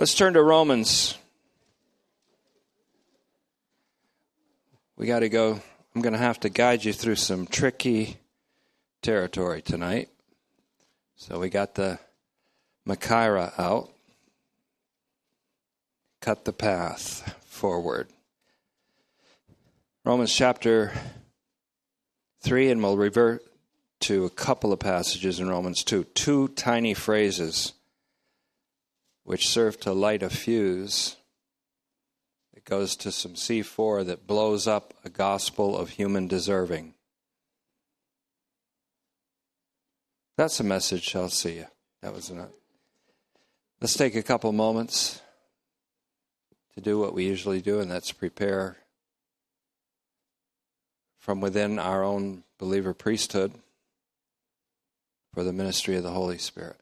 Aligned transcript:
Let's 0.00 0.14
turn 0.14 0.34
to 0.34 0.42
Romans. 0.44 1.18
We 4.96 5.08
got 5.08 5.20
to 5.20 5.28
go. 5.28 5.60
I'm 5.92 6.02
going 6.02 6.12
to 6.12 6.20
have 6.20 6.38
to 6.40 6.48
guide 6.48 6.84
you 6.84 6.92
through 6.92 7.16
some 7.16 7.48
tricky 7.48 8.18
territory 9.02 9.60
tonight. 9.60 10.08
So 11.16 11.40
we 11.40 11.48
got 11.48 11.74
the 11.74 11.98
Machaira 12.86 13.52
out. 13.58 13.90
Cut 16.20 16.44
the 16.44 16.52
path 16.52 17.34
forward. 17.44 18.06
Romans 20.04 20.32
chapter 20.32 20.92
3, 22.42 22.70
and 22.70 22.84
we'll 22.84 22.96
revert 22.96 23.42
to 24.02 24.26
a 24.26 24.30
couple 24.30 24.72
of 24.72 24.78
passages 24.78 25.40
in 25.40 25.48
Romans 25.48 25.82
2. 25.82 26.04
Two 26.14 26.46
tiny 26.46 26.94
phrases 26.94 27.72
which 29.28 29.46
serve 29.46 29.78
to 29.78 29.92
light 29.92 30.22
a 30.22 30.30
fuse. 30.30 31.16
that 32.54 32.64
goes 32.64 32.96
to 32.96 33.12
some 33.12 33.34
C4 33.34 34.06
that 34.06 34.26
blows 34.26 34.66
up 34.66 34.94
a 35.04 35.10
gospel 35.10 35.76
of 35.76 35.90
human 35.90 36.26
deserving. 36.26 36.94
That's 40.38 40.58
a 40.60 40.64
message. 40.64 41.14
I'll 41.14 41.28
see 41.28 41.56
you. 41.56 41.66
That 42.00 42.14
was 42.14 42.30
enough. 42.30 42.48
Let's 43.82 43.98
take 43.98 44.14
a 44.14 44.22
couple 44.22 44.50
moments 44.52 45.20
to 46.74 46.80
do 46.80 46.98
what 46.98 47.12
we 47.12 47.26
usually 47.26 47.60
do, 47.60 47.80
and 47.80 47.90
that's 47.90 48.12
prepare 48.12 48.78
from 51.18 51.42
within 51.42 51.78
our 51.78 52.02
own 52.02 52.44
believer 52.56 52.94
priesthood 52.94 53.52
for 55.34 55.44
the 55.44 55.52
ministry 55.52 55.96
of 55.96 56.02
the 56.02 56.12
Holy 56.12 56.38
Spirit. 56.38 56.80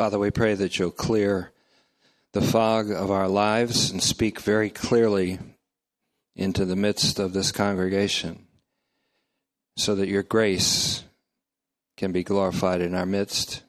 Father, 0.00 0.18
we 0.18 0.30
pray 0.30 0.54
that 0.54 0.78
you'll 0.78 0.90
clear 0.90 1.52
the 2.32 2.40
fog 2.40 2.90
of 2.90 3.10
our 3.10 3.28
lives 3.28 3.90
and 3.90 4.02
speak 4.02 4.40
very 4.40 4.70
clearly 4.70 5.38
into 6.34 6.64
the 6.64 6.74
midst 6.74 7.18
of 7.18 7.34
this 7.34 7.52
congregation 7.52 8.46
so 9.76 9.94
that 9.94 10.08
your 10.08 10.22
grace 10.22 11.04
can 11.98 12.12
be 12.12 12.22
glorified 12.22 12.80
in 12.80 12.94
our 12.94 13.04
midst 13.04 13.62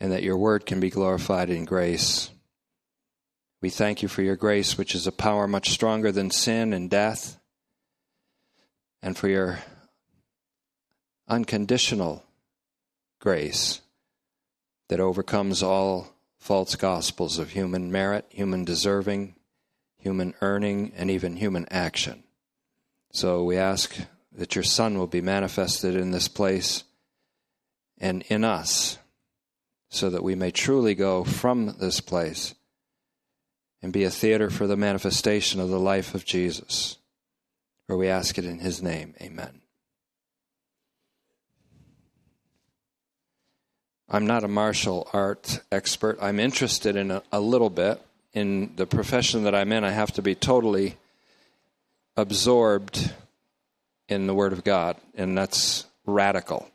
and 0.00 0.12
that 0.12 0.22
your 0.22 0.38
word 0.38 0.64
can 0.64 0.80
be 0.80 0.88
glorified 0.88 1.50
in 1.50 1.66
grace. 1.66 2.30
We 3.60 3.68
thank 3.68 4.00
you 4.00 4.08
for 4.08 4.22
your 4.22 4.36
grace, 4.36 4.78
which 4.78 4.94
is 4.94 5.06
a 5.06 5.12
power 5.12 5.46
much 5.46 5.68
stronger 5.68 6.10
than 6.10 6.30
sin 6.30 6.72
and 6.72 6.88
death, 6.88 7.38
and 9.02 9.14
for 9.14 9.28
your 9.28 9.58
unconditional 11.28 12.24
grace 13.20 13.82
that 14.90 14.98
overcomes 14.98 15.62
all 15.62 16.08
false 16.36 16.74
gospels 16.74 17.38
of 17.38 17.50
human 17.50 17.92
merit, 17.92 18.24
human 18.28 18.64
deserving, 18.64 19.36
human 19.98 20.34
earning, 20.40 20.90
and 20.96 21.08
even 21.08 21.36
human 21.36 21.64
action. 21.70 22.24
So 23.12 23.44
we 23.44 23.56
ask 23.56 23.96
that 24.32 24.56
your 24.56 24.64
Son 24.64 24.98
will 24.98 25.06
be 25.06 25.20
manifested 25.20 25.94
in 25.94 26.10
this 26.10 26.26
place 26.26 26.82
and 27.98 28.22
in 28.22 28.42
us, 28.42 28.98
so 29.90 30.10
that 30.10 30.24
we 30.24 30.34
may 30.34 30.50
truly 30.50 30.96
go 30.96 31.22
from 31.22 31.76
this 31.78 32.00
place 32.00 32.56
and 33.82 33.92
be 33.92 34.02
a 34.02 34.10
theater 34.10 34.50
for 34.50 34.66
the 34.66 34.76
manifestation 34.76 35.60
of 35.60 35.68
the 35.68 35.78
life 35.78 36.16
of 36.16 36.24
Jesus. 36.24 36.96
For 37.86 37.96
we 37.96 38.08
ask 38.08 38.38
it 38.38 38.44
in 38.44 38.58
his 38.58 38.82
name. 38.82 39.14
Amen. 39.20 39.60
I'm 44.12 44.26
not 44.26 44.42
a 44.42 44.48
martial 44.48 45.08
art 45.12 45.60
expert. 45.70 46.18
I'm 46.20 46.40
interested 46.40 46.96
in 46.96 47.12
a, 47.12 47.22
a, 47.30 47.38
little 47.38 47.70
bit. 47.70 48.02
In 48.32 48.72
the 48.74 48.86
profession 48.86 49.44
that 49.44 49.54
I'm 49.54 49.70
in, 49.70 49.84
I 49.84 49.90
have 49.90 50.12
to 50.14 50.22
be 50.22 50.34
totally 50.34 50.96
absorbed 52.16 53.12
in 54.08 54.26
the 54.26 54.34
Word 54.34 54.52
of 54.52 54.64
God, 54.64 54.96
and 55.14 55.38
that's 55.38 55.86
radical. 56.06 56.68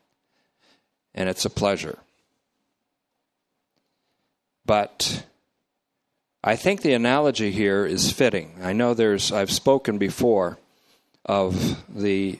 And 1.13 1.27
it's 1.27 1.43
a 1.43 1.49
pleasure. 1.49 1.97
But 4.65 5.25
I 6.41 6.55
think 6.55 6.81
the 6.81 6.93
analogy 6.93 7.51
here 7.51 7.85
is 7.85 8.11
fitting. 8.11 8.59
I 8.61 8.71
know 8.71 8.93
there's, 8.93 9.33
I've 9.33 9.51
spoken 9.51 9.97
before 9.97 10.57
of 11.25 11.83
the 11.93 12.39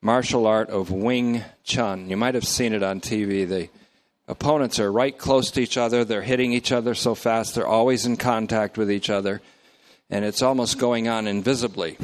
martial 0.00 0.46
art 0.46 0.70
of 0.70 0.90
Wing 0.90 1.42
Chun. 1.64 2.08
You 2.08 2.16
might 2.16 2.34
have 2.34 2.46
seen 2.46 2.72
it 2.72 2.82
on 2.82 3.00
TV. 3.00 3.48
The 3.48 3.68
opponents 4.26 4.78
are 4.78 4.92
right 4.92 5.16
close 5.16 5.50
to 5.52 5.60
each 5.60 5.76
other. 5.76 6.04
They're 6.04 6.22
hitting 6.22 6.52
each 6.52 6.72
other 6.72 6.94
so 6.94 7.14
fast. 7.14 7.54
They're 7.54 7.66
always 7.66 8.06
in 8.06 8.16
contact 8.16 8.78
with 8.78 8.90
each 8.90 9.10
other. 9.10 9.40
And 10.10 10.24
it's 10.24 10.42
almost 10.42 10.78
going 10.78 11.08
on 11.08 11.26
invisibly. 11.26 11.96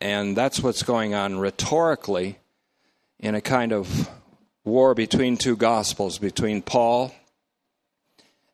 And 0.00 0.36
that's 0.36 0.60
what's 0.60 0.82
going 0.82 1.14
on 1.14 1.38
rhetorically 1.38 2.38
in 3.20 3.34
a 3.34 3.40
kind 3.40 3.72
of 3.72 4.08
war 4.64 4.94
between 4.94 5.36
two 5.36 5.56
gospels, 5.56 6.18
between 6.18 6.62
Paul 6.62 7.14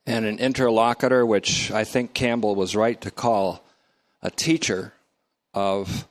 and 0.06 0.24
an 0.24 0.38
interlocutor, 0.38 1.24
which 1.24 1.70
I 1.70 1.84
think 1.84 2.14
Campbell 2.14 2.54
was 2.54 2.74
right 2.74 3.00
to 3.02 3.10
call 3.10 3.62
a 4.22 4.30
teacher 4.30 4.92
of 5.54 6.06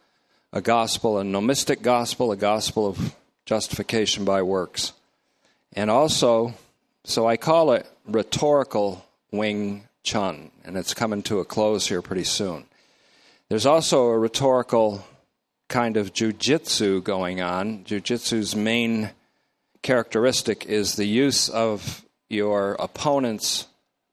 a 0.54 0.62
gospel, 0.62 1.20
a 1.20 1.24
nomistic 1.24 1.82
gospel, 1.82 2.32
a 2.32 2.38
gospel 2.38 2.88
of 2.88 3.16
justification 3.46 4.26
by 4.26 4.42
works. 4.42 4.94
And 5.74 5.90
also, 5.90 6.54
so 7.04 7.28
I 7.28 7.38
call 7.38 7.72
it 7.74 7.86
rhetorical 8.06 9.06
Wing 9.32 9.88
Chun, 10.04 10.52
and 10.64 10.78
it's 10.78 10.94
coming 10.94 11.22
to 11.24 11.40
a 11.40 11.46
close 11.46 11.88
here 11.88 12.02
pretty 12.02 12.24
soon. 12.24 12.66
There's 13.50 13.66
also 13.66 14.08
a 14.08 14.18
rhetorical 14.18 15.06
kind 15.70 15.98
of 15.98 16.14
jujitsu 16.14 17.04
going 17.04 17.42
on. 17.42 17.84
Jujitsu's 17.84 18.56
main 18.56 19.12
characteristic 19.82 20.66
is 20.66 20.96
the 20.96 21.06
use 21.06 21.50
of 21.50 22.04
your 22.30 22.76
opponent's 22.80 23.68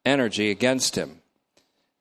energy 0.05 0.51
against 0.51 0.97
him. 0.97 1.21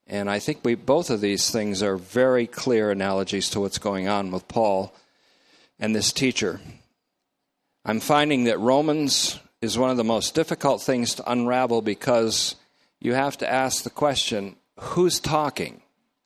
And 0.07 0.29
I 0.29 0.39
think 0.39 0.59
we 0.63 0.75
both 0.75 1.09
of 1.09 1.21
these 1.21 1.49
things 1.49 1.81
are 1.81 1.95
very 1.95 2.45
clear 2.45 2.91
analogies 2.91 3.49
to 3.51 3.59
what's 3.59 3.77
going 3.77 4.07
on 4.07 4.31
with 4.31 4.47
Paul 4.47 4.93
and 5.79 5.95
this 5.95 6.11
teacher. 6.11 6.59
I'm 7.85 7.99
finding 7.99 8.45
that 8.45 8.59
Romans 8.59 9.39
is 9.61 9.77
one 9.77 9.89
of 9.89 9.97
the 9.97 10.03
most 10.03 10.35
difficult 10.35 10.81
things 10.81 11.15
to 11.15 11.31
unravel 11.31 11.81
because 11.81 12.55
you 12.99 13.13
have 13.13 13.37
to 13.37 13.49
ask 13.49 13.83
the 13.83 13.89
question 13.89 14.57
who's 14.77 15.19
talking? 15.19 15.81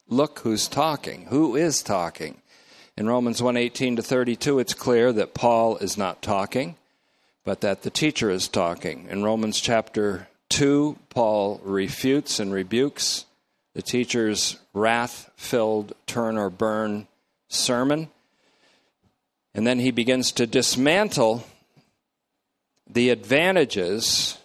Look 0.07 0.39
who's 0.39 0.67
talking. 0.67 1.25
Who 1.29 1.55
is 1.55 1.83
talking? 1.83 2.41
In 2.97 3.07
Romans 3.07 3.41
1:18 3.41 3.95
to 3.97 4.01
32 4.01 4.57
it's 4.57 4.73
clear 4.73 5.13
that 5.13 5.35
Paul 5.35 5.77
is 5.77 5.97
not 5.97 6.23
talking, 6.23 6.75
but 7.45 7.61
that 7.61 7.83
the 7.83 7.91
teacher 7.91 8.31
is 8.31 8.47
talking. 8.47 9.07
In 9.09 9.23
Romans 9.23 9.59
chapter 9.59 10.27
2, 10.49 10.97
Paul 11.09 11.61
refutes 11.63 12.39
and 12.39 12.51
rebukes 12.51 13.25
the 13.77 13.83
teacher's 13.83 14.57
wrath 14.73 15.29
filled 15.35 15.93
turn 16.07 16.35
or 16.35 16.49
burn 16.49 17.07
sermon. 17.47 18.09
And 19.53 19.67
then 19.67 19.77
he 19.77 19.91
begins 19.91 20.31
to 20.31 20.47
dismantle 20.47 21.45
the 22.89 23.11
advantages 23.11 24.39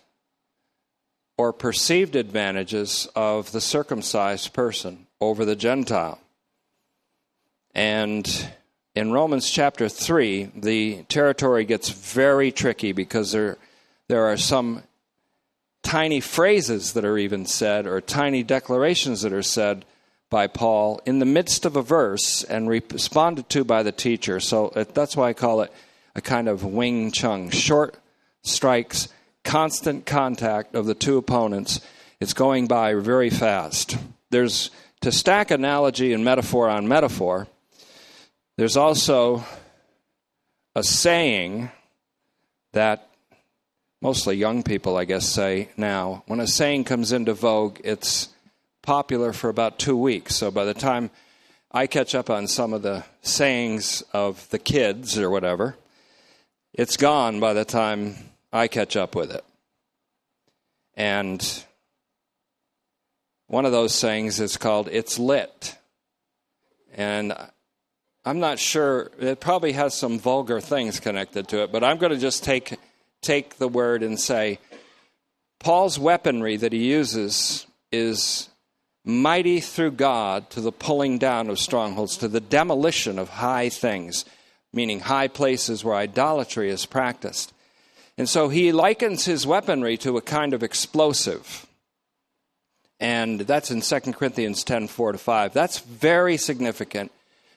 or 1.39 1.55
perceived 1.55 2.15
advantages 2.15 3.09
of 3.17 3.51
the 3.53 3.61
circumcised 3.63 4.53
person 4.53 5.07
over 5.19 5.47
the 5.47 5.57
Gentile. 5.57 6.21
And 7.75 8.29
in 8.95 9.13
Romans 9.13 9.49
chapter 9.49 9.89
3, 9.89 10.51
the 10.57 11.05
territory 11.05 11.65
gets 11.65 11.89
very 11.89 12.53
tricky 12.53 12.93
because 12.93 13.33
there, 13.33 13.57
there 14.09 14.27
are 14.27 14.37
some 14.37 14.83
tiny 15.83 16.21
phrases 16.21 16.93
that 16.93 17.05
are 17.05 17.19
even 17.19 17.47
said 17.47 17.87
or 17.87 18.01
tiny 18.01 18.43
declarations 18.43 19.23
that 19.23 19.33
are 19.33 19.43
said 19.43 19.85
by 20.31 20.47
Paul 20.47 21.01
in 21.05 21.19
the 21.19 21.27
midst 21.27 21.67
of 21.67 21.77
a 21.77 21.83
verse 21.83 22.43
and 22.45 22.69
responded 22.69 23.49
to 23.51 23.65
by 23.65 23.83
the 23.83 23.93
teacher. 23.93 24.41
So 24.41 24.73
that's 24.95 25.17
why 25.17 25.29
I 25.29 25.33
call 25.35 25.61
it 25.61 25.73
a 26.15 26.21
kind 26.21 26.49
of 26.49 26.65
Wing 26.65 27.11
Chun 27.11 27.51
short 27.51 27.97
strikes, 28.43 29.09
constant 29.45 30.07
contact 30.07 30.75
of 30.75 30.87
the 30.87 30.95
two 30.95 31.19
opponents. 31.19 31.81
It's 32.21 32.35
going 32.35 32.67
by 32.67 32.95
very 32.95 33.31
fast. 33.31 33.99
There's 34.31 34.71
to 35.03 35.13
stack 35.13 35.51
analogy 35.51 36.13
and 36.13 36.25
metaphor 36.25 36.69
on 36.69 36.89
metaphor. 36.89 37.49
There's 38.57 38.77
also 38.77 39.45
a 40.75 40.83
saying 40.83 41.71
that 42.73 43.09
mostly 44.03 44.37
young 44.37 44.65
people, 44.65 44.97
I 44.97 45.05
guess, 45.05 45.27
say 45.27 45.69
now. 45.77 46.25
When 46.27 46.41
a 46.41 46.47
saying 46.47 46.85
comes 46.85 47.13
into 47.13 47.35
vogue, 47.35 47.79
it's 47.85 48.29
popular 48.83 49.33
for 49.33 49.49
about 49.49 49.79
two 49.79 49.97
weeks. 49.97 50.35
So 50.35 50.51
by 50.51 50.65
the 50.65 50.75
time 50.75 51.11
I 51.71 51.87
catch 51.87 52.15
up 52.15 52.29
on 52.29 52.49
some 52.49 52.73
of 52.73 52.83
the 52.83 53.05
sayings 53.23 54.03
of 54.13 54.51
the 54.51 54.59
kids 54.59 55.17
or 55.19 55.31
whatever, 55.31 55.77
it's 56.75 56.97
gone 56.97 57.39
by 57.39 57.53
the 57.53 57.65
time 57.65 58.17
I 58.53 58.67
catch 58.67 58.97
up 58.97 59.15
with 59.15 59.31
it. 59.31 59.45
And 60.95 61.65
one 63.47 63.65
of 63.65 63.73
those 63.73 63.95
sayings 63.95 64.41
is 64.41 64.57
called 64.57 64.89
It's 64.91 65.17
Lit. 65.17 65.77
And 66.93 67.35
I'm 68.25 68.41
not 68.41 68.59
sure, 68.59 69.13
it 69.21 69.41
probably 69.41 69.73
has 69.73 69.95
some 69.95 70.19
vulgar 70.19 70.61
things 70.61 70.99
connected 70.99 71.47
to 71.49 71.63
it, 71.63 71.71
but 71.71 71.85
I'm 71.85 71.99
going 71.99 72.13
to 72.13 72.19
just 72.19 72.43
take, 72.43 72.79
take 73.23 73.57
the 73.57 73.69
word 73.69 74.03
and 74.03 74.21
say 74.21 74.59
Paul's 75.61 75.99
weaponry 75.99 76.57
that 76.57 76.73
he 76.73 76.91
uses 76.91 77.67
is 77.93 78.49
mighty 79.05 79.61
through 79.61 79.93
God 79.93 80.51
to 80.51 80.61
the 80.61 80.73
pulling 80.73 81.19
down 81.19 81.49
of 81.49 81.59
strongholds, 81.59 82.17
to 82.19 82.29
the 82.29 82.41
demolition 82.41 83.19
of 83.19 83.29
high 83.29 83.69
things, 83.69 84.25
meaning 84.73 85.01
high 85.01 85.29
places 85.29 85.85
where 85.85 85.95
idolatry 85.95 86.69
is 86.69 86.85
practiced. 86.85 87.53
And 88.19 88.29
so 88.29 88.49
he 88.49 88.73
likens 88.73 89.25
his 89.25 89.47
weaponry 89.47 89.97
to 89.99 90.17
a 90.17 90.23
kind 90.23 90.53
of 90.53 90.63
explosive. 90.63 91.67
And 93.01 93.41
that's 93.41 93.71
in 93.71 93.81
2 93.81 94.13
Corinthians 94.13 94.65
10 94.65 94.89
4 94.89 95.13
to 95.13 95.19
5. 95.19 95.53
That's 95.53 95.79
very 95.79 96.37
significant 96.37 97.11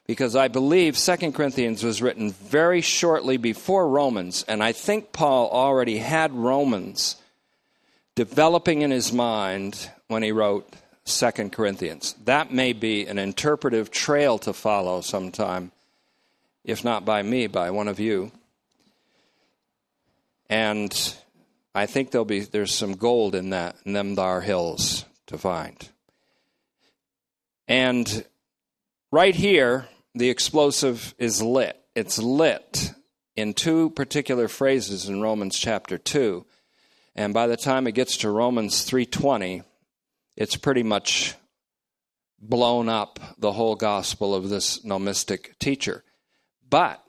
because 0.08 0.36
I 0.36 0.48
believe 0.48 0.98
2 0.98 1.32
Corinthians 1.32 1.84
was 1.84 2.02
written 2.02 2.32
very 2.32 2.82
shortly 2.82 3.38
before 3.38 3.88
Romans, 3.88 4.46
and 4.48 4.64
I 4.64 4.72
think 4.72 5.12
Paul 5.12 5.50
already 5.50 5.98
had 5.98 6.34
Romans 6.34 7.16
developing 8.14 8.82
in 8.82 8.92
his 8.92 9.12
mind 9.12 9.90
when 10.08 10.24
he 10.24 10.32
wrote 10.32 10.72
2 11.06 11.50
Corinthians. 11.50 12.16
That 12.26 12.52
may 12.52 12.74
be 12.74 13.06
an 13.08 13.18
interpretive 13.18 13.92
trail 13.92 14.38
to 14.40 14.54
follow 14.54 15.02
sometime, 15.02 15.72
if 16.64 16.84
not 16.84 17.06
by 17.06 17.22
me, 17.22 17.48
by 17.48 17.72
one 17.72 17.88
of 17.88 18.00
you. 18.00 18.32
And 20.50 21.16
I 21.74 21.88
think 21.88 22.12
there'll 22.12 22.26
be 22.26 22.42
there's 22.42 22.74
some 22.74 22.94
gold 22.94 23.36
in 23.36 23.50
that 23.50 23.76
in 23.86 23.94
them 23.94 24.16
thar 24.16 24.42
hills 24.42 25.06
to 25.28 25.38
find. 25.38 25.90
And 27.68 28.24
right 29.12 29.34
here, 29.34 29.88
the 30.16 30.30
explosive 30.30 31.14
is 31.18 31.42
lit. 31.42 31.80
It's 31.94 32.18
lit 32.18 32.94
in 33.36 33.54
two 33.54 33.90
particular 33.92 34.48
phrases 34.48 35.08
in 35.10 35.22
Romans 35.22 35.60
chapter 35.60 35.98
2. 35.98 36.46
And 37.16 37.34
by 37.34 37.48
the 37.48 37.58
time 37.58 37.86
it 37.86 37.94
gets 37.94 38.18
to 38.18 38.30
Romans 38.30 38.84
3:20, 38.84 39.64
it's 40.36 40.56
pretty 40.56 40.84
much 40.84 41.36
blown 42.40 42.90
up 42.90 43.20
the 43.38 43.54
whole 43.54 43.76
gospel 43.76 44.34
of 44.34 44.50
this 44.50 44.80
nomistic 44.80 45.58
teacher. 45.60 46.04
But 46.68 47.02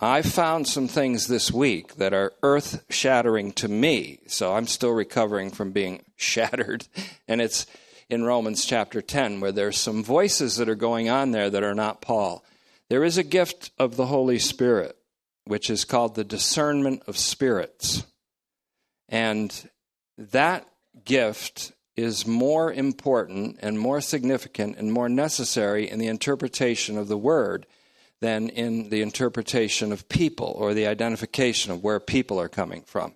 I 0.00 0.22
found 0.22 0.68
some 0.68 0.86
things 0.86 1.26
this 1.26 1.50
week 1.50 1.96
that 1.96 2.14
are 2.14 2.34
earth 2.42 2.84
shattering 2.88 3.52
to 3.54 3.68
me. 3.68 4.20
So 4.28 4.54
I'm 4.54 4.68
still 4.68 4.92
recovering 4.92 5.50
from 5.50 5.72
being 5.72 6.04
shattered. 6.16 6.86
And 7.26 7.40
it's 7.40 7.66
in 8.10 8.24
Romans 8.24 8.64
chapter 8.64 9.02
10, 9.02 9.40
where 9.40 9.52
there's 9.52 9.78
some 9.78 10.02
voices 10.02 10.56
that 10.56 10.68
are 10.68 10.74
going 10.74 11.08
on 11.08 11.30
there 11.30 11.50
that 11.50 11.62
are 11.62 11.74
not 11.74 12.00
Paul. 12.00 12.44
There 12.88 13.04
is 13.04 13.18
a 13.18 13.22
gift 13.22 13.70
of 13.78 13.96
the 13.96 14.06
Holy 14.06 14.38
Spirit, 14.38 14.96
which 15.44 15.68
is 15.68 15.84
called 15.84 16.14
the 16.14 16.24
discernment 16.24 17.02
of 17.06 17.18
spirits. 17.18 18.06
And 19.08 19.70
that 20.16 20.66
gift 21.04 21.72
is 21.96 22.26
more 22.26 22.72
important 22.72 23.58
and 23.60 23.78
more 23.78 24.00
significant 24.00 24.76
and 24.78 24.92
more 24.92 25.08
necessary 25.08 25.90
in 25.90 25.98
the 25.98 26.06
interpretation 26.06 26.96
of 26.96 27.08
the 27.08 27.18
word 27.18 27.66
than 28.20 28.48
in 28.48 28.88
the 28.88 29.02
interpretation 29.02 29.92
of 29.92 30.08
people 30.08 30.54
or 30.56 30.74
the 30.74 30.86
identification 30.86 31.72
of 31.72 31.82
where 31.82 32.00
people 32.00 32.40
are 32.40 32.48
coming 32.48 32.82
from. 32.82 33.14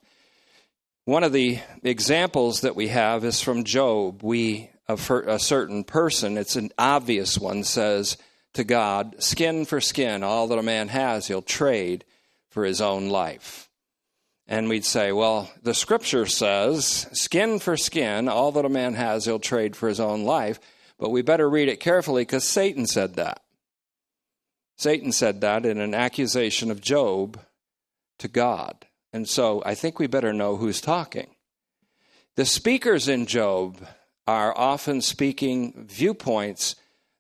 One 1.05 1.25
of 1.25 1.33
the 1.33 1.59
examples 1.83 2.61
that 2.61 2.77
we 2.77 2.89
have 2.89 3.25
is 3.25 3.41
from 3.41 3.65
Job. 3.65 4.23
We 4.23 4.71
a, 4.89 5.39
certain 5.39 5.85
person, 5.85 6.37
it's 6.37 6.57
an 6.57 6.71
obvious 6.79 7.39
one, 7.39 7.65
says 7.65 8.17
to 8.55 8.65
God, 8.65 9.23
skin 9.23 9.65
for 9.65 9.81
skin, 9.81 10.23
all 10.23 10.49
that 10.49 10.59
a 10.59 10.63
man 10.63 10.89
has, 10.89 11.27
he'll 11.27 11.43
trade 11.43 12.05
for 12.51 12.65
his 12.65 12.81
own 12.81 13.09
life. 13.09 13.71
And 14.47 14.69
we'd 14.69 14.85
say, 14.85 15.13
well, 15.13 15.51
the 15.63 15.73
scripture 15.73 16.27
says, 16.27 17.07
skin 17.13 17.59
for 17.59 17.77
skin, 17.77 18.29
all 18.29 18.53
that 18.53 18.65
a 18.65 18.69
man 18.69 18.95
has, 18.95 19.25
he'll 19.25 19.39
trade 19.39 19.77
for 19.77 19.89
his 19.89 20.01
own 20.01 20.25
life. 20.25 20.59
But 20.99 21.11
we 21.11 21.23
better 21.23 21.49
read 21.49 21.69
it 21.69 21.81
carefully 21.81 22.23
because 22.23 22.45
Satan 22.45 22.87
said 22.87 23.15
that. 23.15 23.43
Satan 24.77 25.13
said 25.13 25.41
that 25.41 25.65
in 25.65 25.79
an 25.79 25.95
accusation 25.95 26.71
of 26.71 26.81
Job 26.81 27.41
to 28.19 28.29
God. 28.29 28.87
And 29.13 29.29
so 29.29 29.63
I 29.65 29.75
think 29.75 29.99
we 29.99 30.07
better 30.07 30.33
know 30.33 30.57
who's 30.57 30.81
talking. 30.81 31.29
The 32.37 32.45
speakers 32.45 33.09
in 33.09 33.27
Job 33.27 33.87
are 34.27 34.57
often 34.57 35.01
speaking 35.01 35.87
viewpoints 35.87 36.77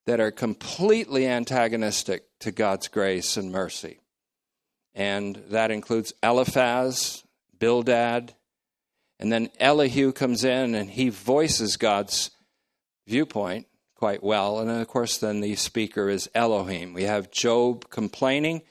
that 0.06 0.20
are 0.20 0.30
completely 0.30 1.26
antagonistic 1.26 2.24
to 2.40 2.52
God's 2.52 2.88
grace 2.88 3.36
and 3.36 3.52
mercy. 3.52 4.00
And 4.94 5.36
that 5.50 5.70
includes 5.70 6.12
Eliphaz, 6.22 7.24
Bildad, 7.58 8.34
and 9.18 9.32
then 9.32 9.50
Elihu 9.60 10.12
comes 10.12 10.42
in 10.42 10.74
and 10.74 10.90
he 10.90 11.08
voices 11.08 11.76
God's 11.76 12.32
viewpoint 13.06 13.68
quite 13.94 14.22
well. 14.22 14.58
And 14.58 14.68
of 14.68 14.88
course, 14.88 15.18
then 15.18 15.40
the 15.40 15.54
speaker 15.54 16.08
is 16.08 16.28
Elohim. 16.34 16.92
We 16.92 17.04
have 17.04 17.30
Job 17.30 17.88
complaining, 17.88 18.62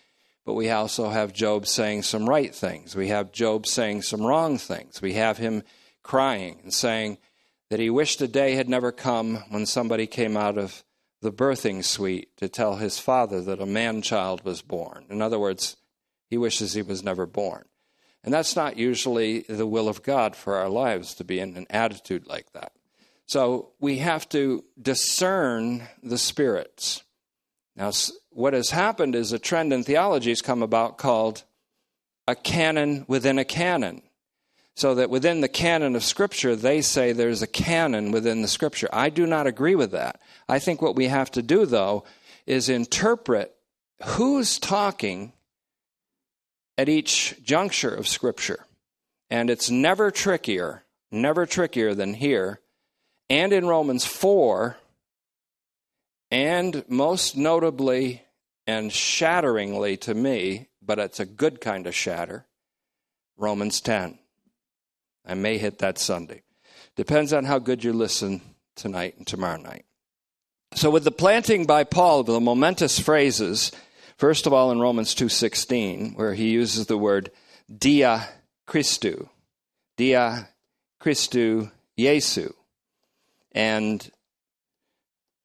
but 0.45 0.55
we 0.55 0.69
also 0.69 1.09
have 1.09 1.31
Job 1.31 1.65
saying 1.65 2.03
some 2.03 2.27
right 2.27 2.53
things. 2.53 2.97
We 2.97 3.07
have 3.07 3.31
Job 3.31 3.65
saying 3.65 4.01
some 4.01 4.21
wrong 4.21 4.57
things. 4.57 5.01
We 5.01 5.13
have 5.13 5.37
him 5.37 5.63
crying 6.03 6.59
and 6.63 6.73
saying, 6.73 7.17
that 7.71 7.79
he 7.79 7.89
wished 7.89 8.19
a 8.21 8.27
day 8.27 8.55
had 8.55 8.67
never 8.67 8.91
come 8.91 9.45
when 9.47 9.65
somebody 9.65 10.05
came 10.05 10.35
out 10.35 10.57
of 10.57 10.83
the 11.21 11.31
birthing 11.31 11.81
suite 11.81 12.35
to 12.35 12.49
tell 12.49 12.75
his 12.75 12.99
father 12.99 13.39
that 13.39 13.61
a 13.61 13.65
man 13.65 14.01
child 14.01 14.43
was 14.43 14.61
born. 14.61 15.05
In 15.09 15.21
other 15.21 15.39
words, 15.39 15.77
he 16.29 16.37
wishes 16.37 16.73
he 16.73 16.81
was 16.81 17.01
never 17.01 17.25
born. 17.25 17.63
And 18.25 18.33
that's 18.33 18.57
not 18.57 18.75
usually 18.75 19.45
the 19.47 19.65
will 19.65 19.87
of 19.87 20.03
God 20.03 20.35
for 20.35 20.57
our 20.57 20.67
lives 20.67 21.15
to 21.15 21.23
be 21.23 21.39
in 21.39 21.55
an 21.55 21.65
attitude 21.69 22.27
like 22.27 22.51
that. 22.51 22.73
So 23.25 23.69
we 23.79 23.99
have 23.99 24.27
to 24.29 24.65
discern 24.79 25.87
the 26.03 26.17
spirits. 26.17 27.03
Now, 27.77 27.93
what 28.31 28.53
has 28.53 28.71
happened 28.71 29.15
is 29.15 29.31
a 29.31 29.39
trend 29.39 29.71
in 29.71 29.85
theology 29.85 30.31
has 30.31 30.41
come 30.41 30.61
about 30.61 30.97
called 30.97 31.45
a 32.27 32.35
canon 32.35 33.05
within 33.07 33.39
a 33.39 33.45
canon. 33.45 34.01
So 34.75 34.95
that 34.95 35.09
within 35.09 35.41
the 35.41 35.49
canon 35.49 35.95
of 35.95 36.03
Scripture, 36.03 36.55
they 36.55 36.81
say 36.81 37.11
there's 37.11 37.41
a 37.41 37.47
canon 37.47 38.11
within 38.11 38.41
the 38.41 38.47
Scripture. 38.47 38.89
I 38.93 39.09
do 39.09 39.27
not 39.27 39.45
agree 39.45 39.75
with 39.75 39.91
that. 39.91 40.19
I 40.47 40.59
think 40.59 40.81
what 40.81 40.95
we 40.95 41.07
have 41.07 41.29
to 41.31 41.41
do, 41.41 41.65
though, 41.65 42.05
is 42.45 42.69
interpret 42.69 43.53
who's 44.03 44.57
talking 44.57 45.33
at 46.77 46.89
each 46.89 47.35
juncture 47.43 47.93
of 47.93 48.07
Scripture. 48.07 48.65
And 49.29 49.49
it's 49.49 49.69
never 49.69 50.09
trickier, 50.09 50.83
never 51.11 51.45
trickier 51.45 51.93
than 51.93 52.13
here. 52.13 52.59
And 53.29 53.53
in 53.53 53.65
Romans 53.65 54.05
4, 54.05 54.77
and 56.31 56.83
most 56.87 57.37
notably 57.37 58.23
and 58.65 58.91
shatteringly 58.91 59.97
to 59.97 60.13
me, 60.13 60.69
but 60.81 60.97
it's 60.97 61.19
a 61.19 61.25
good 61.25 61.61
kind 61.61 61.87
of 61.87 61.95
shatter, 61.95 62.45
Romans 63.37 63.81
10. 63.81 64.17
I 65.25 65.33
may 65.33 65.57
hit 65.57 65.79
that 65.79 65.97
Sunday. 65.97 66.41
Depends 66.95 67.33
on 67.33 67.45
how 67.45 67.59
good 67.59 67.83
you 67.83 67.93
listen 67.93 68.41
tonight 68.75 69.15
and 69.17 69.25
tomorrow 69.25 69.61
night. 69.61 69.85
So 70.73 70.89
with 70.89 71.03
the 71.03 71.11
planting 71.11 71.65
by 71.65 71.83
Paul, 71.83 72.23
the 72.23 72.39
momentous 72.39 72.99
phrases, 72.99 73.71
first 74.17 74.47
of 74.47 74.53
all 74.53 74.71
in 74.71 74.79
Romans 74.79 75.13
2:16, 75.13 76.15
where 76.15 76.33
he 76.33 76.49
uses 76.49 76.85
the 76.85 76.97
word 76.97 77.31
dia 77.69 78.29
Christou, 78.67 79.29
dia 79.97 80.49
Christou 81.01 81.71
Jesu. 81.97 82.53
And 83.51 84.09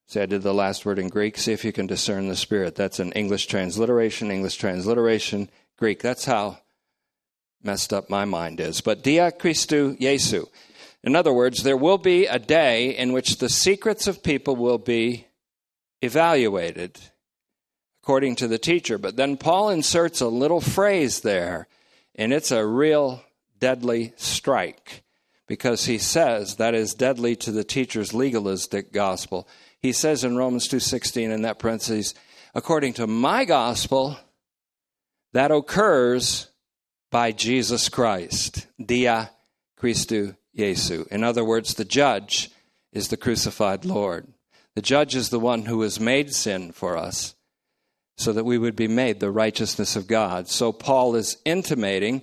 say 0.06 0.23
I 0.23 0.26
did 0.26 0.42
the 0.42 0.54
last 0.54 0.87
word 0.87 0.99
in 0.99 1.09
Greek, 1.09 1.37
see 1.37 1.52
if 1.52 1.64
you 1.64 1.73
can 1.73 1.87
discern 1.87 2.28
the 2.28 2.37
spirit. 2.37 2.76
That's 2.76 3.00
an 3.00 3.12
English 3.12 3.47
transliteration, 3.47 4.30
English 4.30 4.56
transliteration, 4.56 5.50
Greek. 5.76 6.00
That's 6.00 6.25
how 6.25 6.59
messed 7.63 7.93
up 7.93 8.11
my 8.11 8.25
mind 8.25 8.61
is. 8.61 8.81
But 8.81 9.03
dia 9.03 9.33
Christou 9.33 9.99
Jesu. 9.99 10.47
In 11.03 11.15
other 11.15 11.33
words, 11.33 11.63
there 11.63 11.77
will 11.77 11.99
be 11.99 12.27
a 12.27 12.39
day 12.39 12.97
in 12.97 13.13
which 13.13 13.39
the 13.39 13.49
secrets 13.49 14.07
of 14.07 14.23
people 14.23 14.57
will 14.57 14.79
be 14.79 15.27
evaluated 16.03 16.99
according 18.03 18.37
to 18.37 18.49
the 18.49 18.59
teacher. 18.59 18.99
But 18.99 19.17
then 19.17 19.37
Paul 19.37 19.71
inserts 19.71 20.21
a 20.21 20.29
little 20.29 20.61
phrase 20.61 21.21
there, 21.21 21.69
and 22.15 22.33
it's 22.33 22.51
a 22.51 22.67
real 22.67 23.23
deadly 23.59 24.13
strike 24.17 25.03
because 25.47 25.87
he 25.87 25.99
says 25.99 26.57
that 26.57 26.75
is 26.75 26.95
deadly 26.95 27.37
to 27.37 27.53
the 27.53 27.65
teacher's 27.65 28.15
legalistic 28.15 28.93
gospel. 28.93 29.49
He 29.81 29.93
says 29.93 30.25
in 30.25 30.37
Romans 30.37 30.69
2:16 30.69 31.31
in 31.31 31.43
that 31.43 31.59
parenthesis, 31.59 32.15
according 32.55 32.95
to 32.95 33.07
my 33.07 33.45
gospel, 33.45 34.17
that 35.33 35.51
occurs 35.51 36.49
by 37.11 37.33
Jesus 37.33 37.89
Christ, 37.89 38.67
dia 38.85 39.31
Christu 39.79 40.37
Jesu. 40.55 41.05
In 41.11 41.23
other 41.23 41.45
words, 41.45 41.75
the 41.75 41.85
judge 41.85 42.51
is 42.93 43.09
the 43.09 43.17
crucified 43.17 43.85
Lord. 43.85 44.27
The 44.75 44.83
judge 44.83 45.15
is 45.15 45.31
the 45.31 45.41
one 45.41 45.67
who 45.67 45.83
has 45.83 46.01
made 46.01 46.35
sin 46.35 46.73
for 46.73 46.97
us 46.97 47.35
so 48.17 48.33
that 48.33 48.45
we 48.45 48.59
would 48.59 48.77
be 48.77 48.89
made 48.89 49.21
the 49.21 49.31
righteousness 49.31 49.97
of 49.97 50.07
God. 50.07 50.49
So 50.49 50.73
Paul 50.73 51.15
is 51.17 51.37
intimating 51.45 52.23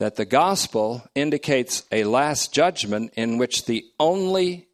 that 0.00 0.16
the 0.16 0.24
gospel 0.24 1.02
indicates 1.14 1.84
a 1.92 2.04
last 2.04 2.52
judgment 2.52 3.12
in 3.16 3.38
which 3.38 3.66
the 3.66 3.84
only 4.00 4.68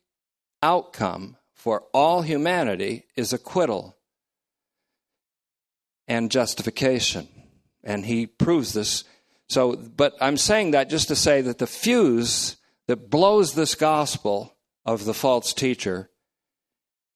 outcome 0.62 1.36
for 1.54 1.82
all 1.92 2.22
humanity 2.22 3.04
is 3.16 3.32
acquittal 3.32 3.96
and 6.08 6.30
justification. 6.30 7.28
And 7.84 8.04
he 8.06 8.26
proves 8.26 8.72
this. 8.72 9.04
So, 9.50 9.74
but 9.74 10.14
I'm 10.20 10.36
saying 10.36 10.70
that 10.70 10.90
just 10.90 11.08
to 11.08 11.16
say 11.16 11.40
that 11.40 11.58
the 11.58 11.66
fuse 11.66 12.56
that 12.86 13.10
blows 13.10 13.54
this 13.54 13.74
gospel 13.74 14.56
of 14.86 15.04
the 15.04 15.12
false 15.12 15.52
teacher 15.52 16.08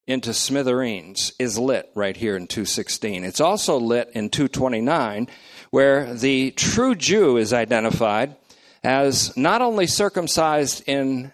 into 0.08 0.34
smithereens 0.34 1.32
is 1.38 1.60
lit 1.60 1.88
right 1.94 2.16
here 2.16 2.36
in 2.36 2.48
216. 2.48 3.22
It's 3.22 3.40
also 3.40 3.78
lit 3.78 4.10
in 4.14 4.30
229 4.30 5.28
where 5.70 6.12
the 6.12 6.50
true 6.50 6.96
Jew 6.96 7.36
is 7.36 7.52
identified 7.52 8.34
as 8.82 9.36
not 9.36 9.62
only 9.62 9.86
circumcised 9.86 10.82
in 10.88 11.32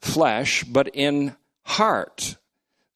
flesh, 0.00 0.62
but 0.62 0.86
in 0.94 1.34
heart. 1.64 2.36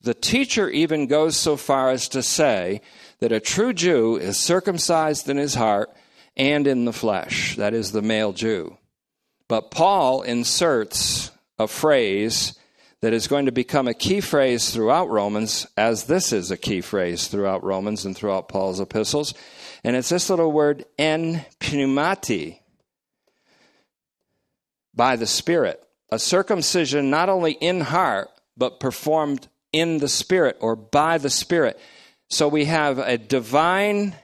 The 0.02 0.14
teacher 0.14 0.70
even 0.70 1.08
goes 1.08 1.36
so 1.36 1.56
far 1.56 1.90
as 1.90 2.08
to 2.10 2.22
say 2.22 2.80
that 3.18 3.32
a 3.32 3.40
true 3.40 3.72
Jew 3.72 4.16
is 4.16 4.38
circumcised 4.38 5.28
in 5.28 5.36
his 5.36 5.56
heart 5.56 5.90
and 6.40 6.66
in 6.66 6.86
the 6.86 6.92
flesh, 6.92 7.54
that 7.56 7.74
is, 7.74 7.92
the 7.92 8.00
male 8.00 8.32
Jew. 8.32 8.78
But 9.46 9.70
Paul 9.70 10.22
inserts 10.22 11.30
a 11.58 11.68
phrase 11.68 12.58
that 13.02 13.12
is 13.12 13.28
going 13.28 13.44
to 13.44 13.52
become 13.52 13.86
a 13.86 13.94
key 13.94 14.22
phrase 14.22 14.70
throughout 14.70 15.10
Romans, 15.10 15.66
as 15.76 16.04
this 16.04 16.32
is 16.32 16.50
a 16.50 16.56
key 16.56 16.80
phrase 16.80 17.28
throughout 17.28 17.62
Romans 17.62 18.06
and 18.06 18.16
throughout 18.16 18.48
Paul's 18.48 18.80
epistles. 18.80 19.34
And 19.84 19.94
it's 19.94 20.08
this 20.08 20.30
little 20.30 20.50
word, 20.50 20.86
en 20.98 21.44
pneumati, 21.60 22.60
by 24.94 25.16
the 25.16 25.26
Spirit. 25.26 25.82
A 26.10 26.18
circumcision 26.18 27.10
not 27.10 27.28
only 27.28 27.52
in 27.52 27.82
heart, 27.82 28.30
but 28.56 28.80
performed 28.80 29.46
in 29.72 29.98
the 29.98 30.08
Spirit 30.08 30.56
or 30.60 30.74
by 30.74 31.18
the 31.18 31.30
Spirit. 31.30 31.78
So 32.30 32.48
we 32.48 32.64
have 32.64 32.98
a 32.98 33.18
divine 33.18 34.14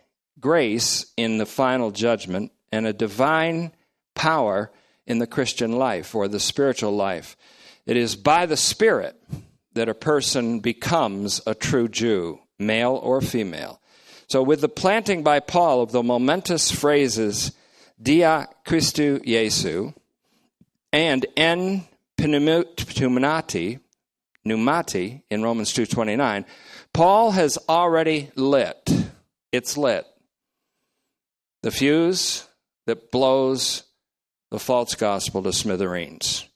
grace 0.40 1.06
in 1.16 1.38
the 1.38 1.46
final 1.46 1.90
judgment 1.90 2.52
and 2.72 2.86
a 2.86 2.92
divine 2.92 3.72
power 4.14 4.70
in 5.06 5.18
the 5.18 5.26
Christian 5.26 5.72
life 5.72 6.14
or 6.14 6.28
the 6.28 6.40
spiritual 6.40 6.94
life. 6.94 7.36
It 7.86 7.96
is 7.96 8.16
by 8.16 8.46
the 8.46 8.56
Spirit 8.56 9.16
that 9.74 9.88
a 9.88 9.94
person 9.94 10.60
becomes 10.60 11.40
a 11.46 11.54
true 11.54 11.88
Jew, 11.88 12.40
male 12.58 12.98
or 13.02 13.20
female. 13.20 13.80
So, 14.28 14.42
with 14.42 14.60
the 14.60 14.68
planting 14.68 15.22
by 15.22 15.38
Paul 15.38 15.82
of 15.82 15.92
the 15.92 16.02
momentous 16.02 16.72
phrases 16.72 17.52
dia 18.02 18.48
Christu 18.66 19.24
Jesu 19.24 19.92
and 20.92 21.24
en 21.36 21.86
pneumanati, 22.18 23.80
pneumati 24.44 25.22
in 25.30 25.42
Romans 25.42 25.72
2.29, 25.72 26.44
Paul 26.92 27.30
has 27.32 27.58
already 27.68 28.30
lit, 28.34 28.90
it's 29.52 29.76
lit, 29.76 30.06
the 31.66 31.72
fuse 31.72 32.46
that 32.86 33.10
blows 33.10 33.82
the 34.52 34.58
false 34.60 34.94
gospel 34.94 35.42
to 35.42 35.52
smithereens. 35.52 36.48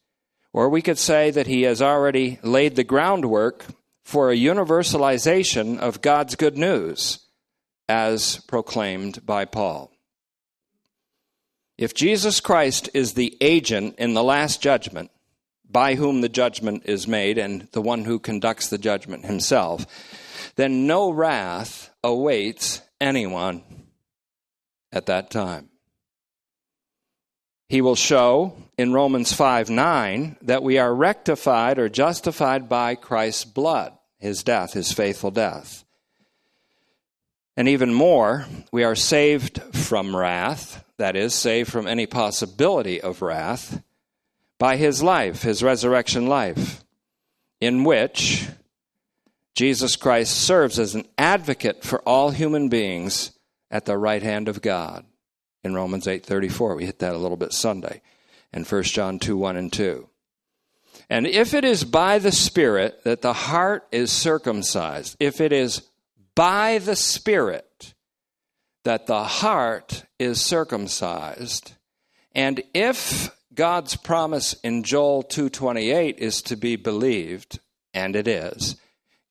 Or 0.52 0.68
we 0.68 0.82
could 0.82 0.98
say 0.98 1.32
that 1.32 1.48
he 1.48 1.62
has 1.62 1.82
already 1.82 2.38
laid 2.44 2.76
the 2.76 2.84
groundwork 2.84 3.64
for 4.04 4.30
a 4.30 4.36
universalization 4.36 5.80
of 5.80 6.00
God's 6.00 6.36
good 6.36 6.56
news 6.56 7.26
as 7.88 8.36
proclaimed 8.46 9.26
by 9.26 9.46
Paul. 9.46 9.90
If 11.76 11.92
Jesus 11.92 12.38
Christ 12.38 12.88
is 12.94 13.14
the 13.14 13.36
agent 13.40 13.96
in 13.98 14.14
the 14.14 14.22
last 14.22 14.62
judgment, 14.62 15.10
by 15.68 15.96
whom 15.96 16.20
the 16.20 16.28
judgment 16.28 16.84
is 16.84 17.08
made, 17.08 17.36
and 17.36 17.66
the 17.72 17.82
one 17.82 18.04
who 18.04 18.20
conducts 18.20 18.68
the 18.68 18.78
judgment 18.78 19.24
himself, 19.24 20.52
then 20.54 20.86
no 20.86 21.10
wrath 21.10 21.90
awaits 22.04 22.80
anyone 23.00 23.64
at 24.92 25.06
that 25.06 25.30
time. 25.30 25.68
He 27.68 27.80
will 27.80 27.94
show 27.94 28.56
in 28.76 28.92
Romans 28.92 29.32
5 29.32 29.70
9 29.70 30.36
that 30.42 30.62
we 30.64 30.78
are 30.78 30.92
rectified 30.92 31.78
or 31.78 31.88
justified 31.88 32.68
by 32.68 32.96
Christ's 32.96 33.44
blood, 33.44 33.92
his 34.18 34.42
death, 34.42 34.72
his 34.72 34.92
faithful 34.92 35.30
death. 35.30 35.84
And 37.56 37.68
even 37.68 37.94
more, 37.94 38.46
we 38.72 38.82
are 38.82 38.96
saved 38.96 39.62
from 39.74 40.16
wrath, 40.16 40.84
that 40.98 41.14
is, 41.14 41.34
saved 41.34 41.70
from 41.70 41.86
any 41.86 42.06
possibility 42.06 43.00
of 43.00 43.22
wrath, 43.22 43.82
by 44.58 44.76
his 44.76 45.02
life, 45.02 45.42
his 45.42 45.62
resurrection 45.62 46.26
life, 46.26 46.84
in 47.60 47.84
which 47.84 48.48
Jesus 49.54 49.94
Christ 49.94 50.36
serves 50.36 50.78
as 50.78 50.94
an 50.94 51.06
advocate 51.18 51.84
for 51.84 52.00
all 52.00 52.30
human 52.30 52.68
beings 52.68 53.30
at 53.70 53.84
the 53.84 53.96
right 53.96 54.22
hand 54.22 54.48
of 54.48 54.62
God. 54.62 55.06
In 55.62 55.74
Romans 55.74 56.06
8:34, 56.06 56.76
we 56.76 56.86
hit 56.86 56.98
that 57.00 57.14
a 57.14 57.18
little 57.18 57.36
bit 57.36 57.52
Sunday, 57.52 58.02
and 58.52 58.66
1 58.66 58.82
John 58.84 59.18
2, 59.18 59.36
1 59.36 59.56
and 59.56 59.72
2. 59.72 60.08
And 61.08 61.26
if 61.26 61.54
it 61.54 61.64
is 61.64 61.84
by 61.84 62.18
the 62.18 62.32
Spirit 62.32 63.04
that 63.04 63.22
the 63.22 63.32
heart 63.32 63.86
is 63.92 64.10
circumcised, 64.10 65.16
if 65.20 65.40
it 65.40 65.52
is 65.52 65.82
by 66.34 66.78
the 66.78 66.96
Spirit 66.96 67.94
that 68.84 69.06
the 69.06 69.24
heart 69.24 70.04
is 70.18 70.40
circumcised. 70.40 71.72
And 72.32 72.62
if 72.72 73.30
God's 73.54 73.96
promise 73.96 74.54
in 74.62 74.82
Joel 74.84 75.22
2:28 75.22 76.18
is 76.18 76.40
to 76.42 76.56
be 76.56 76.76
believed, 76.76 77.60
and 77.92 78.16
it 78.16 78.26
is, 78.26 78.76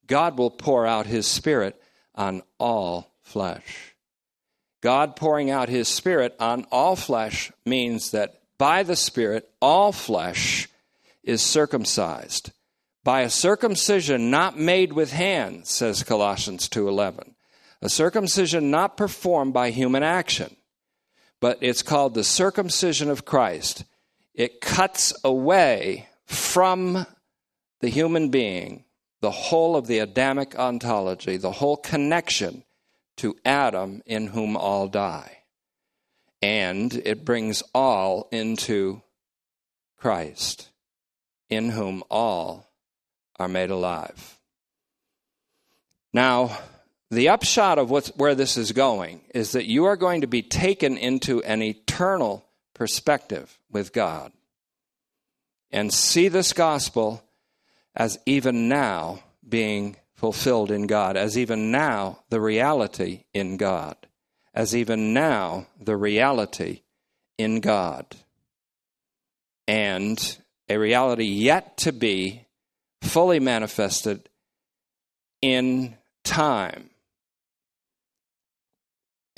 God 0.06 0.38
will 0.38 0.50
pour 0.50 0.86
out 0.86 1.06
his 1.06 1.26
spirit 1.26 1.80
on 2.14 2.42
all 2.58 3.12
flesh. 3.22 3.89
God 4.80 5.14
pouring 5.16 5.50
out 5.50 5.68
his 5.68 5.88
spirit 5.88 6.34
on 6.40 6.66
all 6.70 6.96
flesh 6.96 7.52
means 7.66 8.12
that 8.12 8.40
by 8.58 8.82
the 8.82 8.96
spirit 8.96 9.48
all 9.60 9.92
flesh 9.92 10.68
is 11.22 11.42
circumcised. 11.42 12.52
By 13.04 13.22
a 13.22 13.30
circumcision 13.30 14.30
not 14.30 14.58
made 14.58 14.92
with 14.92 15.12
hands 15.12 15.70
says 15.70 16.02
colossians 16.02 16.68
2.11 16.68 17.34
a 17.82 17.88
circumcision 17.88 18.70
not 18.70 18.98
performed 18.98 19.54
by 19.54 19.70
human 19.70 20.02
action 20.02 20.54
but 21.40 21.58
it's 21.62 21.82
called 21.82 22.12
the 22.12 22.24
circumcision 22.24 23.08
of 23.08 23.24
christ. 23.24 23.84
It 24.34 24.60
cuts 24.60 25.14
away 25.24 26.08
from 26.26 27.06
the 27.80 27.88
human 27.88 28.28
being 28.28 28.84
the 29.20 29.30
whole 29.30 29.76
of 29.76 29.86
the 29.86 29.98
adamic 29.98 30.58
ontology 30.58 31.36
the 31.36 31.52
whole 31.52 31.76
connection 31.76 32.64
to 33.20 33.36
adam 33.44 34.02
in 34.06 34.26
whom 34.28 34.56
all 34.56 34.88
die 34.88 35.38
and 36.42 36.94
it 37.04 37.24
brings 37.24 37.62
all 37.74 38.28
into 38.32 39.00
christ 39.96 40.70
in 41.50 41.70
whom 41.70 42.02
all 42.08 42.70
are 43.38 43.48
made 43.48 43.70
alive. 43.70 44.38
Now, 46.12 46.56
the 47.10 47.28
upshot 47.28 47.78
of 47.78 47.90
where 48.16 48.34
this 48.34 48.56
is 48.56 48.72
going 48.72 49.22
is 49.34 49.52
that 49.52 49.66
you 49.66 49.86
are 49.86 49.96
going 49.96 50.20
to 50.20 50.26
be 50.28 50.42
taken 50.42 50.96
into 50.96 51.42
an 51.42 51.62
eternal 51.62 52.44
perspective 52.72 53.58
with 53.70 53.92
God 53.92 54.32
and 55.72 55.92
see 55.92 56.28
this 56.28 56.52
gospel 56.52 57.22
as 57.96 58.18
even 58.26 58.68
now 58.68 59.22
being 59.46 59.96
fulfilled 60.20 60.70
in 60.70 60.86
God, 60.86 61.16
as 61.16 61.38
even 61.38 61.70
now 61.70 62.18
the 62.28 62.42
reality 62.42 63.24
in 63.32 63.56
God, 63.56 63.96
as 64.52 64.76
even 64.76 65.14
now 65.14 65.66
the 65.80 65.96
reality 65.96 66.82
in 67.38 67.60
God, 67.60 68.04
and 69.66 70.38
a 70.68 70.76
reality 70.76 71.24
yet 71.24 71.78
to 71.78 71.92
be 71.92 72.46
fully 73.00 73.40
manifested 73.40 74.28
in 75.40 75.96
time 76.22 76.90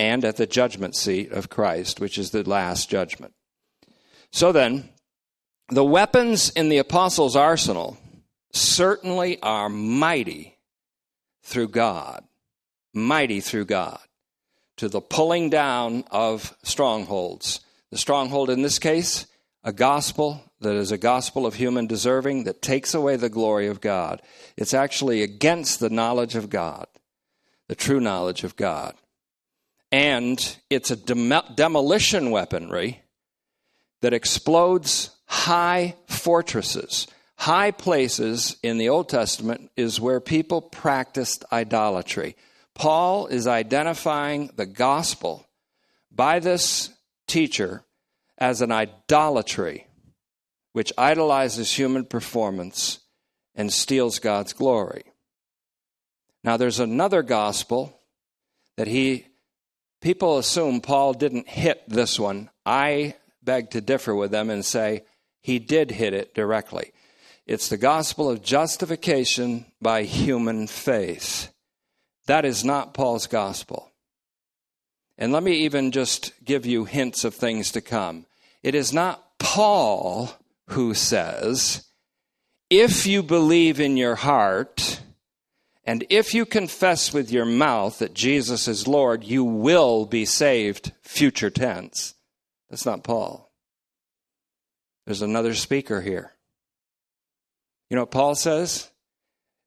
and 0.00 0.24
at 0.24 0.36
the 0.36 0.48
judgment 0.48 0.96
seat 0.96 1.30
of 1.30 1.48
Christ, 1.48 2.00
which 2.00 2.18
is 2.18 2.32
the 2.32 2.42
last 2.42 2.90
judgment. 2.90 3.34
So 4.32 4.50
then, 4.50 4.88
the 5.68 5.84
weapons 5.84 6.50
in 6.50 6.70
the 6.70 6.78
apostles' 6.78 7.36
arsenal 7.36 7.98
certainly 8.52 9.40
are 9.42 9.68
mighty 9.68 10.58
through 11.42 11.68
God, 11.68 12.25
mighty 12.94 13.40
through 13.40 13.66
God, 13.66 14.00
to 14.76 14.88
the 14.88 15.00
pulling 15.00 15.50
down 15.50 16.04
of 16.11 16.56
strongholds. 16.62 17.61
The 17.90 17.99
stronghold 17.99 18.50
in 18.50 18.62
this 18.62 18.78
case, 18.78 19.26
a 19.64 19.72
gospel 19.72 20.42
that 20.61 20.75
is 20.75 20.92
a 20.92 20.99
gospel 20.99 21.44
of 21.46 21.54
human 21.54 21.87
deserving 21.87 22.44
that 22.44 22.62
takes 22.62 22.94
away 22.94 23.16
the 23.16 23.28
glory 23.28 23.66
of 23.66 23.80
God. 23.80 24.22
It's 24.56 24.75
actually 24.75 25.22
against 25.22 25.80
the 25.80 25.90
knowledge 25.90 26.34
of 26.34 26.50
God, 26.50 26.87
the 27.68 27.75
true 27.75 28.00
knowledge 28.00 28.44
of 28.44 28.56
God. 28.56 28.94
And 29.90 30.56
it's 30.70 30.90
a 30.90 30.96
dem- 30.96 31.54
demolition 31.54 32.30
weaponry 32.30 33.02
that 34.00 34.14
explodes 34.14 35.11
high 35.26 35.96
fortresses. 36.06 37.06
High 37.42 37.72
places 37.72 38.56
in 38.62 38.78
the 38.78 38.90
Old 38.90 39.08
Testament 39.08 39.72
is 39.76 40.00
where 40.00 40.20
people 40.20 40.62
practiced 40.62 41.44
idolatry. 41.50 42.37
Paul 42.72 43.26
is 43.26 43.49
identifying 43.49 44.52
the 44.54 44.64
gospel 44.64 45.44
by 46.12 46.38
this 46.38 46.90
teacher 47.26 47.82
as 48.38 48.62
an 48.62 48.70
idolatry 48.70 49.88
which 50.72 50.92
idolizes 50.96 51.76
human 51.76 52.04
performance 52.04 53.00
and 53.56 53.72
steals 53.72 54.20
God's 54.20 54.52
glory. 54.52 55.02
Now, 56.44 56.56
there's 56.56 56.78
another 56.78 57.25
gospel 57.25 57.99
that 58.76 58.87
he, 58.87 59.26
people 60.00 60.38
assume 60.38 60.80
Paul 60.80 61.12
didn't 61.12 61.49
hit 61.49 61.82
this 61.88 62.20
one. 62.20 62.50
I 62.64 63.16
beg 63.42 63.70
to 63.70 63.80
differ 63.80 64.14
with 64.14 64.30
them 64.30 64.49
and 64.49 64.64
say 64.64 65.02
he 65.40 65.58
did 65.58 65.90
hit 65.90 66.14
it 66.14 66.37
directly. 66.37 66.92
It's 67.52 67.68
the 67.68 67.76
gospel 67.76 68.30
of 68.30 68.40
justification 68.40 69.66
by 69.78 70.04
human 70.04 70.66
faith. 70.66 71.52
That 72.25 72.47
is 72.47 72.64
not 72.64 72.94
Paul's 72.94 73.26
gospel. 73.26 73.92
And 75.18 75.35
let 75.35 75.42
me 75.42 75.56
even 75.56 75.90
just 75.90 76.32
give 76.42 76.64
you 76.64 76.87
hints 76.87 77.25
of 77.25 77.35
things 77.35 77.71
to 77.73 77.82
come. 77.82 78.25
It 78.62 78.75
is 78.75 78.94
not 78.94 79.38
Paul 79.38 80.30
who 80.68 80.94
says, 80.94 81.85
If 82.71 83.06
you 83.06 83.23
believe 83.23 83.80
in 83.80 83.99
your 83.99 84.14
heart, 84.14 85.02
and 85.85 86.06
if 86.09 86.32
you 86.32 86.47
confess 86.47 87.12
with 87.12 87.30
your 87.30 87.44
mouth 87.44 87.99
that 87.99 88.14
Jesus 88.14 88.66
is 88.66 88.88
Lord, 88.88 89.25
you 89.25 89.44
will 89.44 90.06
be 90.06 90.25
saved, 90.25 90.92
future 91.02 91.50
tense. 91.50 92.14
That's 92.71 92.87
not 92.87 93.04
Paul. 93.04 93.52
There's 95.04 95.21
another 95.21 95.52
speaker 95.54 96.00
here. 96.00 96.31
You 97.92 97.96
know 97.96 98.02
what 98.04 98.11
Paul 98.11 98.34
says? 98.34 98.90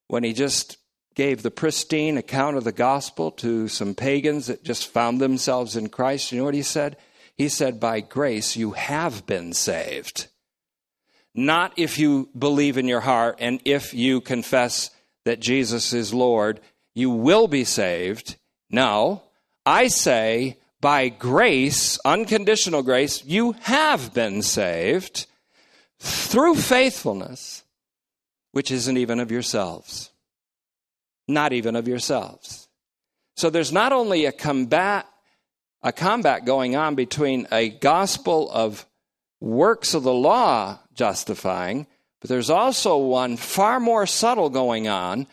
When 0.07 0.23
he 0.23 0.33
just 0.33 0.77
gave 1.13 1.43
the 1.43 1.51
pristine 1.51 2.17
account 2.17 2.57
of 2.57 2.63
the 2.63 2.71
gospel 2.71 3.29
to 3.33 3.67
some 3.67 3.93
pagans 3.93 4.47
that 4.47 4.63
just 4.63 4.87
found 4.87 5.21
themselves 5.21 5.75
in 5.75 5.89
Christ, 5.89 6.31
you 6.31 6.39
know 6.39 6.45
what 6.45 6.55
he 6.55 6.63
said? 6.63 6.97
He 7.37 7.49
said, 7.49 7.79
By 7.79 7.99
grace 7.99 8.55
you 8.55 8.71
have 8.71 9.27
been 9.27 9.53
saved. 9.53 10.25
Not 11.35 11.73
if 11.77 11.99
you 11.99 12.29
believe 12.35 12.79
in 12.79 12.87
your 12.87 13.01
heart 13.01 13.35
and 13.37 13.61
if 13.63 13.93
you 13.93 14.21
confess 14.21 14.89
that 15.25 15.39
Jesus 15.39 15.93
is 15.93 16.11
Lord, 16.11 16.61
you 16.95 17.11
will 17.11 17.47
be 17.47 17.63
saved. 17.63 18.37
No, 18.71 19.21
I 19.67 19.87
say, 19.87 20.57
by 20.81 21.09
grace, 21.09 21.99
unconditional 22.03 22.81
grace, 22.81 23.23
you 23.23 23.51
have 23.61 24.15
been 24.15 24.41
saved 24.41 25.27
through 25.99 26.55
faithfulness, 26.55 27.61
which 28.55 28.71
isn't 28.71 28.95
even 28.95 29.19
of 29.19 29.31
yourselves. 29.31 30.11
Not 31.27 31.51
even 31.51 31.75
of 31.75 31.89
yourselves. 31.89 32.69
So 33.35 33.49
there's 33.49 33.73
not 33.73 33.91
only 33.91 34.23
a 34.23 34.31
combat, 34.31 35.05
a 35.83 35.91
combat 35.91 36.45
going 36.45 36.77
on 36.77 36.95
between 36.95 37.49
a 37.51 37.67
gospel 37.67 38.49
of 38.49 38.85
works 39.41 39.93
of 39.93 40.03
the 40.03 40.13
law 40.13 40.79
justifying, 40.93 41.85
but 42.21 42.29
there's 42.29 42.49
also 42.49 42.95
one 42.95 43.35
far 43.35 43.81
more 43.81 44.05
subtle 44.05 44.49
going 44.49 44.87
on 44.87 45.27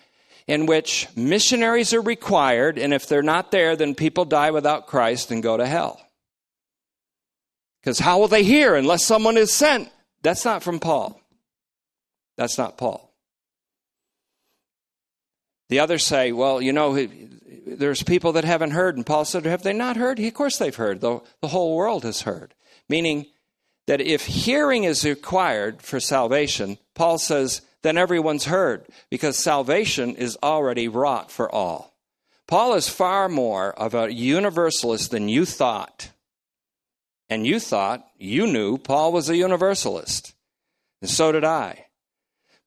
in 0.49 0.67
which 0.67 1.07
missionaries 1.15 1.95
are 1.95 2.01
required, 2.01 2.77
and 2.77 2.93
if 2.93 3.07
they're 3.07 3.23
not 3.23 3.53
there, 3.53 3.77
then 3.77 3.95
people 3.95 4.25
die 4.25 4.51
without 4.51 4.89
Christ 4.89 5.31
and 5.31 5.45
go 5.45 5.57
to 5.57 5.65
hell. 5.65 6.05
Because 7.81 8.01
how 8.01 8.19
will 8.19 8.27
they 8.27 8.43
hear 8.43 8.75
unless 8.75 9.05
someone 9.05 9.37
is 9.37 9.53
sent? 9.53 9.91
That's 10.23 10.45
not 10.45 10.65
from 10.65 10.81
Paul. 10.81 11.21
That's 12.37 12.59
not 12.59 12.77
Paul. 12.77 13.12
The 15.73 15.81
others 15.81 16.05
say, 16.05 16.33
well, 16.33 16.61
you 16.61 16.71
know, 16.71 17.09
there's 17.67 18.03
people 18.03 18.33
that 18.33 18.45
haven't 18.45 18.73
heard. 18.73 18.95
And 18.95 19.07
Paul 19.07 19.25
said, 19.25 19.47
have 19.47 19.63
they 19.63 19.73
not 19.73 19.97
heard? 19.97 20.19
Of 20.19 20.35
course 20.35 20.59
they've 20.59 20.77
heard. 20.77 21.01
The, 21.01 21.23
the 21.41 21.49
whole 21.49 21.75
world 21.75 22.03
has 22.03 22.21
heard. 22.21 22.53
Meaning 22.91 23.25
that 23.87 24.03
if 24.03 24.27
hearing 24.27 24.85
is 24.85 25.03
required 25.03 25.81
for 25.81 25.99
salvation, 25.99 26.77
Paul 26.95 27.17
says, 27.17 27.63
then 27.81 27.97
everyone's 27.97 28.45
heard 28.45 28.85
because 29.09 29.39
salvation 29.39 30.15
is 30.17 30.37
already 30.43 30.89
wrought 30.89 31.31
for 31.31 31.51
all. 31.51 31.97
Paul 32.47 32.75
is 32.75 32.91
far 32.91 33.31
more 33.31 33.73
of 33.73 33.95
a 33.95 34.13
universalist 34.13 35.11
than 35.11 35.31
you 35.31 35.47
thought. 35.47 36.11
And 37.31 37.47
you 37.47 37.59
thought, 37.59 38.07
you 38.19 38.47
knew 38.47 38.77
Paul 38.77 39.11
was 39.11 39.31
a 39.31 39.37
universalist. 39.39 40.35
And 41.01 41.09
so 41.09 41.33
did 41.33 41.45
I. 41.45 41.87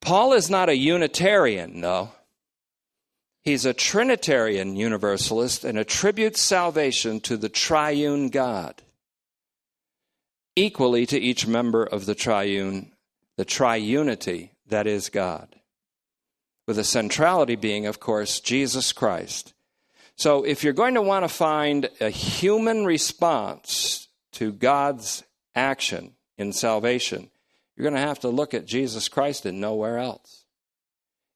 Paul 0.02 0.34
is 0.34 0.50
not 0.50 0.70
a 0.70 0.76
Unitarian, 0.76 1.80
no. 1.80 2.10
He's 3.46 3.64
a 3.64 3.76
Trinitarian 3.76 4.76
Universalist 4.76 5.64
and 5.64 5.78
attributes 5.78 6.42
salvation 6.42 7.20
to 7.22 7.38
the 7.38 7.48
triune 7.48 8.30
God 8.30 8.82
equally 10.56 11.06
to 11.06 11.20
each 11.20 11.46
member 11.46 11.84
of 11.84 12.08
the 12.08 12.16
triune, 12.16 12.94
the 13.38 13.46
triunity 13.46 14.50
that 14.68 14.88
is 14.88 15.10
God. 15.10 15.56
With 16.66 16.78
the 16.78 16.84
centrality 16.84 17.56
being, 17.56 17.86
of 17.86 18.00
course, 18.00 18.40
Jesus 18.40 18.92
Christ. 18.92 19.54
So 20.16 20.44
if 20.44 20.64
you're 20.64 20.74
going 20.74 20.96
to 20.96 21.02
want 21.02 21.24
to 21.24 21.30
find 21.30 21.90
a 22.02 22.10
human 22.10 22.86
response 22.86 24.08
to 24.32 24.52
God's 24.52 25.24
action 25.54 26.16
in 26.38 26.52
salvation, 26.52 27.30
you're 27.76 27.84
going 27.84 28.02
to 28.02 28.08
have 28.08 28.22
to 28.22 28.30
look 28.30 28.56
at 28.56 28.66
Jesus 28.66 29.08
Christ 29.08 29.46
and 29.46 29.62
nowhere 29.62 30.00
else. 30.00 30.45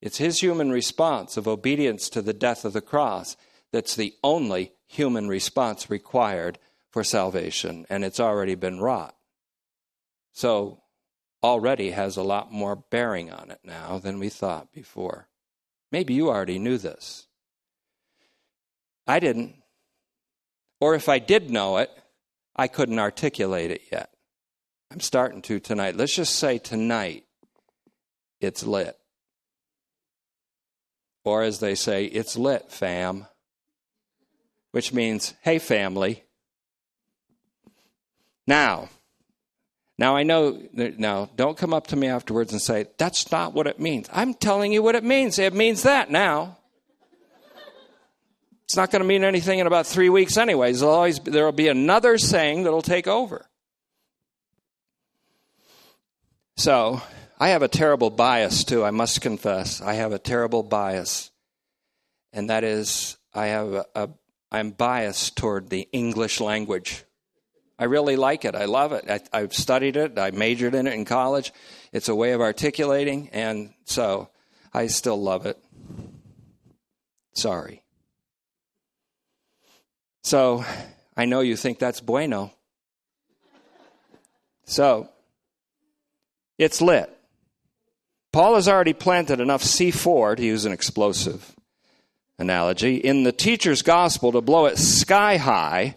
It's 0.01 0.17
his 0.17 0.39
human 0.39 0.71
response 0.71 1.37
of 1.37 1.47
obedience 1.47 2.09
to 2.09 2.21
the 2.21 2.33
death 2.33 2.65
of 2.65 2.73
the 2.73 2.81
cross 2.81 3.35
that's 3.71 3.95
the 3.95 4.13
only 4.23 4.73
human 4.87 5.27
response 5.27 5.89
required 5.89 6.57
for 6.89 7.03
salvation, 7.03 7.85
and 7.89 8.03
it's 8.03 8.19
already 8.19 8.55
been 8.55 8.79
wrought. 8.79 9.15
So, 10.31 10.83
already 11.43 11.91
has 11.91 12.17
a 12.17 12.23
lot 12.23 12.51
more 12.51 12.75
bearing 12.75 13.31
on 13.31 13.51
it 13.51 13.59
now 13.63 13.99
than 13.99 14.19
we 14.19 14.29
thought 14.29 14.73
before. 14.73 15.27
Maybe 15.91 16.13
you 16.13 16.29
already 16.29 16.59
knew 16.59 16.77
this. 16.77 17.27
I 19.07 19.19
didn't. 19.19 19.55
Or 20.79 20.95
if 20.95 21.09
I 21.09 21.19
did 21.19 21.49
know 21.49 21.77
it, 21.77 21.89
I 22.55 22.67
couldn't 22.67 22.99
articulate 22.99 23.71
it 23.71 23.81
yet. 23.91 24.11
I'm 24.91 24.99
starting 24.99 25.41
to 25.43 25.59
tonight. 25.59 25.95
Let's 25.95 26.15
just 26.15 26.35
say 26.35 26.57
tonight 26.57 27.25
it's 28.39 28.63
lit. 28.63 28.98
Or 31.23 31.43
as 31.43 31.59
they 31.59 31.75
say, 31.75 32.05
it's 32.05 32.37
lit, 32.37 32.71
fam 32.71 33.27
which 34.71 34.93
means, 34.93 35.33
hey, 35.41 35.59
family. 35.59 36.23
Now, 38.45 38.89
now 39.97 40.15
I 40.15 40.23
know, 40.23 40.61
now 40.73 41.29
don't 41.35 41.57
come 41.57 41.73
up 41.73 41.87
to 41.87 41.95
me 41.95 42.07
afterwards 42.07 42.51
and 42.51 42.61
say, 42.61 42.87
that's 42.97 43.31
not 43.31 43.53
what 43.53 43.67
it 43.67 43.79
means. 43.79 44.07
I'm 44.11 44.33
telling 44.33 44.71
you 44.71 44.81
what 44.81 44.95
it 44.95 45.03
means. 45.03 45.39
It 45.39 45.53
means 45.53 45.83
that 45.83 46.09
now. 46.09 46.57
It's 48.65 48.75
not 48.75 48.91
going 48.91 49.01
to 49.01 49.07
mean 49.07 49.23
anything 49.23 49.57
in 49.57 49.65
about 49.65 49.87
three 49.87 50.09
weeks, 50.09 50.37
anyways. 50.37 50.79
There'll 50.79 50.93
always 50.93 51.19
there'll 51.19 51.51
be 51.51 51.69
another 51.69 52.19
saying 52.19 52.63
that'll 52.63 52.83
take 52.83 53.07
over. 53.07 53.47
So 56.55 57.01
I 57.39 57.49
have 57.49 57.61
a 57.61 57.69
terrible 57.69 58.09
bias 58.09 58.63
too. 58.65 58.83
I 58.83 58.91
must 58.91 59.21
confess, 59.21 59.81
I 59.81 59.93
have 59.93 60.11
a 60.11 60.19
terrible 60.19 60.61
bias, 60.61 61.31
and 62.33 62.49
that 62.49 62.63
is 62.63 63.17
I 63.33 63.47
have 63.47 63.73
a, 63.73 63.85
a 63.95 64.09
I'm 64.51 64.71
biased 64.71 65.37
toward 65.37 65.69
the 65.69 65.87
English 65.91 66.41
language. 66.41 67.05
I 67.77 67.85
really 67.85 68.17
like 68.17 68.43
it. 68.43 68.55
I 68.55 68.65
love 68.65 68.91
it. 68.91 69.29
I, 69.31 69.39
have 69.39 69.53
studied 69.53 69.95
it. 69.95 70.19
I 70.19 70.31
majored 70.31 70.75
in 70.75 70.85
it 70.85 70.93
in 70.93 71.05
college. 71.05 71.53
It's 71.93 72.09
a 72.09 72.15
way 72.15 72.33
of 72.33 72.41
articulating, 72.41 73.29
and 73.29 73.73
so 73.85 74.29
I 74.73 74.87
still 74.87 75.21
love 75.21 75.45
it. 75.45 75.57
Sorry. 77.33 77.83
So 80.23 80.65
I 81.15 81.25
know 81.25 81.39
you 81.39 81.55
think 81.55 81.79
that's 81.79 82.01
bueno. 82.01 82.51
So 84.65 85.09
it's 86.57 86.81
lit. 86.81 87.18
Paul 88.31 88.55
has 88.55 88.67
already 88.67 88.93
planted 88.93 89.39
enough 89.39 89.63
C4, 89.63 90.37
to 90.37 90.43
use 90.43 90.65
an 90.65 90.71
explosive 90.71 91.55
analogy, 92.37 92.97
in 92.97 93.23
the 93.23 93.31
teacher's 93.31 93.81
gospel 93.81 94.31
to 94.31 94.41
blow 94.41 94.65
it 94.67 94.77
sky 94.77 95.37
high, 95.37 95.95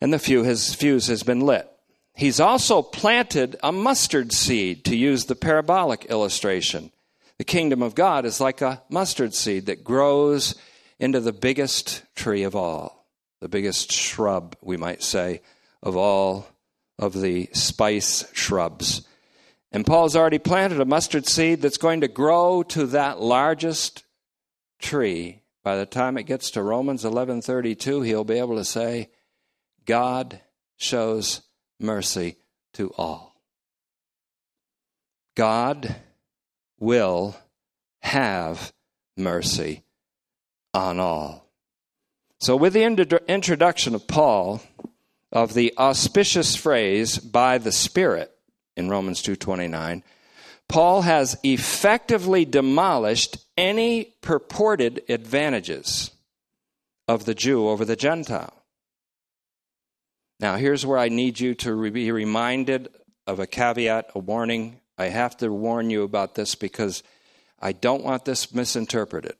and 0.00 0.12
the 0.12 0.18
fuse 0.18 1.06
has 1.06 1.22
been 1.22 1.40
lit. 1.40 1.70
He's 2.14 2.40
also 2.40 2.80
planted 2.80 3.56
a 3.62 3.72
mustard 3.72 4.32
seed, 4.32 4.84
to 4.86 4.96
use 4.96 5.24
the 5.26 5.34
parabolic 5.34 6.06
illustration. 6.06 6.90
The 7.38 7.44
kingdom 7.44 7.82
of 7.82 7.94
God 7.94 8.24
is 8.24 8.40
like 8.40 8.60
a 8.60 8.82
mustard 8.88 9.34
seed 9.34 9.66
that 9.66 9.82
grows 9.84 10.54
into 11.00 11.20
the 11.20 11.32
biggest 11.32 12.02
tree 12.14 12.44
of 12.44 12.54
all, 12.54 13.06
the 13.40 13.48
biggest 13.48 13.92
shrub, 13.92 14.56
we 14.62 14.76
might 14.76 15.02
say, 15.02 15.42
of 15.82 15.96
all 15.96 16.46
of 16.98 17.20
the 17.20 17.50
spice 17.52 18.24
shrubs. 18.32 19.06
And 19.74 19.84
Paul's 19.84 20.14
already 20.14 20.38
planted 20.38 20.80
a 20.80 20.84
mustard 20.84 21.26
seed 21.26 21.60
that's 21.60 21.78
going 21.78 22.02
to 22.02 22.08
grow 22.08 22.62
to 22.62 22.86
that 22.86 23.20
largest 23.20 24.04
tree. 24.78 25.42
By 25.64 25.76
the 25.76 25.84
time 25.84 26.16
it 26.16 26.24
gets 26.24 26.52
to 26.52 26.62
Romans 26.62 27.02
11:32, 27.04 28.06
he'll 28.06 28.22
be 28.22 28.38
able 28.38 28.54
to 28.54 28.64
say, 28.64 29.10
God 29.84 30.40
shows 30.76 31.40
mercy 31.80 32.36
to 32.74 32.92
all. 32.96 33.34
God 35.34 35.96
will 36.78 37.36
have 37.98 38.72
mercy 39.16 39.82
on 40.72 41.00
all. 41.00 41.50
So, 42.38 42.54
with 42.54 42.74
the 42.74 42.84
introduction 42.84 43.96
of 43.96 44.06
Paul 44.06 44.62
of 45.32 45.54
the 45.54 45.74
auspicious 45.76 46.54
phrase 46.54 47.18
by 47.18 47.58
the 47.58 47.72
Spirit 47.72 48.33
in 48.76 48.88
Romans 48.88 49.22
2:29, 49.22 50.02
Paul 50.68 51.02
has 51.02 51.36
effectively 51.42 52.44
demolished 52.44 53.38
any 53.56 54.14
purported 54.20 55.02
advantages 55.08 56.10
of 57.06 57.24
the 57.24 57.34
Jew 57.34 57.68
over 57.68 57.84
the 57.84 57.96
Gentile. 57.96 58.64
Now, 60.40 60.56
here's 60.56 60.84
where 60.84 60.98
I 60.98 61.08
need 61.08 61.38
you 61.38 61.54
to 61.56 61.90
be 61.90 62.10
reminded 62.10 62.88
of 63.26 63.38
a 63.38 63.46
caveat, 63.46 64.10
a 64.14 64.18
warning. 64.18 64.80
I 64.98 65.06
have 65.06 65.36
to 65.38 65.52
warn 65.52 65.90
you 65.90 66.02
about 66.02 66.34
this 66.34 66.54
because 66.54 67.02
I 67.60 67.72
don't 67.72 68.04
want 68.04 68.24
this 68.24 68.54
misinterpreted. 68.54 69.36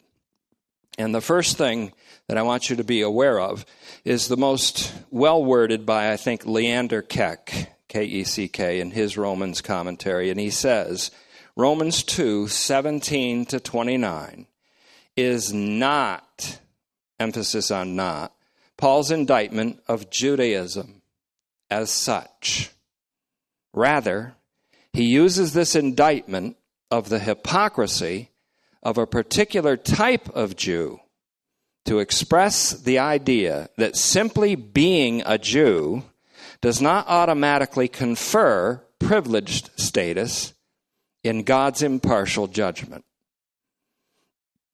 And 0.97 1.15
the 1.15 1.21
first 1.21 1.57
thing 1.59 1.93
that 2.29 2.39
I 2.39 2.43
want 2.43 2.71
you 2.71 2.77
to 2.77 2.85
be 2.85 3.01
aware 3.01 3.41
of 3.41 3.67
is 4.05 4.29
the 4.29 4.37
most 4.37 4.95
well 5.11 5.45
worded 5.45 5.85
by, 5.85 6.13
I 6.13 6.17
think, 6.17 6.47
Leander 6.47 7.03
Keck, 7.03 7.74
K 7.89 8.05
E 8.05 8.25
C 8.25 8.49
K, 8.49 8.81
in 8.81 8.91
his 8.91 9.17
Romans 9.17 9.61
commentary. 9.61 10.31
And 10.31 10.41
he 10.41 10.51
says, 10.51 11.11
Romans 11.57 12.03
2 12.03 12.49
17 12.49 13.47
to 13.47 13.61
29 13.61 14.47
is 15.17 15.53
not, 15.53 16.59
emphasis 17.21 17.71
on 17.71 17.95
not, 17.95 18.35
Paul's 18.77 19.11
indictment 19.11 19.81
of 19.87 20.11
Judaism 20.11 21.03
as 21.71 21.91
such. 21.91 22.71
Rather, 23.73 24.35
he 24.93 25.05
uses 25.05 25.53
this 25.53 25.75
indictment 25.75 26.57
of 26.91 27.09
the 27.09 27.19
hypocrisy 27.19 28.31
of 28.83 28.99
a 28.99 29.07
particular 29.07 29.77
type 29.77 30.29
of 30.31 30.57
Jew 30.57 31.01
to 31.85 31.99
express 31.99 32.73
the 32.73 32.99
idea 32.99 33.69
that 33.77 33.97
simply 33.97 34.55
being 34.55 35.23
a 35.27 35.39
Jew 35.39 36.03
does 36.65 36.81
not 36.81 37.07
automatically 37.09 37.89
confer 37.89 38.83
privileged 38.99 39.69
status 39.77 40.55
in 41.23 41.43
God's 41.43 41.83
impartial 41.83 42.47
judgment. 42.47 43.05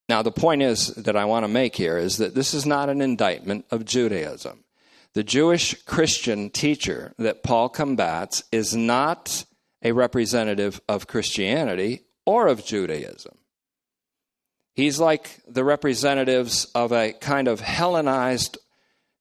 Now, 0.09 0.23
the 0.23 0.31
point 0.31 0.63
is 0.63 0.95
that 0.95 1.17
I 1.17 1.25
want 1.25 1.43
to 1.43 1.49
make 1.49 1.75
here 1.75 1.99
is 1.99 2.19
that 2.19 2.37
this 2.37 2.55
is 2.55 2.65
not 2.65 2.91
an 2.91 3.01
indictment 3.01 3.65
of 3.73 3.85
Judaism. 3.85 4.63
The 5.15 5.25
Jewish 5.25 5.83
Christian 5.83 6.51
teacher 6.51 7.13
that 7.19 7.43
Paul 7.43 7.69
combats 7.69 8.45
is 8.53 8.73
not 8.77 9.45
a 9.83 9.91
representative 9.91 10.81
of 10.89 11.09
Christianity 11.09 12.03
or 12.25 12.47
of 12.47 12.65
Judaism. 12.65 13.37
He's 14.75 15.01
like 15.01 15.41
the 15.49 15.65
representatives 15.65 16.67
of 16.67 16.93
a 16.93 17.15
kind 17.15 17.49
of 17.49 17.59
Hellenized 17.59 18.59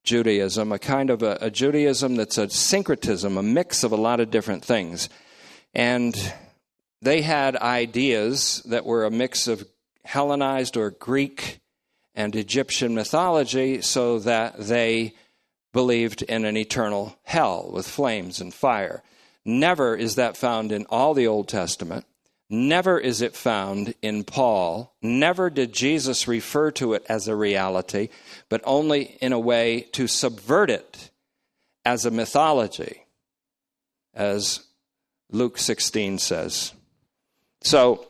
Judaism, 0.10 0.72
a 0.72 0.80
kind 0.80 1.12
of 1.12 1.22
a, 1.22 1.38
a, 1.40 1.52
Judaism 1.52 2.16
that's 2.16 2.40
a 2.40 2.50
syncretism, 2.50 3.38
a 3.38 3.44
mix 3.44 3.84
of 3.84 3.92
a 3.92 3.96
lot 3.96 4.20
of 4.20 4.32
different 4.32 4.66
things. 4.66 5.08
And 5.76 6.16
they 7.00 7.22
had 7.22 7.56
ideas 7.56 8.64
that 8.66 8.88
were 8.88 9.06
a 9.06 9.12
mix 9.12 9.48
of 9.48 9.68
Hellenized 10.04 10.76
or 10.78 10.90
Greek 10.90 11.60
and 12.16 12.36
Egyptian 12.36 12.96
mythology 12.96 13.82
so 13.84 14.18
that 14.18 14.58
they 14.58 15.14
believed 15.74 16.24
in 16.24 16.44
an 16.44 16.58
eternal 16.58 17.16
hell 17.22 17.70
with 17.72 17.88
flames 17.88 18.42
and 18.42 18.52
fire. 18.52 19.04
Never 19.46 19.96
is 19.96 20.16
that 20.16 20.36
found 20.36 20.72
in 20.72 20.88
all 20.88 21.14
the 21.14 21.28
Old 21.28 21.48
Testament. 21.48 22.06
Never 22.50 23.00
is 23.00 23.22
it 23.22 23.36
found 23.36 23.94
in 24.02 24.24
Paul. 24.24 24.96
Never 25.04 25.52
did 25.52 25.72
Jesus 25.72 26.28
refer 26.28 26.72
to 26.72 26.94
it 26.94 27.06
as 27.08 27.28
a 27.28 27.36
reality, 27.36 28.10
but 28.50 28.62
only 28.64 29.18
in 29.22 29.34
a 29.34 29.40
way 29.40 29.82
to 29.94 30.08
subvert 30.08 30.72
it 30.72 31.12
as 31.86 32.06
a 32.06 32.12
mythology, 32.12 33.06
as 34.16 34.62
Luke 35.32 35.60
16 35.60 36.18
says. 36.18 36.74
So, 37.62 38.08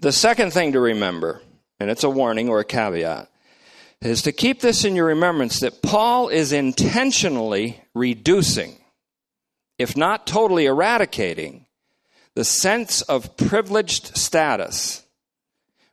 the 0.00 0.12
second 0.12 0.52
thing 0.52 0.72
to 0.72 0.80
remember, 0.80 1.42
and 1.78 1.90
it's 1.90 2.04
a 2.04 2.10
warning 2.10 2.48
or 2.48 2.60
a 2.60 2.64
caveat, 2.64 3.30
is 4.00 4.22
to 4.22 4.32
keep 4.32 4.60
this 4.60 4.84
in 4.84 4.96
your 4.96 5.06
remembrance 5.06 5.60
that 5.60 5.82
Paul 5.82 6.28
is 6.28 6.52
intentionally 6.52 7.80
reducing, 7.94 8.76
if 9.78 9.96
not 9.96 10.26
totally 10.26 10.66
eradicating, 10.66 11.63
the 12.34 12.44
sense 12.44 13.02
of 13.02 13.36
privileged 13.36 14.16
status, 14.16 15.04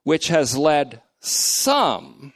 which 0.04 0.30
has 0.30 0.58
led 0.58 1.01
some, 1.19 2.34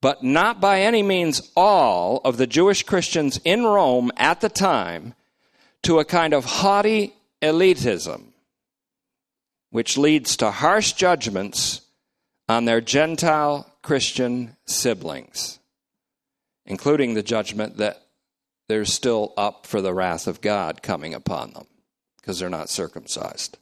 but 0.00 0.22
not 0.22 0.60
by 0.60 0.82
any 0.82 1.02
means 1.02 1.50
all, 1.56 2.20
of 2.24 2.36
the 2.36 2.46
Jewish 2.46 2.84
Christians 2.84 3.40
in 3.44 3.64
Rome 3.64 4.12
at 4.16 4.40
the 4.40 4.48
time 4.48 5.14
to 5.82 5.98
a 5.98 6.04
kind 6.04 6.32
of 6.32 6.44
haughty 6.44 7.14
elitism 7.42 8.28
which 9.70 9.98
leads 9.98 10.36
to 10.36 10.52
harsh 10.52 10.92
judgments 10.92 11.80
on 12.48 12.64
their 12.64 12.80
Gentile 12.80 13.68
Christian 13.82 14.56
siblings, 14.66 15.58
including 16.64 17.14
the 17.14 17.24
judgment 17.24 17.78
that 17.78 18.00
they're 18.68 18.84
still 18.84 19.32
up 19.36 19.66
for 19.66 19.80
the 19.80 19.92
wrath 19.92 20.28
of 20.28 20.40
God 20.40 20.80
coming 20.80 21.12
upon 21.12 21.54
them 21.54 21.66
because 22.24 22.38
they're 22.38 22.48
not 22.48 22.70
circumcised. 22.70 23.58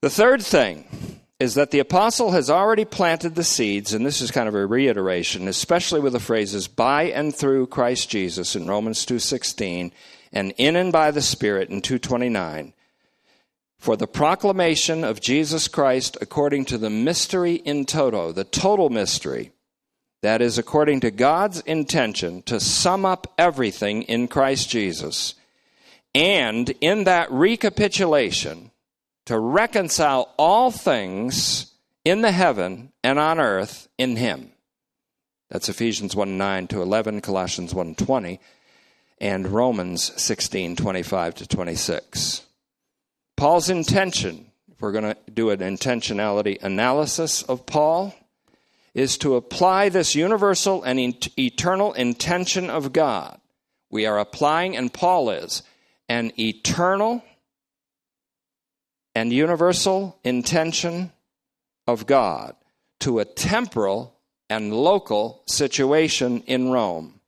The 0.00 0.08
third 0.08 0.42
thing 0.42 1.20
is 1.38 1.54
that 1.54 1.70
the 1.70 1.78
apostle 1.78 2.30
has 2.30 2.48
already 2.48 2.86
planted 2.86 3.34
the 3.34 3.44
seeds, 3.44 3.92
and 3.92 4.06
this 4.06 4.22
is 4.22 4.30
kind 4.30 4.48
of 4.48 4.54
a 4.54 4.64
reiteration, 4.64 5.46
especially 5.46 6.00
with 6.00 6.14
the 6.14 6.20
phrases 6.20 6.68
by 6.68 7.02
and 7.04 7.34
through 7.34 7.66
Christ 7.66 8.08
Jesus 8.08 8.56
in 8.56 8.66
Romans 8.66 9.04
2:16 9.04 9.92
and 10.32 10.54
in 10.56 10.74
and 10.74 10.90
by 10.90 11.10
the 11.10 11.20
Spirit 11.20 11.68
in 11.68 11.82
229 11.82 12.72
for 13.76 13.96
the 13.96 14.06
proclamation 14.06 15.04
of 15.04 15.20
Jesus 15.20 15.68
Christ 15.68 16.16
according 16.22 16.64
to 16.66 16.78
the 16.78 16.88
mystery 16.88 17.56
in 17.56 17.84
toto, 17.84 18.32
the 18.32 18.44
total 18.44 18.88
mystery, 18.88 19.52
that 20.22 20.40
is, 20.40 20.56
according 20.56 21.00
to 21.00 21.10
God's 21.10 21.60
intention 21.62 22.42
to 22.42 22.60
sum 22.60 23.04
up 23.04 23.34
everything 23.36 24.02
in 24.02 24.28
Christ 24.28 24.70
Jesus, 24.70 25.34
and 26.14 26.68
in 26.80 27.04
that 27.04 27.30
recapitulation, 27.30 28.70
to 29.26 29.38
reconcile 29.38 30.34
all 30.36 30.70
things 30.70 31.72
in 32.04 32.22
the 32.22 32.32
heaven 32.32 32.92
and 33.02 33.18
on 33.18 33.38
earth 33.38 33.88
in 33.98 34.16
Him. 34.16 34.52
That's 35.48 35.68
Ephesians 35.68 36.16
1 36.16 36.38
9 36.38 36.66
to 36.68 36.82
11, 36.82 37.20
Colossians 37.20 37.74
1 37.74 37.94
20, 37.94 38.40
and 39.20 39.48
Romans 39.48 40.12
16 40.20 40.76
25 40.76 41.34
to 41.36 41.46
26. 41.46 42.46
Paul's 43.36 43.70
intention, 43.70 44.46
if 44.70 44.80
we're 44.80 44.92
going 44.92 45.14
to 45.14 45.16
do 45.30 45.50
an 45.50 45.60
intentionality 45.60 46.62
analysis 46.62 47.42
of 47.42 47.66
Paul, 47.66 48.14
is 48.94 49.16
to 49.18 49.36
apply 49.36 49.88
this 49.88 50.14
universal 50.14 50.82
and 50.82 50.98
eternal 51.38 51.92
intention 51.94 52.68
of 52.68 52.92
God. 52.92 53.40
We 53.90 54.06
are 54.06 54.18
applying, 54.18 54.76
and 54.76 54.92
Paul 54.92 55.30
is, 55.30 55.62
an 56.12 56.30
eternal 56.38 57.24
and 59.14 59.32
universal 59.32 60.18
intention 60.22 61.10
of 61.86 62.04
God 62.06 62.54
to 63.00 63.18
a 63.18 63.24
temporal 63.24 64.14
and 64.50 64.74
local 64.74 65.42
situation 65.46 66.42
in 66.42 66.70
Rome, 66.70 67.18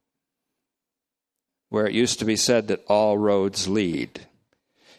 where 1.71 1.87
it 1.87 1.95
used 1.95 2.19
to 2.19 2.27
be 2.27 2.37
said 2.37 2.69
that 2.69 2.85
all 2.87 3.17
roads 3.17 3.67
lead. 3.69 4.27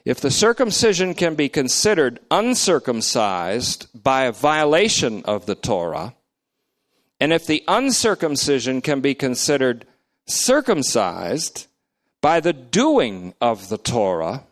If 0.03 0.19
the 0.19 0.31
circumcision 0.31 1.13
can 1.13 1.35
be 1.35 1.47
considered 1.47 2.19
uncircumcised 2.31 3.87
by 3.93 4.23
a 4.23 4.31
violation 4.31 5.23
of 5.25 5.45
the 5.45 5.53
Torah, 5.53 6.15
and 7.19 7.31
if 7.31 7.45
the 7.45 7.63
uncircumcision 7.67 8.81
can 8.81 9.01
be 9.01 9.13
considered 9.13 9.85
circumcised 10.25 11.67
by 12.25 12.39
the 12.39 12.53
doing 12.53 13.35
of 13.39 13.69
the 13.69 13.77
Torah, 13.77 14.45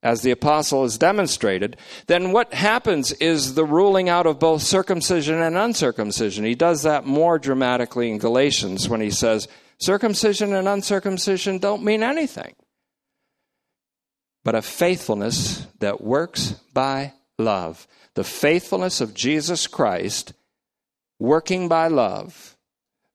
as 0.00 0.22
the 0.22 0.30
apostle 0.30 0.82
has 0.82 0.96
demonstrated, 0.96 1.76
then 2.06 2.30
what 2.30 2.54
happens 2.54 3.10
is 3.14 3.56
the 3.56 3.64
ruling 3.64 4.08
out 4.08 4.26
of 4.26 4.38
both 4.38 4.62
circumcision 4.62 5.42
and 5.42 5.56
uncircumcision. 5.56 6.44
He 6.44 6.54
does 6.54 6.84
that 6.84 7.04
more 7.04 7.36
dramatically 7.40 8.12
in 8.12 8.18
Galatians 8.18 8.88
when 8.88 9.00
he 9.00 9.10
says, 9.10 9.48
circumcision 9.78 10.54
and 10.54 10.68
uncircumcision 10.68 11.58
don't 11.58 11.82
mean 11.82 12.04
anything 12.04 12.54
but 14.44 14.54
a 14.54 14.62
faithfulness 14.62 15.66
that 15.80 16.00
works 16.00 16.52
by 16.72 17.12
love. 17.40 17.88
The 18.14 18.22
faithfulness 18.22 19.00
of 19.00 19.14
Jesus 19.14 19.66
Christ 19.66 20.32
working 21.18 21.66
by 21.66 21.88
love, 21.88 22.56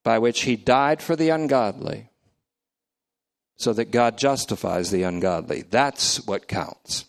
by 0.04 0.20
which 0.20 0.42
he 0.42 0.58
died 0.58 1.02
for 1.02 1.16
the 1.16 1.30
ungodly, 1.30 2.09
so 3.60 3.74
that 3.74 3.92
God 3.92 4.18
justifies 4.18 4.90
the 4.90 5.04
ungodly. 5.04 5.62
That's 5.62 6.26
what 6.26 6.48
counts. 6.48 7.06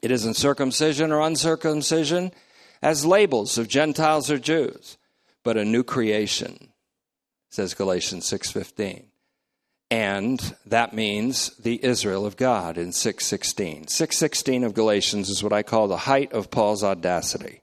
It 0.00 0.10
isn't 0.10 0.34
circumcision 0.34 1.12
or 1.12 1.20
uncircumcision 1.20 2.32
as 2.80 3.04
labels 3.04 3.58
of 3.58 3.68
Gentiles 3.68 4.30
or 4.30 4.38
Jews, 4.38 4.96
but 5.44 5.58
a 5.58 5.64
new 5.64 5.82
creation, 5.82 6.72
says 7.50 7.74
Galatians 7.74 8.26
6:15 8.26 9.10
and 9.90 10.56
that 10.66 10.94
means 10.94 11.50
the 11.56 11.82
Israel 11.84 12.26
of 12.26 12.36
God 12.36 12.76
in 12.76 12.92
616. 12.92 13.86
616 13.86 14.64
of 14.64 14.74
Galatians 14.74 15.30
is 15.30 15.42
what 15.42 15.52
I 15.52 15.62
call 15.62 15.86
the 15.86 15.96
height 15.96 16.32
of 16.32 16.50
Paul's 16.50 16.82
audacity. 16.82 17.62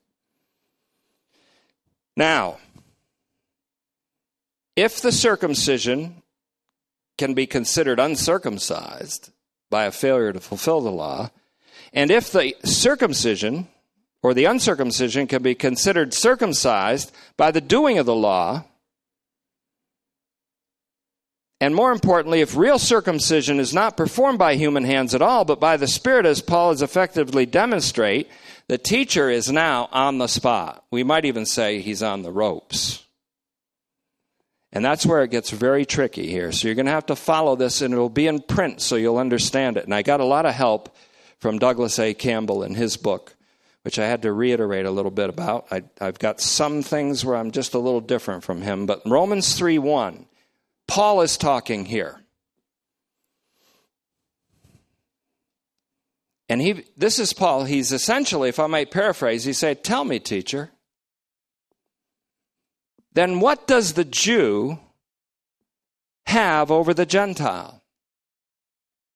Now, 2.16 2.60
if 4.76 5.02
the 5.02 5.12
circumcision 5.12 6.23
can 7.18 7.34
be 7.34 7.46
considered 7.46 8.00
uncircumcised 8.00 9.32
by 9.70 9.86
a 9.86 9.92
failure 9.92 10.34
to 10.34 10.40
fulfill 10.40 10.82
the 10.82 10.92
law, 10.92 11.30
and 11.94 12.10
if 12.12 12.32
the 12.32 12.56
circumcision 12.64 13.68
or 14.22 14.34
the 14.34 14.46
uncircumcision 14.46 15.28
can 15.28 15.44
be 15.44 15.56
considered 15.56 16.14
circumcised 16.14 17.12
by 17.38 17.52
the 17.52 17.62
doing 17.62 17.98
of 17.98 18.06
the 18.06 18.16
law, 18.16 18.64
and 21.60 21.76
more 21.76 21.92
importantly, 21.92 22.42
if 22.42 22.58
real 22.58 22.78
circumcision 22.78 23.60
is 23.60 23.74
not 23.74 23.96
performed 23.96 24.38
by 24.38 24.56
human 24.56 24.84
hands 24.84 25.16
at 25.16 25.22
all, 25.22 25.46
but 25.46 25.62
by 25.62 25.78
the 25.78 25.88
Spirit, 25.88 26.26
as 26.26 26.42
Paul 26.42 26.72
has 26.72 26.82
effectively 26.82 27.46
demonstrate, 27.46 28.30
the 28.68 28.78
teacher 28.78 29.30
is 29.30 29.52
now 29.52 29.88
on 29.92 30.18
the 30.18 30.28
spot. 30.28 30.84
We 30.92 31.04
might 31.04 31.26
even 31.26 31.46
say 31.46 31.80
he's 31.80 32.04
on 32.04 32.22
the 32.22 32.32
ropes. 32.32 33.03
And 34.74 34.84
that's 34.84 35.06
where 35.06 35.22
it 35.22 35.30
gets 35.30 35.52
very 35.52 35.86
tricky 35.86 36.28
here. 36.28 36.52
So 36.52 36.68
you're 36.68 36.76
going 36.76 36.88
to 36.88 36.92
have 36.92 37.06
to 37.06 37.16
follow 37.16 37.56
this, 37.56 37.82
and 37.82 37.94
it'll 37.94 38.10
be 38.10 38.26
in 38.26 38.42
print 38.42 38.82
so 38.82 38.96
you'll 38.96 39.20
understand 39.20 39.78
it. 39.78 39.86
And 39.86 39.94
I 39.94 40.02
got 40.02 40.20
a 40.20 40.26
lot 40.26 40.48
of 40.48 40.56
help 40.56 40.96
from 41.38 41.60
Douglas 41.60 42.00
A. 42.00 42.16
Campbell 42.16 42.64
in 42.64 42.74
his 42.74 42.98
book, 42.98 43.36
which 43.84 44.00
I 44.00 44.08
had 44.08 44.24
to 44.24 44.34
reiterate 44.34 44.88
a 44.88 44.92
little 44.92 45.12
bit 45.12 45.30
about. 45.30 45.68
I, 45.70 45.84
have 46.00 46.18
got 46.18 46.42
some 46.42 46.82
things 46.82 47.24
where 47.24 47.36
I'm 47.36 47.52
just 47.52 47.76
a 47.76 47.80
little 47.80 48.02
different 48.02 48.44
from 48.44 48.64
him. 48.64 48.88
But 48.88 49.04
Romans 49.06 49.56
3 49.56 49.78
1 49.78 50.26
Paul 50.88 51.22
is 51.22 51.38
talking 51.38 51.86
here. 51.86 52.20
And 56.50 56.62
he, 56.62 56.84
this 56.98 57.20
is 57.20 57.32
Paul. 57.32 57.66
He's 57.66 57.92
essentially, 57.92 58.50
if 58.50 58.60
I 58.60 58.68
might 58.68 58.92
paraphrase, 58.92 59.44
he 59.44 59.54
said, 59.54 59.84
Tell 59.84 60.04
me, 60.04 60.20
teacher, 60.20 60.72
then 63.14 63.40
what 63.40 63.68
does 63.68 63.94
the 63.94 64.06
Jew 64.06 64.80
have 66.26 66.72
over 66.72 66.94
the 66.94 67.06
Gentile? 67.06 67.82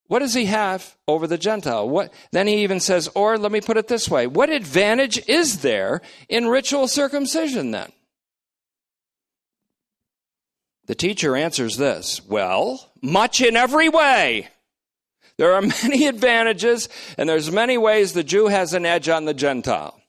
What 0.08 0.20
does 0.20 0.34
he 0.34 0.46
have 0.46 0.96
over 1.08 1.28
the 1.28 1.38
Gentile? 1.38 1.88
What, 1.88 2.14
then 2.32 2.48
he 2.48 2.64
even 2.64 2.80
says, 2.80 3.10
or 3.14 3.38
let 3.38 3.52
me 3.52 3.60
put 3.60 3.78
it 3.78 3.88
this 3.88 4.10
way 4.10 4.26
what 4.28 4.50
advantage 4.50 5.28
is 5.28 5.62
there 5.62 6.02
in 6.30 6.48
ritual 6.48 6.88
circumcision 6.88 7.72
then? 7.72 7.92
The 10.86 10.96
teacher 10.96 11.36
answers 11.36 11.78
this 11.78 12.22
Well, 12.26 12.92
much 13.02 13.42
in 13.42 13.56
every 13.56 13.90
way. 13.90 14.50
There 15.38 15.54
are 15.54 15.62
many 15.84 16.08
advantages, 16.08 16.90
and 17.18 17.28
there's 17.28 17.52
many 17.52 17.78
ways 17.78 18.14
the 18.14 18.24
Jew 18.24 18.48
has 18.48 18.74
an 18.74 18.86
edge 18.86 19.10
on 19.10 19.26
the 19.26 19.34
Gentile. 19.34 20.00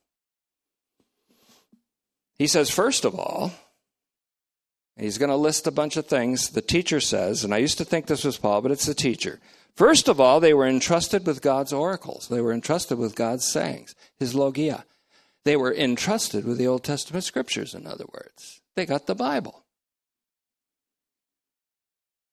He 2.38 2.46
says, 2.46 2.70
first 2.70 3.04
of 3.04 3.18
all, 3.18 3.52
he's 4.98 5.18
going 5.18 5.30
to 5.30 5.36
list 5.36 5.66
a 5.66 5.70
bunch 5.70 5.96
of 5.96 6.06
things. 6.06 6.50
The 6.50 6.62
teacher 6.62 7.00
says, 7.00 7.44
and 7.44 7.54
I 7.54 7.58
used 7.58 7.78
to 7.78 7.84
think 7.84 8.06
this 8.06 8.24
was 8.24 8.38
Paul, 8.38 8.62
but 8.62 8.72
it's 8.72 8.86
the 8.86 8.94
teacher. 8.94 9.40
First 9.74 10.08
of 10.08 10.20
all, 10.20 10.40
they 10.40 10.54
were 10.54 10.66
entrusted 10.66 11.26
with 11.26 11.40
God's 11.40 11.72
oracles. 11.72 12.26
They 12.28 12.40
were 12.40 12.52
entrusted 12.52 12.98
with 12.98 13.14
God's 13.14 13.46
sayings, 13.46 13.94
his 14.18 14.34
logia. 14.34 14.84
They 15.44 15.56
were 15.56 15.72
entrusted 15.72 16.44
with 16.44 16.58
the 16.58 16.66
Old 16.66 16.82
Testament 16.82 17.24
scriptures, 17.24 17.74
in 17.74 17.86
other 17.86 18.06
words. 18.12 18.60
They 18.74 18.86
got 18.86 19.06
the 19.06 19.14
Bible. 19.14 19.64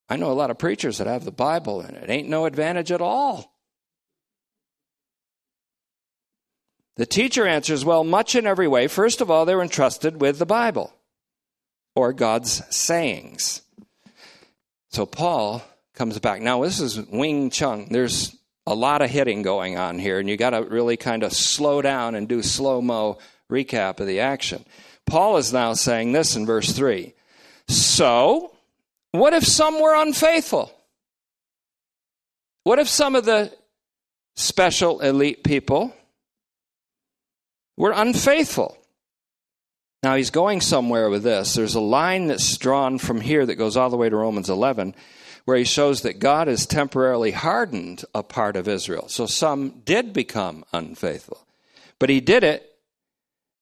I 0.08 0.16
know 0.16 0.30
a 0.30 0.34
lot 0.34 0.50
of 0.50 0.58
preachers 0.58 0.98
that 0.98 1.06
have 1.06 1.24
the 1.24 1.32
Bible 1.32 1.80
and 1.80 1.96
it 1.96 2.10
ain't 2.10 2.28
no 2.28 2.46
advantage 2.46 2.92
at 2.92 3.00
all. 3.00 3.52
The 6.96 7.06
teacher 7.06 7.46
answers, 7.46 7.84
well, 7.84 8.04
much 8.04 8.34
in 8.34 8.46
every 8.46 8.68
way. 8.68 8.88
First 8.88 9.20
of 9.20 9.30
all, 9.30 9.44
they're 9.44 9.62
entrusted 9.62 10.20
with 10.20 10.38
the 10.38 10.46
Bible 10.46 10.95
or 11.96 12.12
God's 12.12 12.62
sayings. 12.74 13.62
So 14.90 15.06
Paul 15.06 15.62
comes 15.94 16.18
back. 16.20 16.40
Now, 16.40 16.62
this 16.62 16.78
is 16.78 17.00
Wing 17.00 17.50
Chun. 17.50 17.88
There's 17.90 18.36
a 18.66 18.74
lot 18.74 19.02
of 19.02 19.10
hitting 19.10 19.42
going 19.42 19.76
on 19.78 19.98
here, 19.98 20.20
and 20.20 20.28
you 20.28 20.36
got 20.36 20.50
to 20.50 20.62
really 20.62 20.96
kind 20.96 21.22
of 21.22 21.32
slow 21.32 21.82
down 21.82 22.14
and 22.14 22.28
do 22.28 22.42
slow 22.42 22.80
mo 22.80 23.18
recap 23.50 23.98
of 23.98 24.06
the 24.06 24.20
action. 24.20 24.64
Paul 25.06 25.38
is 25.38 25.52
now 25.52 25.72
saying 25.72 26.12
this 26.12 26.36
in 26.36 26.46
verse 26.46 26.72
3. 26.72 27.14
So, 27.68 28.52
what 29.12 29.32
if 29.32 29.44
some 29.44 29.80
were 29.80 29.94
unfaithful? 29.94 30.72
What 32.64 32.78
if 32.78 32.88
some 32.88 33.14
of 33.14 33.24
the 33.24 33.52
special 34.34 35.00
elite 35.00 35.44
people 35.44 35.94
were 37.76 37.92
unfaithful? 37.92 38.76
Now 40.02 40.16
he's 40.16 40.30
going 40.30 40.60
somewhere 40.60 41.10
with 41.10 41.22
this. 41.22 41.54
There's 41.54 41.74
a 41.74 41.80
line 41.80 42.28
that's 42.28 42.56
drawn 42.58 42.98
from 42.98 43.20
here 43.20 43.44
that 43.44 43.56
goes 43.56 43.76
all 43.76 43.90
the 43.90 43.96
way 43.96 44.08
to 44.08 44.16
Romans 44.16 44.50
11 44.50 44.94
where 45.46 45.56
he 45.56 45.64
shows 45.64 46.02
that 46.02 46.18
God 46.18 46.48
has 46.48 46.66
temporarily 46.66 47.30
hardened 47.30 48.04
a 48.12 48.22
part 48.24 48.56
of 48.56 48.66
Israel. 48.66 49.08
So 49.08 49.26
some 49.26 49.80
did 49.84 50.12
become 50.12 50.64
unfaithful. 50.72 51.46
But 52.00 52.10
he 52.10 52.20
did 52.20 52.42
it 52.44 52.78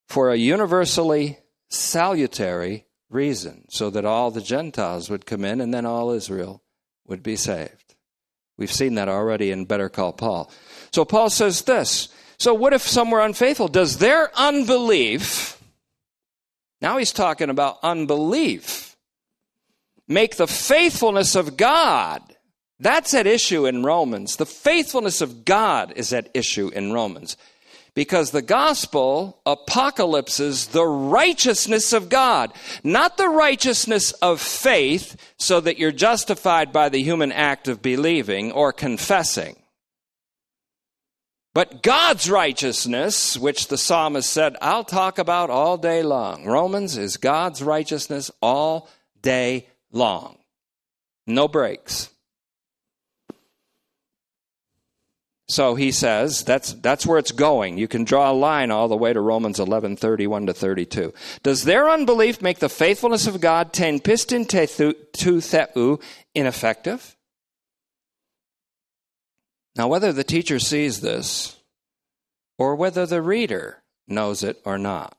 for 0.07 0.31
a 0.31 0.35
universally 0.35 1.37
salutary 1.69 2.85
reason, 3.09 3.65
so 3.69 3.91
that 3.91 4.03
all 4.03 4.31
the 4.31 4.41
Gentiles 4.41 5.09
would 5.09 5.27
come 5.27 5.45
in 5.45 5.61
and 5.61 5.73
then 5.73 5.85
all 5.85 6.11
Israel 6.11 6.63
would 7.07 7.21
be 7.21 7.35
saved. 7.35 7.95
We've 8.57 8.71
seen 8.71 8.95
that 8.95 9.07
already 9.07 9.51
in 9.51 9.65
Better 9.65 9.89
Call 9.89 10.13
Paul. 10.13 10.51
So 10.91 11.05
Paul 11.05 11.29
says 11.29 11.61
this. 11.63 12.09
So 12.37 12.53
what 12.53 12.73
if 12.73 12.81
some 12.81 13.11
were 13.11 13.21
unfaithful? 13.21 13.67
Does 13.67 13.99
their 13.99 14.31
unbelief, 14.37 15.61
now 16.81 16.97
he's 16.97 17.11
talking 17.11 17.49
about 17.49 17.77
unbelief, 17.83 18.95
make 20.07 20.37
the 20.37 20.47
faithfulness 20.47 21.35
of 21.35 21.57
God? 21.57 22.21
That's 22.79 23.13
at 23.13 23.27
issue 23.27 23.65
in 23.65 23.83
Romans. 23.83 24.35
The 24.35 24.45
faithfulness 24.45 25.21
of 25.21 25.45
God 25.45 25.93
is 25.95 26.11
at 26.11 26.29
issue 26.33 26.69
in 26.69 26.91
Romans 26.91 27.37
because 27.95 28.31
the 28.31 28.41
gospel 28.41 29.41
apocalypses 29.45 30.67
the 30.67 30.85
righteousness 30.85 31.93
of 31.93 32.09
God, 32.09 32.51
not 32.83 33.17
the 33.17 33.29
righteousness 33.29 34.11
of 34.13 34.41
faith, 34.41 35.15
so 35.37 35.61
that 35.61 35.79
you're 35.79 35.93
justified 35.93 36.73
by 36.73 36.89
the 36.89 37.01
human 37.01 37.31
act 37.31 37.69
of 37.69 37.81
believing 37.81 38.51
or 38.51 38.73
confessing. 38.73 39.55
But 41.55 41.81
God's 41.81 42.29
righteousness, 42.29 43.37
which 43.37 43.69
the 43.69 43.77
psalmist 43.77 44.29
said, 44.29 44.57
I'll 44.61 44.83
talk 44.83 45.17
about 45.17 45.49
all 45.49 45.77
day 45.77 46.03
long. 46.03 46.45
Romans 46.45 46.97
is 46.97 47.15
God's 47.15 47.63
righteousness 47.63 48.29
all 48.41 48.89
day 49.21 49.67
long. 49.93 50.37
No 51.25 51.47
breaks. 51.47 52.09
So 55.47 55.75
he 55.75 55.91
says 55.93 56.43
that's 56.43 56.73
that's 56.73 57.05
where 57.05 57.19
it's 57.19 57.31
going. 57.31 57.77
You 57.77 57.87
can 57.87 58.03
draw 58.03 58.31
a 58.31 58.33
line 58.33 58.69
all 58.69 58.89
the 58.89 58.97
way 58.97 59.13
to 59.13 59.21
Romans 59.21 59.57
11, 59.57 59.95
31 59.95 60.47
to 60.47 60.53
32. 60.53 61.13
Does 61.41 61.63
their 61.63 61.89
unbelief 61.89 62.41
make 62.41 62.59
the 62.59 62.67
faithfulness 62.67 63.27
of 63.27 63.39
God 63.39 63.71
ten 63.71 64.01
pistin 64.01 64.45
tu 64.45 65.39
theu 65.39 65.99
ineffective? 66.33 67.14
Now, 69.75 69.87
whether 69.87 70.13
the 70.13 70.23
teacher 70.23 70.59
sees 70.59 71.01
this 71.01 71.57
or 72.57 72.75
whether 72.75 73.05
the 73.05 73.21
reader 73.21 73.83
knows 74.07 74.43
it 74.43 74.61
or 74.63 74.77
not, 74.77 75.17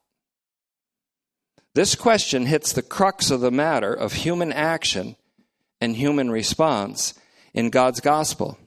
this 1.75 1.95
question 1.95 2.47
hits 2.47 2.73
the 2.73 2.83
crux 2.83 3.31
of 3.31 3.43
the 3.43 3.51
matter 3.51 3.93
of 3.93 4.15
human 4.15 4.51
action 4.51 5.17
and 5.79 5.95
human 5.95 6.31
response 6.31 7.13
in 7.53 7.69
God's 7.69 8.01
gospel, 8.01 8.59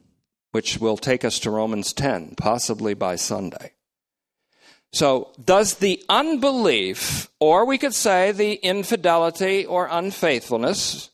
which 0.52 0.78
will 0.78 0.98
take 0.98 1.26
us 1.26 1.40
to 1.40 1.50
Romans 1.50 1.92
10, 1.94 2.36
possibly 2.38 2.94
by 2.94 3.16
Sunday. 3.16 3.72
So, 4.92 5.32
does 5.44 5.76
the 5.76 6.04
unbelief, 6.10 7.30
or 7.40 7.66
we 7.66 7.78
could 7.78 7.94
say 7.96 8.32
the 8.32 8.54
infidelity 8.54 9.66
or 9.66 9.88
unfaithfulness 9.90 11.10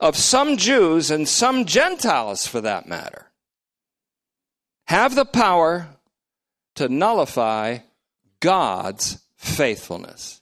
of 0.00 0.16
some 0.16 0.56
Jews 0.56 1.10
and 1.10 1.28
some 1.28 1.64
Gentiles 1.64 2.46
for 2.46 2.60
that 2.60 2.88
matter, 2.88 3.29
have 4.90 5.14
the 5.14 5.24
power 5.24 5.88
to 6.76 6.88
nullify 6.88 7.78
God's 8.40 9.18
faithfulness? 9.36 10.40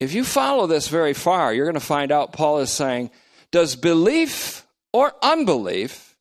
If 0.00 0.12
you 0.12 0.24
follow 0.24 0.66
this 0.66 0.88
very 0.88 1.14
far, 1.14 1.52
you're 1.52 1.66
going 1.66 1.74
to 1.74 1.80
find 1.80 2.12
out 2.12 2.32
Paul 2.32 2.60
is 2.60 2.70
saying, 2.70 3.10
does 3.50 3.76
belief 3.76 4.66
or 4.92 5.12
unbelief 5.22 6.16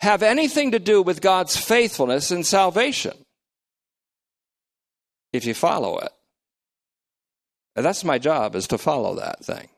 have 0.00 0.22
anything 0.22 0.72
to 0.72 0.78
do 0.78 1.02
with 1.02 1.20
God's 1.20 1.56
faithfulness 1.56 2.30
and 2.30 2.44
salvation? 2.44 3.14
if 5.34 5.44
you 5.44 5.52
follow 5.52 5.98
it. 5.98 6.12
And 7.74 7.84
that's 7.84 8.04
my 8.04 8.18
job 8.18 8.54
is 8.54 8.68
to 8.68 8.78
follow 8.78 9.16
that 9.16 9.44
thing, 9.44 9.68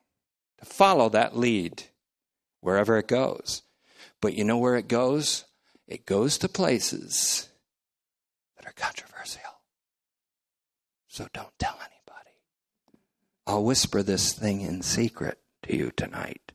to 0.59 0.67
follow 0.67 1.09
that 1.09 1.35
lead 1.35 1.83
wherever 2.61 2.99
it 2.99 3.09
goes. 3.09 3.63
But 4.21 4.35
you 4.35 4.45
know 4.45 4.59
where 4.59 4.77
it 4.77 4.87
goes? 4.87 5.46
It 5.87 6.07
goes 6.07 6.39
to 6.39 6.49
places 6.49 7.49
that 8.57 8.67
are 8.67 8.73
controversial. 8.73 9.41
So 11.09 11.29
don't 11.33 11.59
tell 11.59 11.75
anybody. 11.75 12.37
I'll 13.47 13.65
whisper 13.65 14.03
this 14.03 14.33
thing 14.33 14.61
in 14.61 14.83
secret 14.83 15.39
to 15.63 15.77
you 15.77 15.91
tonight 15.91 16.53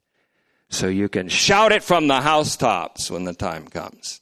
so 0.70 0.88
you 0.88 1.10
can 1.10 1.28
shout 1.28 1.72
it 1.72 1.84
from 1.84 2.08
the 2.08 2.22
housetops 2.22 3.12
when 3.12 3.26
the 3.26 3.34
time 3.34 3.68
comes. 3.68 4.22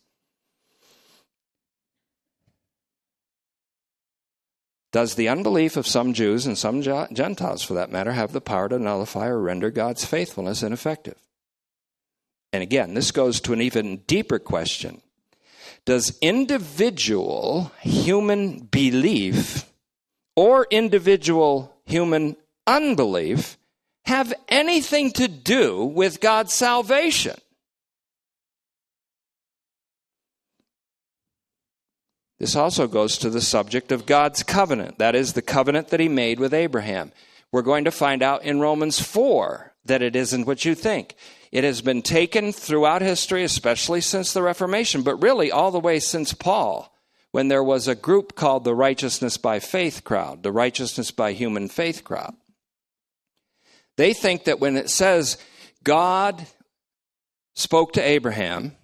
Does 4.91 5.13
the 5.13 5.29
unbelief 5.29 5.77
of 5.77 5.85
some 5.85 6.13
Jews 6.13 6.47
and 6.47 6.57
some 6.57 6.81
Gentiles, 6.81 7.61
for 7.61 7.75
that 7.75 7.91
matter, 7.91 8.13
have 8.13 8.31
the 8.31 8.41
power 8.41 8.67
to 8.69 8.79
nullify 8.79 9.27
or 9.27 9.39
render 9.39 9.69
God's 9.69 10.03
faithfulness 10.03 10.63
ineffective? 10.63 11.17
And 12.51 12.63
again, 12.63 12.93
this 12.93 13.11
goes 13.11 13.39
to 13.41 13.53
an 13.53 13.61
even 13.61 13.97
deeper 14.07 14.39
question 14.39 15.01
Does 15.85 16.17
individual 16.21 17.71
human 17.81 18.59
belief 18.59 19.71
or 20.35 20.67
individual 20.69 21.75
human 21.85 22.35
unbelief 22.65 23.57
have 24.05 24.33
anything 24.47 25.11
to 25.11 25.27
do 25.27 25.83
with 25.83 26.21
God's 26.21 26.53
salvation? 26.53 27.35
This 32.39 32.55
also 32.55 32.87
goes 32.87 33.17
to 33.17 33.29
the 33.29 33.41
subject 33.41 33.91
of 33.91 34.05
God's 34.05 34.43
covenant. 34.43 34.97
That 34.97 35.13
is, 35.13 35.33
the 35.33 35.41
covenant 35.41 35.89
that 35.89 35.99
he 35.99 36.07
made 36.07 36.39
with 36.39 36.53
Abraham. 36.53 37.11
We're 37.51 37.63
going 37.63 37.83
to 37.83 37.91
find 37.91 38.23
out 38.23 38.43
in 38.43 38.61
Romans 38.61 39.01
4 39.01 39.73
that 39.85 40.01
it 40.01 40.15
isn't 40.15 40.47
what 40.47 40.63
you 40.63 40.73
think. 40.73 41.15
It 41.51 41.63
has 41.63 41.81
been 41.81 42.01
taken 42.01 42.51
throughout 42.51 43.01
history, 43.01 43.43
especially 43.43 44.01
since 44.01 44.33
the 44.33 44.43
Reformation, 44.43 45.01
but 45.01 45.21
really 45.21 45.51
all 45.51 45.71
the 45.71 45.79
way 45.79 45.99
since 45.99 46.33
Paul, 46.33 46.93
when 47.31 47.47
there 47.47 47.63
was 47.63 47.87
a 47.87 47.95
group 47.95 48.35
called 48.35 48.63
the 48.63 48.75
Righteousness 48.75 49.37
by 49.37 49.59
Faith 49.59 50.03
crowd, 50.03 50.43
the 50.43 50.51
Righteousness 50.51 51.11
by 51.11 51.33
Human 51.33 51.67
Faith 51.67 52.03
crowd. 52.03 52.35
They 53.97 54.13
think 54.13 54.45
that 54.45 54.59
when 54.59 54.77
it 54.77 54.89
says 54.89 55.37
God 55.83 56.45
spoke 57.55 57.93
to 57.93 58.01
Abraham, 58.01 58.75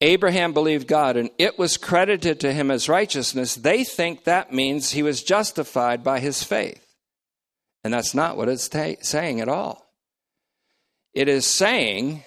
Abraham 0.00 0.52
believed 0.52 0.88
God 0.88 1.16
and 1.16 1.30
it 1.38 1.58
was 1.58 1.76
credited 1.76 2.40
to 2.40 2.52
him 2.52 2.70
as 2.70 2.88
righteousness, 2.88 3.54
they 3.54 3.84
think 3.84 4.24
that 4.24 4.52
means 4.52 4.90
he 4.90 5.02
was 5.02 5.22
justified 5.22 6.02
by 6.02 6.20
his 6.20 6.42
faith. 6.42 6.82
And 7.84 7.94
that's 7.94 8.14
not 8.14 8.36
what 8.36 8.48
it's 8.48 8.68
ta- 8.68 8.96
saying 9.00 9.40
at 9.40 9.48
all. 9.48 9.85
It 11.16 11.28
is 11.28 11.46
saying, 11.46 12.22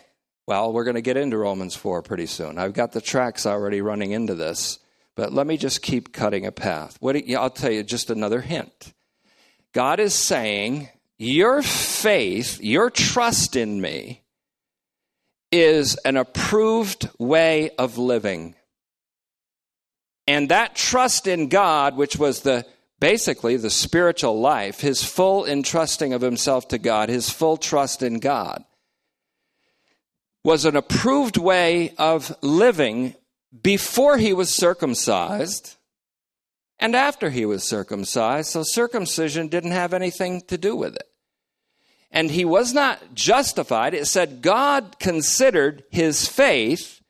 well, 0.47 0.73
we're 0.73 0.83
going 0.83 0.95
to 0.95 1.01
get 1.01 1.15
into 1.15 1.37
Romans 1.37 1.75
4 1.75 2.01
pretty 2.01 2.25
soon. 2.25 2.57
I've 2.57 2.73
got 2.73 2.91
the 2.91 3.01
tracks 3.01 3.45
already 3.45 3.81
running 3.81 4.13
into 4.13 4.33
this, 4.33 4.79
but 5.15 5.31
let 5.31 5.45
me 5.45 5.57
just 5.57 5.83
keep 5.83 6.11
cutting 6.11 6.47
a 6.47 6.51
path. 6.51 6.97
What 6.99 7.15
I'll 7.37 7.51
tell 7.51 7.71
you 7.71 7.83
just 7.83 8.09
another 8.09 8.41
hint. 8.41 8.95
God 9.73 9.99
is 9.99 10.15
saying, 10.15 10.89
your 11.19 11.61
faith, 11.61 12.59
your 12.63 12.89
trust 12.89 13.55
in 13.55 13.79
me, 13.79 14.23
is 15.51 15.95
an 15.97 16.17
approved 16.17 17.09
way 17.19 17.69
of 17.77 17.99
living. 17.99 18.55
And 20.25 20.49
that 20.49 20.75
trust 20.75 21.27
in 21.27 21.47
God, 21.49 21.95
which 21.95 22.17
was 22.17 22.41
the 22.41 22.65
basically 22.99 23.55
the 23.55 23.69
spiritual 23.69 24.39
life, 24.39 24.79
his 24.79 25.03
full 25.03 25.45
entrusting 25.45 26.11
of 26.11 26.21
himself 26.21 26.67
to 26.69 26.79
God, 26.79 27.09
his 27.09 27.29
full 27.29 27.55
trust 27.55 28.01
in 28.01 28.17
God, 28.17 28.63
was 30.43 30.65
an 30.65 30.75
approved 30.75 31.37
way 31.37 31.93
of 31.97 32.35
living 32.41 33.15
before 33.61 34.17
he 34.17 34.33
was 34.33 34.53
circumcised 34.53 35.75
and 36.79 36.95
after 36.95 37.29
he 37.29 37.45
was 37.45 37.67
circumcised. 37.67 38.49
So 38.51 38.63
circumcision 38.63 39.47
didn't 39.47 39.71
have 39.71 39.93
anything 39.93 40.41
to 40.47 40.57
do 40.57 40.75
with 40.75 40.95
it 40.95 41.09
and 42.11 42.31
he 42.31 42.45
was 42.45 42.73
not 42.73 43.13
justified. 43.13 43.93
It 43.93 44.07
said 44.07 44.41
God 44.41 44.97
considered 44.99 45.83
his 45.91 46.27
faith 46.27 47.01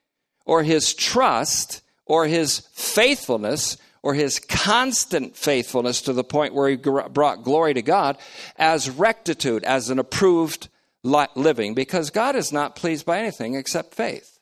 or 0.46 0.64
his 0.64 0.94
trust 0.94 1.82
or 2.06 2.28
his 2.28 2.68
faithfulness 2.74 3.78
or 4.02 4.14
his 4.14 4.40
constant 4.40 5.36
faithfulness 5.36 6.02
to 6.02 6.14
the 6.14 6.24
point 6.24 6.54
where 6.54 6.70
he 6.70 6.76
brought 6.76 7.44
glory 7.44 7.74
to 7.74 7.82
God 7.82 8.18
as 8.58 8.90
rectitude, 8.90 9.64
as 9.64 9.90
an 9.90 10.00
approved 10.00 10.69
living, 11.04 11.74
because 11.74 12.10
God 12.10 12.36
is 12.36 12.52
not 12.52 12.76
pleased 12.76 13.06
by 13.06 13.20
anything 13.20 13.56
except 13.56 13.96
faith. 13.96 14.40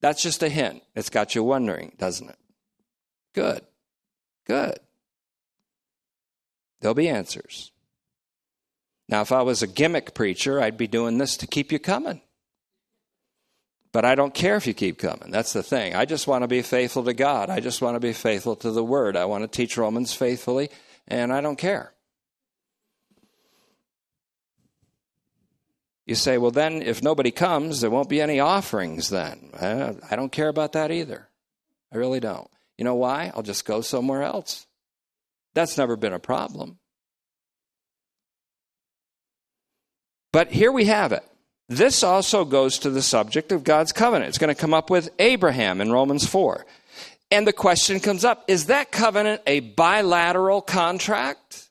That's 0.00 0.22
just 0.22 0.42
a 0.42 0.48
hint. 0.48 0.82
It's 0.94 1.10
got 1.10 1.34
you 1.34 1.42
wondering, 1.42 1.94
doesn't 1.98 2.28
it? 2.28 2.38
Good. 3.34 3.62
Good. 4.46 4.78
There'll 6.80 6.94
be 6.94 7.08
answers. 7.08 7.72
Now, 9.08 9.22
if 9.22 9.32
I 9.32 9.42
was 9.42 9.62
a 9.62 9.66
gimmick 9.66 10.14
preacher, 10.14 10.60
I'd 10.60 10.76
be 10.76 10.86
doing 10.86 11.18
this 11.18 11.36
to 11.38 11.46
keep 11.46 11.72
you 11.72 11.78
coming. 11.78 12.20
But 13.90 14.04
I 14.04 14.14
don't 14.14 14.34
care 14.34 14.56
if 14.56 14.66
you 14.66 14.74
keep 14.74 14.98
coming. 14.98 15.30
That's 15.30 15.54
the 15.54 15.62
thing. 15.62 15.94
I 15.94 16.04
just 16.04 16.26
want 16.26 16.42
to 16.42 16.48
be 16.48 16.62
faithful 16.62 17.04
to 17.04 17.14
God. 17.14 17.48
I 17.48 17.60
just 17.60 17.80
want 17.80 17.96
to 17.96 18.00
be 18.00 18.12
faithful 18.12 18.54
to 18.56 18.70
the 18.70 18.84
Word. 18.84 19.16
I 19.16 19.24
want 19.24 19.44
to 19.44 19.48
teach 19.48 19.78
Romans 19.78 20.12
faithfully, 20.12 20.68
and 21.08 21.32
I 21.32 21.40
don't 21.40 21.56
care. 21.56 21.92
You 26.08 26.14
say, 26.14 26.38
well, 26.38 26.50
then 26.50 26.80
if 26.80 27.02
nobody 27.02 27.30
comes, 27.30 27.82
there 27.82 27.90
won't 27.90 28.08
be 28.08 28.22
any 28.22 28.40
offerings 28.40 29.10
then. 29.10 29.50
I 30.10 30.16
don't 30.16 30.32
care 30.32 30.48
about 30.48 30.72
that 30.72 30.90
either. 30.90 31.28
I 31.92 31.98
really 31.98 32.18
don't. 32.18 32.48
You 32.78 32.86
know 32.86 32.94
why? 32.94 33.30
I'll 33.34 33.42
just 33.42 33.66
go 33.66 33.82
somewhere 33.82 34.22
else. 34.22 34.66
That's 35.54 35.76
never 35.76 35.96
been 35.96 36.14
a 36.14 36.18
problem. 36.18 36.78
But 40.32 40.50
here 40.50 40.72
we 40.72 40.86
have 40.86 41.12
it. 41.12 41.24
This 41.68 42.02
also 42.02 42.46
goes 42.46 42.78
to 42.78 42.90
the 42.90 43.02
subject 43.02 43.52
of 43.52 43.62
God's 43.62 43.92
covenant. 43.92 44.30
It's 44.30 44.38
going 44.38 44.54
to 44.54 44.58
come 44.58 44.72
up 44.72 44.88
with 44.88 45.10
Abraham 45.18 45.82
in 45.82 45.92
Romans 45.92 46.26
4. 46.26 46.64
And 47.30 47.46
the 47.46 47.52
question 47.52 48.00
comes 48.00 48.24
up 48.24 48.44
is 48.48 48.66
that 48.66 48.90
covenant 48.90 49.42
a 49.46 49.60
bilateral 49.60 50.62
contract? 50.62 51.67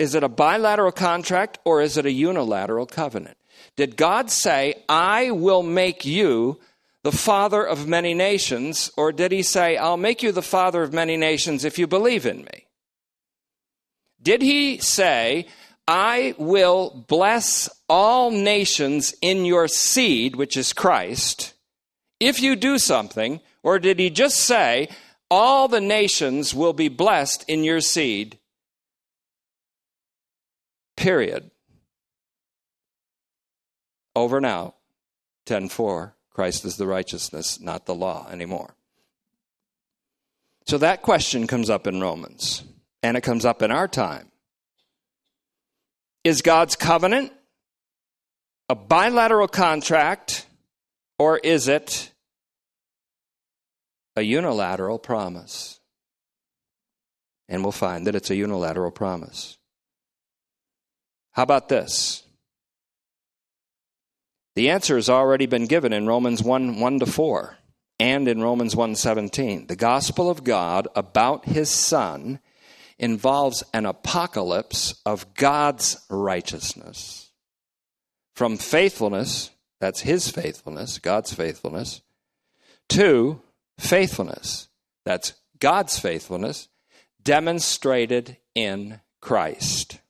Is 0.00 0.14
it 0.14 0.24
a 0.24 0.30
bilateral 0.30 0.92
contract 0.92 1.58
or 1.62 1.82
is 1.82 1.98
it 1.98 2.06
a 2.06 2.10
unilateral 2.10 2.86
covenant? 2.86 3.36
Did 3.76 3.98
God 3.98 4.30
say, 4.30 4.82
I 4.88 5.30
will 5.30 5.62
make 5.62 6.06
you 6.06 6.58
the 7.02 7.12
father 7.12 7.62
of 7.62 7.86
many 7.86 8.14
nations? 8.14 8.90
Or 8.96 9.12
did 9.12 9.30
he 9.30 9.42
say, 9.42 9.76
I'll 9.76 9.98
make 9.98 10.22
you 10.22 10.32
the 10.32 10.40
father 10.40 10.82
of 10.82 10.94
many 10.94 11.18
nations 11.18 11.66
if 11.66 11.78
you 11.78 11.86
believe 11.86 12.24
in 12.24 12.38
me? 12.38 12.66
Did 14.22 14.40
he 14.40 14.78
say, 14.78 15.46
I 15.86 16.34
will 16.38 17.04
bless 17.06 17.68
all 17.86 18.30
nations 18.30 19.14
in 19.20 19.44
your 19.44 19.68
seed, 19.68 20.34
which 20.34 20.56
is 20.56 20.72
Christ, 20.72 21.52
if 22.18 22.40
you 22.40 22.56
do 22.56 22.78
something? 22.78 23.42
Or 23.62 23.78
did 23.78 23.98
he 23.98 24.08
just 24.08 24.38
say, 24.38 24.88
all 25.30 25.68
the 25.68 25.82
nations 25.82 26.54
will 26.54 26.72
be 26.72 26.88
blessed 26.88 27.44
in 27.48 27.64
your 27.64 27.82
seed? 27.82 28.38
Period. 31.00 31.50
Over 34.14 34.38
now, 34.38 34.74
10 35.46 35.70
4. 35.70 36.14
Christ 36.28 36.66
is 36.66 36.76
the 36.76 36.86
righteousness, 36.86 37.58
not 37.58 37.86
the 37.86 37.94
law 37.94 38.28
anymore. 38.30 38.76
So 40.66 40.76
that 40.76 41.00
question 41.00 41.46
comes 41.46 41.70
up 41.70 41.86
in 41.86 42.02
Romans, 42.02 42.64
and 43.02 43.16
it 43.16 43.22
comes 43.22 43.46
up 43.46 43.62
in 43.62 43.70
our 43.70 43.88
time. 43.88 44.30
Is 46.22 46.42
God's 46.42 46.76
covenant 46.76 47.32
a 48.68 48.74
bilateral 48.74 49.48
contract, 49.48 50.46
or 51.18 51.38
is 51.38 51.66
it 51.66 52.12
a 54.16 54.22
unilateral 54.22 54.98
promise? 54.98 55.80
And 57.48 57.62
we'll 57.62 57.72
find 57.72 58.06
that 58.06 58.14
it's 58.14 58.30
a 58.30 58.36
unilateral 58.36 58.90
promise. 58.90 59.56
How 61.32 61.42
about 61.42 61.68
this? 61.68 62.24
The 64.56 64.70
answer 64.70 64.96
has 64.96 65.08
already 65.08 65.46
been 65.46 65.66
given 65.66 65.92
in 65.92 66.06
Romans 66.06 66.42
1 66.42 66.80
1 66.80 66.98
to 67.00 67.06
4 67.06 67.56
and 68.00 68.26
in 68.26 68.42
Romans 68.42 68.74
1:17. 68.74 69.68
The 69.68 69.76
gospel 69.76 70.28
of 70.28 70.42
God 70.42 70.88
about 70.96 71.44
his 71.44 71.70
son 71.70 72.40
involves 72.98 73.62
an 73.72 73.86
apocalypse 73.86 75.00
of 75.06 75.32
God's 75.34 75.96
righteousness. 76.10 77.30
From 78.34 78.56
faithfulness, 78.56 79.50
that's 79.80 80.00
his 80.00 80.28
faithfulness, 80.30 80.98
God's 80.98 81.32
faithfulness, 81.32 82.02
to 82.90 83.42
faithfulness, 83.78 84.68
that's 85.04 85.34
God's 85.58 85.98
faithfulness, 85.98 86.68
demonstrated 87.22 88.36
in 88.54 89.00
Christ. 89.20 90.00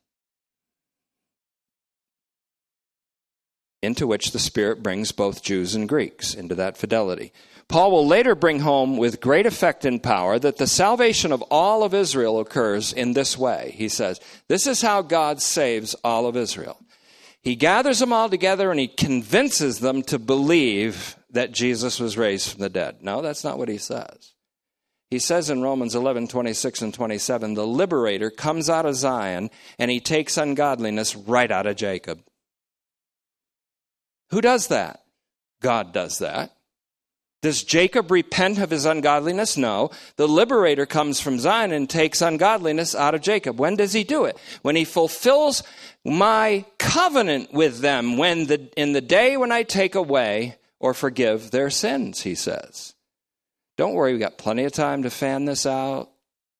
Into 3.81 4.05
which 4.05 4.31
the 4.31 4.39
Spirit 4.39 4.83
brings 4.83 5.11
both 5.11 5.41
Jews 5.41 5.73
and 5.73 5.89
Greeks 5.89 6.33
into 6.35 6.53
that 6.55 6.77
fidelity. 6.77 7.33
Paul 7.67 7.91
will 7.91 8.05
later 8.05 8.35
bring 8.35 8.59
home 8.59 8.97
with 8.97 9.21
great 9.21 9.45
effect 9.45 9.85
and 9.85 10.03
power 10.03 10.37
that 10.37 10.57
the 10.57 10.67
salvation 10.67 11.31
of 11.31 11.41
all 11.43 11.83
of 11.83 11.93
Israel 11.93 12.39
occurs 12.39 12.91
in 12.91 13.13
this 13.13 13.37
way. 13.37 13.73
He 13.75 13.87
says, 13.87 14.19
This 14.49 14.67
is 14.67 14.81
how 14.81 15.01
God 15.01 15.41
saves 15.41 15.95
all 16.03 16.27
of 16.27 16.35
Israel. 16.35 16.77
He 17.41 17.55
gathers 17.55 17.99
them 17.99 18.13
all 18.13 18.29
together 18.29 18.69
and 18.71 18.79
he 18.79 18.87
convinces 18.87 19.79
them 19.79 20.03
to 20.03 20.19
believe 20.19 21.15
that 21.31 21.53
Jesus 21.53 21.99
was 21.99 22.17
raised 22.17 22.51
from 22.51 22.61
the 22.61 22.69
dead. 22.69 22.97
No, 23.01 23.21
that's 23.21 23.43
not 23.43 23.57
what 23.57 23.69
he 23.69 23.77
says. 23.77 24.33
He 25.09 25.19
says 25.19 25.49
in 25.49 25.61
Romans 25.61 25.95
11, 25.95 26.27
26 26.27 26.81
and 26.83 26.93
27, 26.93 27.53
the 27.53 27.65
liberator 27.65 28.29
comes 28.29 28.69
out 28.69 28.85
of 28.85 28.95
Zion 28.95 29.49
and 29.79 29.89
he 29.89 29.99
takes 29.99 30.37
ungodliness 30.37 31.15
right 31.15 31.51
out 31.51 31.67
of 31.67 31.75
Jacob. 31.75 32.21
Who 34.31 34.41
does 34.41 34.67
that? 34.67 35.03
God 35.61 35.93
does 35.93 36.19
that. 36.19 36.55
Does 37.41 37.63
Jacob 37.63 38.11
repent 38.11 38.59
of 38.59 38.69
his 38.69 38.85
ungodliness? 38.85 39.57
No. 39.57 39.89
The 40.15 40.27
liberator 40.27 40.85
comes 40.85 41.19
from 41.19 41.39
Zion 41.39 41.71
and 41.71 41.89
takes 41.89 42.21
ungodliness 42.21 42.93
out 42.93 43.15
of 43.15 43.21
Jacob. 43.21 43.59
When 43.59 43.75
does 43.75 43.93
he 43.93 44.03
do 44.03 44.25
it? 44.25 44.37
When 44.61 44.75
he 44.75 44.85
fulfills 44.85 45.63
my 46.05 46.65
covenant 46.77 47.51
with 47.51 47.79
them 47.79 48.17
when 48.17 48.45
the, 48.45 48.69
in 48.77 48.93
the 48.93 49.01
day 49.01 49.37
when 49.37 49.51
I 49.51 49.63
take 49.63 49.95
away 49.95 50.57
or 50.79 50.93
forgive 50.93 51.49
their 51.49 51.71
sins, 51.71 52.21
he 52.21 52.35
says. 52.35 52.93
Don't 53.75 53.95
worry, 53.95 54.11
we've 54.11 54.21
got 54.21 54.37
plenty 54.37 54.63
of 54.65 54.71
time 54.71 55.03
to 55.03 55.09
fan 55.09 55.45
this 55.45 55.65
out 55.65 56.11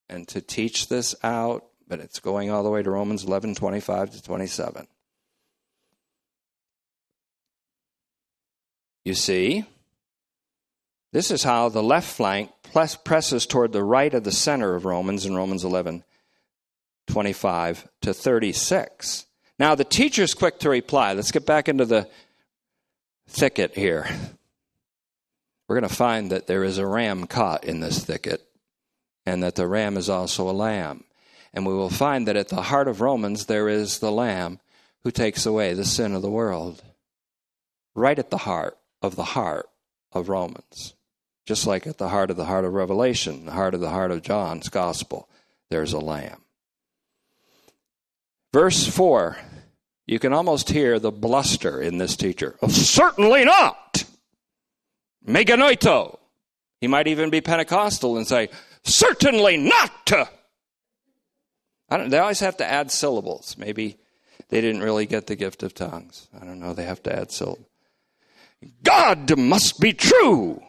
and 0.09 0.27
to 0.29 0.41
teach 0.41 0.87
this 0.87 1.13
out, 1.23 1.65
but 1.87 1.99
it's 1.99 2.19
going 2.19 2.49
all 2.49 2.63
the 2.63 2.69
way 2.69 2.81
to 2.81 2.89
Romans 2.89 3.23
11, 3.23 3.53
25 3.53 4.11
to 4.11 4.23
27. 4.23 4.87
You 9.03 9.13
see? 9.13 9.65
This 11.13 11.31
is 11.31 11.43
how 11.43 11.69
the 11.69 11.83
left 11.83 12.09
flank 12.09 12.51
presses 13.03 13.45
toward 13.45 13.73
the 13.73 13.83
right 13.83 14.13
of 14.13 14.23
the 14.23 14.31
center 14.31 14.75
of 14.75 14.85
Romans 14.85 15.25
in 15.25 15.35
Romans 15.35 15.63
11, 15.63 16.03
25 17.07 17.87
to 18.01 18.13
36. 18.13 19.25
Now, 19.59 19.75
the 19.75 19.83
teacher's 19.83 20.33
quick 20.33 20.59
to 20.59 20.69
reply. 20.69 21.13
Let's 21.13 21.31
get 21.31 21.45
back 21.45 21.67
into 21.67 21.85
the 21.85 22.07
thicket 23.27 23.75
here. 23.75 24.07
We're 25.67 25.79
going 25.79 25.89
to 25.89 25.95
find 25.95 26.31
that 26.31 26.47
there 26.47 26.63
is 26.63 26.77
a 26.77 26.87
ram 26.87 27.27
caught 27.27 27.65
in 27.65 27.79
this 27.79 28.03
thicket, 28.03 28.41
and 29.25 29.43
that 29.43 29.55
the 29.55 29.67
ram 29.67 29.97
is 29.97 30.09
also 30.09 30.49
a 30.49 30.51
lamb. 30.51 31.03
And 31.53 31.65
we 31.65 31.73
will 31.73 31.89
find 31.89 32.27
that 32.27 32.37
at 32.37 32.47
the 32.47 32.61
heart 32.61 32.87
of 32.87 33.01
Romans, 33.01 33.45
there 33.45 33.67
is 33.67 33.99
the 33.99 34.11
lamb 34.11 34.59
who 35.03 35.11
takes 35.11 35.45
away 35.45 35.73
the 35.73 35.85
sin 35.85 36.13
of 36.13 36.21
the 36.21 36.29
world. 36.29 36.81
Right 37.93 38.17
at 38.17 38.29
the 38.29 38.37
heart 38.37 38.77
of 39.01 39.15
the 39.15 39.23
heart 39.23 39.69
of 40.11 40.29
Romans. 40.29 40.93
Just 41.45 41.65
like 41.65 41.87
at 41.87 41.97
the 41.97 42.09
heart 42.09 42.29
of 42.29 42.37
the 42.37 42.45
heart 42.45 42.65
of 42.65 42.73
Revelation, 42.73 43.45
the 43.45 43.51
heart 43.51 43.73
of 43.73 43.81
the 43.81 43.89
heart 43.89 44.11
of 44.11 44.21
John's 44.21 44.69
gospel, 44.69 45.27
there's 45.69 45.93
a 45.93 45.99
lamb. 45.99 46.41
Verse 48.53 48.85
4, 48.85 49.37
you 50.05 50.19
can 50.19 50.33
almost 50.33 50.69
hear 50.69 50.99
the 50.99 51.11
bluster 51.11 51.81
in 51.81 51.97
this 51.97 52.15
teacher. 52.15 52.57
Oh, 52.61 52.67
certainly 52.67 53.45
not! 53.45 54.03
Me 55.25 55.45
genoito. 55.45 56.17
He 56.79 56.87
might 56.87 57.07
even 57.07 57.29
be 57.29 57.41
Pentecostal 57.41 58.17
and 58.17 58.27
say, 58.27 58.49
certainly 58.83 59.57
not! 59.57 60.11
they 61.89 62.17
always 62.17 62.39
have 62.39 62.57
to 62.57 62.65
add 62.65 62.91
syllables. 62.91 63.55
Maybe 63.57 63.97
they 64.49 64.61
didn't 64.61 64.81
really 64.81 65.05
get 65.05 65.27
the 65.27 65.35
gift 65.35 65.63
of 65.63 65.73
tongues. 65.73 66.27
I 66.39 66.45
don't 66.45 66.59
know, 66.59 66.73
they 66.73 66.85
have 66.85 67.03
to 67.03 67.15
add 67.15 67.31
syllables. 67.31 67.70
God 68.83 69.37
must 69.37 69.79
be 69.79 69.93
true. 69.93 70.61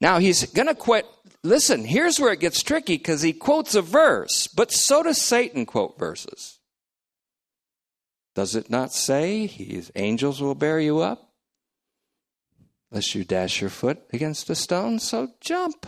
Now 0.00 0.18
he's 0.18 0.44
going 0.52 0.68
to 0.68 0.74
quit. 0.74 1.06
Listen, 1.42 1.84
here's 1.84 2.18
where 2.18 2.32
it 2.32 2.40
gets 2.40 2.62
tricky 2.62 2.96
because 2.96 3.22
he 3.22 3.32
quotes 3.32 3.74
a 3.74 3.82
verse, 3.82 4.46
but 4.46 4.72
so 4.72 5.02
does 5.02 5.20
Satan 5.20 5.66
quote 5.66 5.98
verses. 5.98 6.58
Does 8.34 8.56
it 8.56 8.68
not 8.68 8.92
say, 8.92 9.46
His 9.46 9.92
angels 9.94 10.40
will 10.40 10.54
bear 10.54 10.80
you 10.80 11.00
up? 11.00 11.30
Lest 12.90 13.14
you 13.14 13.24
dash 13.24 13.60
your 13.60 13.70
foot 13.70 13.98
against 14.12 14.50
a 14.50 14.54
stone, 14.54 14.98
so 14.98 15.28
jump. 15.40 15.86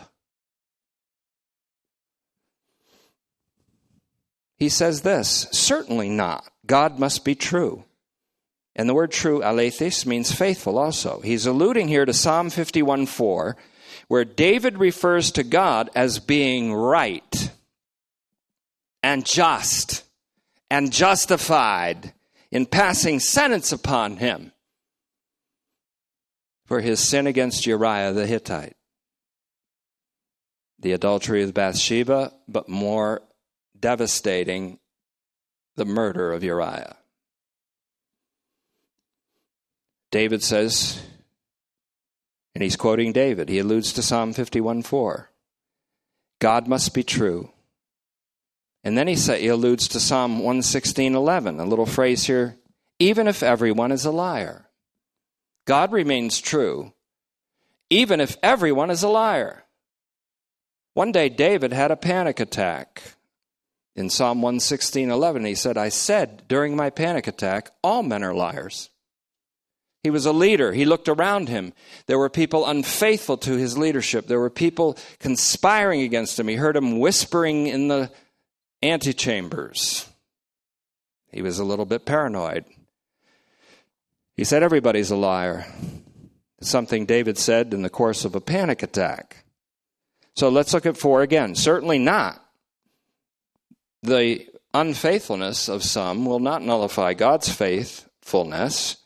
He 4.56 4.68
says 4.68 5.02
this 5.02 5.46
certainly 5.52 6.08
not. 6.08 6.44
God 6.66 6.98
must 6.98 7.24
be 7.24 7.34
true. 7.34 7.84
And 8.76 8.88
the 8.88 8.94
word 8.94 9.10
true, 9.10 9.40
aletheis, 9.40 10.06
means 10.06 10.30
faithful 10.32 10.78
also. 10.78 11.20
He's 11.20 11.46
alluding 11.46 11.88
here 11.88 12.04
to 12.04 12.12
Psalm 12.12 12.50
51 12.50 13.06
4 13.06 13.56
where 14.08 14.24
David 14.24 14.78
refers 14.78 15.32
to 15.32 15.42
God 15.42 15.90
as 15.94 16.18
being 16.18 16.72
right 16.72 17.50
and 19.02 19.24
just 19.24 20.04
and 20.70 20.92
justified 20.92 22.12
in 22.50 22.66
passing 22.66 23.20
sentence 23.20 23.72
upon 23.72 24.18
him 24.18 24.52
for 26.66 26.80
his 26.80 27.00
sin 27.00 27.26
against 27.26 27.66
Uriah 27.66 28.12
the 28.12 28.26
Hittite. 28.26 28.76
The 30.78 30.92
adultery 30.92 31.42
of 31.42 31.54
Bathsheba, 31.54 32.32
but 32.46 32.68
more 32.68 33.22
devastating, 33.78 34.78
the 35.76 35.84
murder 35.84 36.32
of 36.32 36.44
Uriah. 36.44 36.96
David 40.16 40.42
says, 40.42 40.98
and 42.54 42.62
he's 42.62 42.74
quoting 42.74 43.12
David. 43.12 43.50
He 43.50 43.58
alludes 43.58 43.92
to 43.92 44.02
Psalm 44.02 44.32
51 44.32 44.80
4. 44.80 45.30
God 46.38 46.66
must 46.66 46.94
be 46.94 47.02
true. 47.02 47.50
And 48.82 48.96
then 48.96 49.08
he, 49.08 49.14
say, 49.14 49.42
he 49.42 49.48
alludes 49.48 49.88
to 49.88 50.00
Psalm 50.00 50.38
116 50.38 51.14
11, 51.14 51.60
a 51.60 51.66
little 51.66 51.84
phrase 51.84 52.24
here 52.24 52.56
even 52.98 53.28
if 53.28 53.42
everyone 53.42 53.92
is 53.92 54.06
a 54.06 54.10
liar. 54.10 54.70
God 55.66 55.92
remains 55.92 56.40
true, 56.40 56.94
even 57.90 58.18
if 58.18 58.38
everyone 58.42 58.90
is 58.90 59.02
a 59.02 59.08
liar. 59.08 59.64
One 60.94 61.12
day, 61.12 61.28
David 61.28 61.74
had 61.74 61.90
a 61.90 61.96
panic 61.96 62.40
attack. 62.40 63.02
In 63.94 64.08
Psalm 64.08 64.40
116 64.40 65.10
11, 65.10 65.44
he 65.44 65.54
said, 65.54 65.76
I 65.76 65.90
said 65.90 66.48
during 66.48 66.74
my 66.74 66.88
panic 66.88 67.26
attack, 67.26 67.70
all 67.82 68.02
men 68.02 68.24
are 68.24 68.34
liars. 68.34 68.88
He 70.06 70.10
was 70.10 70.24
a 70.24 70.32
leader. 70.32 70.72
He 70.72 70.84
looked 70.84 71.08
around 71.08 71.48
him. 71.48 71.72
There 72.06 72.16
were 72.16 72.28
people 72.28 72.64
unfaithful 72.64 73.38
to 73.38 73.56
his 73.56 73.76
leadership. 73.76 74.28
There 74.28 74.38
were 74.38 74.50
people 74.50 74.96
conspiring 75.18 76.02
against 76.02 76.38
him. 76.38 76.46
He 76.46 76.54
heard 76.54 76.76
him 76.76 77.00
whispering 77.00 77.66
in 77.66 77.88
the 77.88 78.12
antechambers. 78.84 80.08
He 81.32 81.42
was 81.42 81.58
a 81.58 81.64
little 81.64 81.86
bit 81.86 82.04
paranoid. 82.04 82.66
He 84.36 84.44
said, 84.44 84.62
Everybody's 84.62 85.10
a 85.10 85.16
liar. 85.16 85.66
Something 86.60 87.04
David 87.04 87.36
said 87.36 87.74
in 87.74 87.82
the 87.82 87.90
course 87.90 88.24
of 88.24 88.36
a 88.36 88.40
panic 88.40 88.84
attack. 88.84 89.44
So 90.36 90.50
let's 90.50 90.72
look 90.72 90.86
at 90.86 90.96
four 90.96 91.22
again. 91.22 91.56
Certainly 91.56 91.98
not. 91.98 92.40
The 94.04 94.46
unfaithfulness 94.72 95.68
of 95.68 95.82
some 95.82 96.26
will 96.26 96.38
not 96.38 96.62
nullify 96.62 97.14
God's 97.14 97.48
faithfulness. 97.48 98.98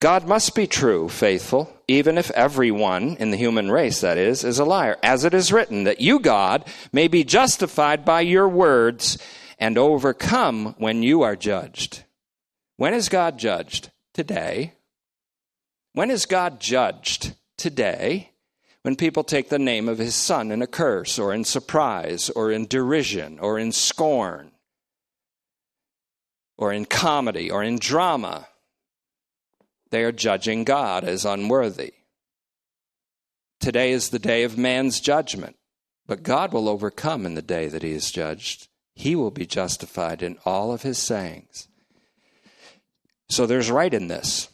God 0.00 0.28
must 0.28 0.54
be 0.54 0.66
true, 0.66 1.08
faithful, 1.08 1.72
even 1.88 2.18
if 2.18 2.30
everyone 2.32 3.16
in 3.16 3.30
the 3.30 3.36
human 3.38 3.70
race, 3.70 4.02
that 4.02 4.18
is, 4.18 4.44
is 4.44 4.58
a 4.58 4.64
liar. 4.64 4.98
As 5.02 5.24
it 5.24 5.32
is 5.32 5.52
written, 5.52 5.84
that 5.84 6.02
you, 6.02 6.20
God, 6.20 6.66
may 6.92 7.08
be 7.08 7.24
justified 7.24 8.04
by 8.04 8.20
your 8.20 8.46
words 8.46 9.16
and 9.58 9.78
overcome 9.78 10.74
when 10.76 11.02
you 11.02 11.22
are 11.22 11.34
judged. 11.34 12.04
When 12.76 12.92
is 12.92 13.08
God 13.08 13.38
judged? 13.38 13.90
Today. 14.12 14.74
When 15.94 16.10
is 16.10 16.26
God 16.26 16.60
judged? 16.60 17.34
Today. 17.56 18.32
When 18.82 18.96
people 18.96 19.24
take 19.24 19.48
the 19.48 19.58
name 19.58 19.88
of 19.88 19.96
his 19.96 20.14
son 20.14 20.52
in 20.52 20.60
a 20.60 20.66
curse, 20.66 21.18
or 21.18 21.32
in 21.32 21.42
surprise, 21.44 22.28
or 22.28 22.52
in 22.52 22.66
derision, 22.66 23.38
or 23.38 23.58
in 23.58 23.72
scorn, 23.72 24.52
or 26.58 26.70
in 26.70 26.84
comedy, 26.84 27.50
or 27.50 27.64
in 27.64 27.78
drama 27.78 28.46
they 29.90 30.02
are 30.04 30.12
judging 30.12 30.64
God 30.64 31.04
as 31.04 31.24
unworthy. 31.24 31.94
Today 33.60 33.92
is 33.92 34.10
the 34.10 34.18
day 34.18 34.42
of 34.42 34.58
man's 34.58 35.00
judgment, 35.00 35.56
but 36.06 36.22
God 36.22 36.52
will 36.52 36.68
overcome 36.68 37.24
in 37.26 37.34
the 37.34 37.42
day 37.42 37.68
that 37.68 37.82
he 37.82 37.92
is 37.92 38.10
judged. 38.10 38.68
He 38.94 39.16
will 39.16 39.30
be 39.30 39.46
justified 39.46 40.22
in 40.22 40.38
all 40.44 40.72
of 40.72 40.82
his 40.82 40.98
sayings. 40.98 41.68
So 43.28 43.46
there's 43.46 43.70
right 43.70 43.92
in 43.92 44.08
this. 44.08 44.48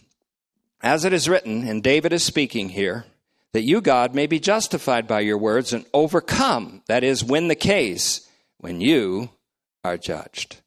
As 0.83 1.05
it 1.05 1.13
is 1.13 1.29
written, 1.29 1.69
and 1.69 1.83
David 1.83 2.13
is 2.13 2.25
speaking 2.25 2.71
here, 2.71 3.05
that 3.53 3.63
you, 3.63 3.81
God, 3.81 4.15
may 4.15 4.27
be 4.27 4.41
justified 4.41 5.07
by 5.07 5.21
your 5.21 5.39
words 5.39 5.73
and 5.73 5.85
overcome, 5.93 6.83
that 6.87 7.05
is, 7.05 7.23
win 7.23 7.49
the 7.49 7.55
case, 7.55 8.27
when 8.59 8.81
you 8.81 9.31
are 9.85 9.99
judged. 9.99 10.62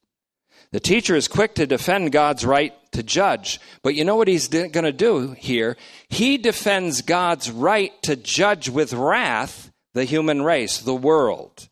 The 0.76 0.82
teacher 0.82 1.16
is 1.16 1.30
quick 1.30 1.56
to 1.56 1.66
defend 1.66 2.12
God's 2.12 2.46
right 2.46 2.74
to 2.92 3.02
judge. 3.02 3.62
But 3.82 3.96
you 3.96 4.04
know 4.04 4.18
what 4.18 4.28
he's 4.28 4.50
going 4.50 4.74
to 4.74 4.92
do 4.92 5.32
here? 5.32 5.78
He 6.10 6.38
defends 6.38 7.02
God's 7.02 7.50
right 7.50 7.94
to 8.04 8.18
judge 8.18 8.68
with 8.68 8.92
wrath 8.92 9.72
the 9.94 10.04
human 10.04 10.42
race, 10.42 10.80
the 10.80 10.94
world. 10.94 11.70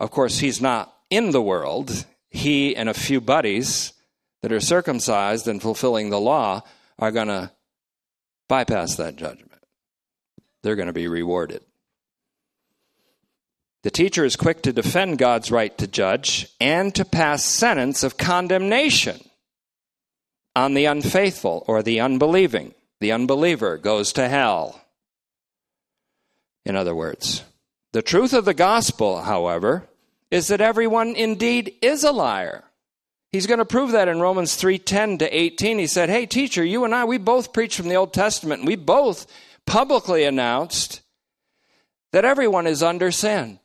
Of 0.00 0.10
course, 0.10 0.40
he's 0.40 0.60
not 0.60 0.92
in 1.08 1.30
the 1.30 1.40
world. 1.40 2.04
He 2.30 2.74
and 2.74 2.88
a 2.88 2.94
few 2.94 3.20
buddies 3.20 3.92
that 4.42 4.50
are 4.50 4.58
circumcised 4.58 5.46
and 5.46 5.62
fulfilling 5.62 6.10
the 6.10 6.18
law 6.18 6.62
are 6.98 7.12
going 7.12 7.28
to 7.28 7.52
bypass 8.48 8.96
that 8.96 9.14
judgment. 9.14 9.62
They're 10.64 10.74
going 10.74 10.88
to 10.88 10.92
be 10.92 11.06
rewarded. 11.06 11.62
The 13.82 13.90
teacher 13.90 14.24
is 14.24 14.36
quick 14.36 14.62
to 14.62 14.72
defend 14.72 15.18
God's 15.18 15.50
right 15.50 15.76
to 15.78 15.88
judge 15.88 16.48
and 16.60 16.94
to 16.94 17.04
pass 17.04 17.44
sentence 17.44 18.04
of 18.04 18.16
condemnation 18.16 19.20
on 20.54 20.74
the 20.74 20.84
unfaithful 20.84 21.64
or 21.66 21.82
the 21.82 22.00
unbelieving. 22.00 22.74
The 23.00 23.10
unbeliever 23.10 23.78
goes 23.78 24.12
to 24.12 24.28
hell. 24.28 24.80
In 26.64 26.76
other 26.76 26.94
words, 26.94 27.42
the 27.92 28.02
truth 28.02 28.32
of 28.32 28.44
the 28.44 28.54
gospel, 28.54 29.22
however, 29.22 29.88
is 30.30 30.46
that 30.46 30.60
everyone 30.60 31.16
indeed 31.16 31.74
is 31.82 32.04
a 32.04 32.12
liar. 32.12 32.62
He's 33.32 33.48
going 33.48 33.58
to 33.58 33.64
prove 33.64 33.90
that 33.90 34.08
in 34.08 34.20
Romans 34.20 34.54
3:10 34.54 35.18
to 35.18 35.36
18. 35.36 35.78
He 35.80 35.88
said, 35.88 36.08
"Hey 36.08 36.26
teacher, 36.26 36.64
you 36.64 36.84
and 36.84 36.94
I 36.94 37.04
we 37.04 37.18
both 37.18 37.52
preach 37.52 37.76
from 37.76 37.88
the 37.88 37.96
Old 37.96 38.12
Testament. 38.12 38.64
We 38.64 38.76
both 38.76 39.26
publicly 39.66 40.22
announced 40.22 41.00
that 42.12 42.24
everyone 42.24 42.68
is 42.68 42.82
under 42.82 43.10
sin 43.10 43.58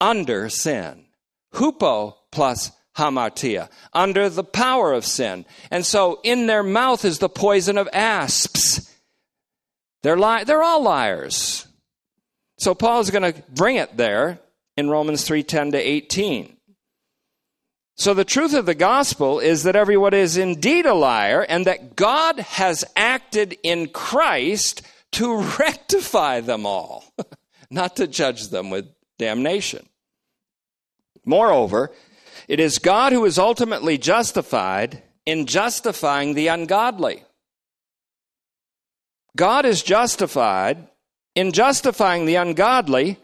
under 0.00 0.48
sin. 0.48 1.04
Hupo 1.54 2.14
plus 2.32 2.70
hamartia, 2.96 3.68
under 3.92 4.28
the 4.28 4.44
power 4.44 4.92
of 4.92 5.04
sin. 5.04 5.44
And 5.70 5.84
so 5.84 6.20
in 6.22 6.46
their 6.46 6.62
mouth 6.62 7.04
is 7.04 7.18
the 7.18 7.28
poison 7.28 7.78
of 7.78 7.88
asps. 7.92 8.94
They're, 10.02 10.18
li- 10.18 10.44
they're 10.44 10.62
all 10.62 10.82
liars. 10.82 11.66
So 12.58 12.74
Paul 12.74 13.00
is 13.00 13.10
going 13.10 13.32
to 13.32 13.42
bring 13.50 13.76
it 13.76 13.96
there 13.96 14.38
in 14.76 14.90
Romans 14.90 15.26
3:10 15.26 15.72
to 15.72 15.78
18. 15.78 16.56
So 17.96 18.14
the 18.14 18.24
truth 18.24 18.54
of 18.54 18.64
the 18.64 18.74
gospel 18.74 19.40
is 19.40 19.64
that 19.64 19.76
everyone 19.76 20.14
is 20.14 20.38
indeed 20.38 20.86
a 20.86 20.94
liar 20.94 21.44
and 21.46 21.66
that 21.66 21.96
God 21.96 22.38
has 22.38 22.84
acted 22.96 23.58
in 23.62 23.88
Christ 23.88 24.82
to 25.12 25.42
rectify 25.58 26.40
them 26.40 26.64
all, 26.64 27.04
not 27.70 27.96
to 27.96 28.06
judge 28.06 28.48
them 28.48 28.70
with 28.70 28.86
damnation. 29.18 29.86
Moreover, 31.24 31.92
it 32.48 32.60
is 32.60 32.78
God 32.78 33.12
who 33.12 33.24
is 33.24 33.38
ultimately 33.38 33.98
justified 33.98 35.02
in 35.26 35.46
justifying 35.46 36.34
the 36.34 36.48
ungodly. 36.48 37.24
God 39.36 39.64
is 39.64 39.82
justified 39.82 40.88
in 41.34 41.52
justifying 41.52 42.26
the 42.26 42.34
ungodly 42.36 43.18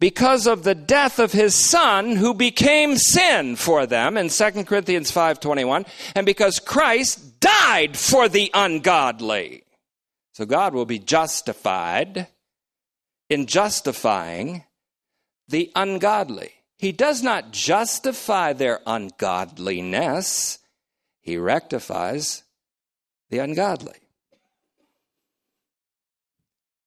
because 0.00 0.48
of 0.48 0.64
the 0.64 0.74
death 0.74 1.18
of 1.18 1.32
his 1.32 1.54
son 1.54 2.16
who 2.16 2.34
became 2.34 2.96
sin 2.96 3.54
for 3.54 3.86
them 3.86 4.16
in 4.16 4.28
2 4.28 4.66
Corinthians 4.66 5.12
5:21 5.12 5.86
and 6.16 6.26
because 6.26 6.58
Christ 6.58 7.38
died 7.38 7.96
for 7.96 8.28
the 8.28 8.50
ungodly. 8.52 9.62
So 10.32 10.44
God 10.44 10.74
will 10.74 10.86
be 10.86 10.98
justified 10.98 12.26
in 13.28 13.46
justifying 13.46 14.64
the 15.46 15.70
ungodly. 15.76 16.52
He 16.82 16.90
does 16.90 17.22
not 17.22 17.52
justify 17.52 18.54
their 18.54 18.80
ungodliness, 18.88 20.58
he 21.20 21.36
rectifies 21.36 22.42
the 23.30 23.38
ungodly. 23.38 24.00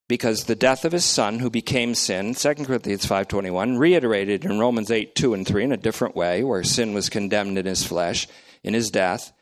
Because 0.06 0.44
the 0.44 0.54
death 0.54 0.84
of 0.84 0.92
his 0.92 1.06
son 1.06 1.38
who 1.38 1.48
became 1.48 1.94
sin, 1.94 2.34
2 2.34 2.66
Corinthians 2.66 3.06
5:21, 3.06 3.78
reiterated 3.78 4.44
in 4.44 4.58
Romans 4.58 4.90
8, 4.90 5.14
2 5.14 5.32
and 5.32 5.46
3 5.46 5.64
in 5.64 5.72
a 5.72 5.78
different 5.78 6.14
way, 6.14 6.44
where 6.44 6.62
sin 6.62 6.92
was 6.92 7.08
condemned 7.08 7.56
in 7.56 7.64
his 7.64 7.82
flesh, 7.82 8.28
in 8.62 8.74
his 8.74 8.90
death. 8.90 9.32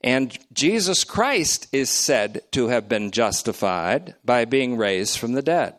And 0.00 0.38
Jesus 0.52 1.02
Christ 1.02 1.66
is 1.72 1.90
said 1.90 2.42
to 2.52 2.68
have 2.68 2.88
been 2.88 3.10
justified 3.10 4.14
by 4.24 4.44
being 4.44 4.76
raised 4.76 5.18
from 5.18 5.32
the 5.32 5.42
dead. 5.42 5.74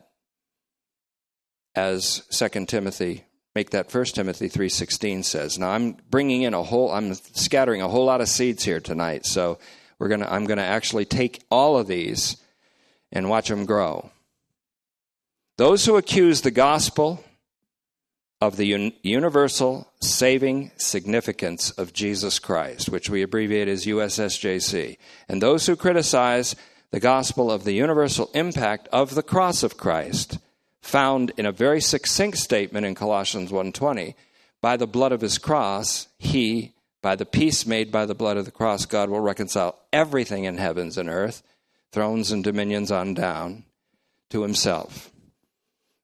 As 1.73 2.23
2 2.31 2.67
Timothy 2.67 3.23
make 3.59 3.71
that 3.71 3.91
First 3.91 4.15
Timothy 4.15 4.47
3:16 4.47 5.21
says. 5.25 5.59
Now 5.59 5.71
I'm 5.71 5.97
bringing 6.09 6.43
in 6.43 6.53
a 6.53 6.63
whole 6.63 6.93
I'm 6.93 7.13
scattering 7.13 7.81
a 7.81 7.89
whole 7.89 8.05
lot 8.05 8.21
of 8.21 8.29
seeds 8.29 8.63
here 8.63 8.79
tonight. 8.79 9.25
So 9.25 9.59
we're 9.97 10.07
going 10.07 10.21
to 10.21 10.31
I'm 10.31 10.45
going 10.45 10.59
to 10.59 10.63
actually 10.77 11.03
take 11.03 11.43
all 11.51 11.77
of 11.77 11.87
these 11.87 12.37
and 13.11 13.29
watch 13.29 13.49
them 13.49 13.65
grow. 13.65 14.11
Those 15.57 15.83
who 15.85 15.97
accuse 15.97 16.39
the 16.39 16.51
gospel 16.51 17.21
of 18.39 18.55
the 18.55 18.73
un- 18.73 18.93
universal 19.03 19.91
saving 19.99 20.71
significance 20.77 21.71
of 21.71 21.91
Jesus 21.91 22.39
Christ, 22.39 22.87
which 22.87 23.09
we 23.09 23.21
abbreviate 23.21 23.67
as 23.67 23.85
USSJC, 23.85 24.97
and 25.27 25.41
those 25.41 25.65
who 25.65 25.75
criticize 25.75 26.55
the 26.91 27.01
gospel 27.01 27.51
of 27.51 27.65
the 27.65 27.73
universal 27.73 28.29
impact 28.33 28.87
of 28.93 29.15
the 29.15 29.29
cross 29.33 29.63
of 29.63 29.75
Christ 29.75 30.37
found 30.81 31.31
in 31.37 31.45
a 31.45 31.51
very 31.51 31.81
succinct 31.81 32.37
statement 32.37 32.85
in 32.85 32.95
Colossians 32.95 33.51
1:20, 33.51 34.15
by 34.61 34.77
the 34.77 34.87
blood 34.87 35.11
of 35.11 35.21
his 35.21 35.37
cross, 35.37 36.07
he 36.17 36.73
by 37.01 37.15
the 37.15 37.25
peace 37.25 37.65
made 37.65 37.91
by 37.91 38.05
the 38.05 38.15
blood 38.15 38.37
of 38.37 38.45
the 38.45 38.51
cross, 38.51 38.85
God 38.85 39.09
will 39.09 39.21
reconcile 39.21 39.79
everything 39.93 40.43
in 40.43 40.57
heavens 40.57 40.97
and 40.97 41.09
earth, 41.09 41.41
thrones 41.91 42.31
and 42.31 42.43
dominions 42.43 42.91
on 42.91 43.13
down, 43.13 43.63
to 44.29 44.41
himself. 44.41 45.11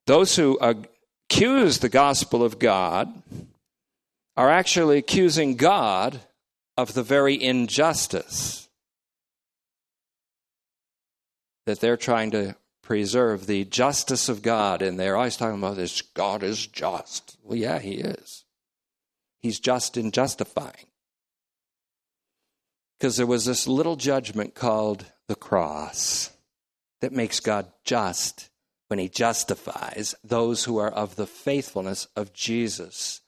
Those 0.06 0.36
who 0.36 0.58
accuse 0.58 1.78
the 1.78 1.88
gospel 1.88 2.42
of 2.42 2.58
God 2.58 3.12
are 4.36 4.50
actually 4.50 4.98
accusing 4.98 5.56
God 5.56 6.20
of 6.76 6.94
the 6.94 7.02
very 7.02 7.40
injustice 7.42 8.68
that 11.66 11.80
they're 11.80 11.96
trying 11.96 12.30
to 12.30 12.54
preserve 12.86 13.46
the 13.46 13.64
justice 13.64 14.28
of 14.28 14.42
God. 14.42 14.80
in 14.80 14.96
there. 14.96 15.16
I 15.16 15.24
was 15.24 15.36
talking 15.36 15.58
about 15.58 15.74
this 15.74 16.02
God 16.02 16.44
is 16.44 16.66
just. 16.68 17.36
Well, 17.42 17.58
yeah, 17.58 17.80
He 17.80 17.94
is. 17.94 18.44
He's 19.40 19.58
just 19.58 19.96
in 19.96 20.12
justifying. 20.12 20.86
Because 22.96 23.16
there 23.16 23.26
was 23.26 23.44
this 23.44 23.66
little 23.66 23.96
judgment 23.96 24.54
called 24.54 25.04
the 25.26 25.34
cross 25.34 26.30
that 27.00 27.12
makes 27.12 27.40
God 27.40 27.66
just 27.84 28.50
when 28.86 29.00
He 29.00 29.08
justifies 29.08 30.14
those 30.22 30.64
who 30.64 30.78
are 30.78 30.90
of 30.90 31.16
the 31.16 31.26
faithfulness 31.26 32.06
of 32.14 32.32
Jesus 32.32 33.20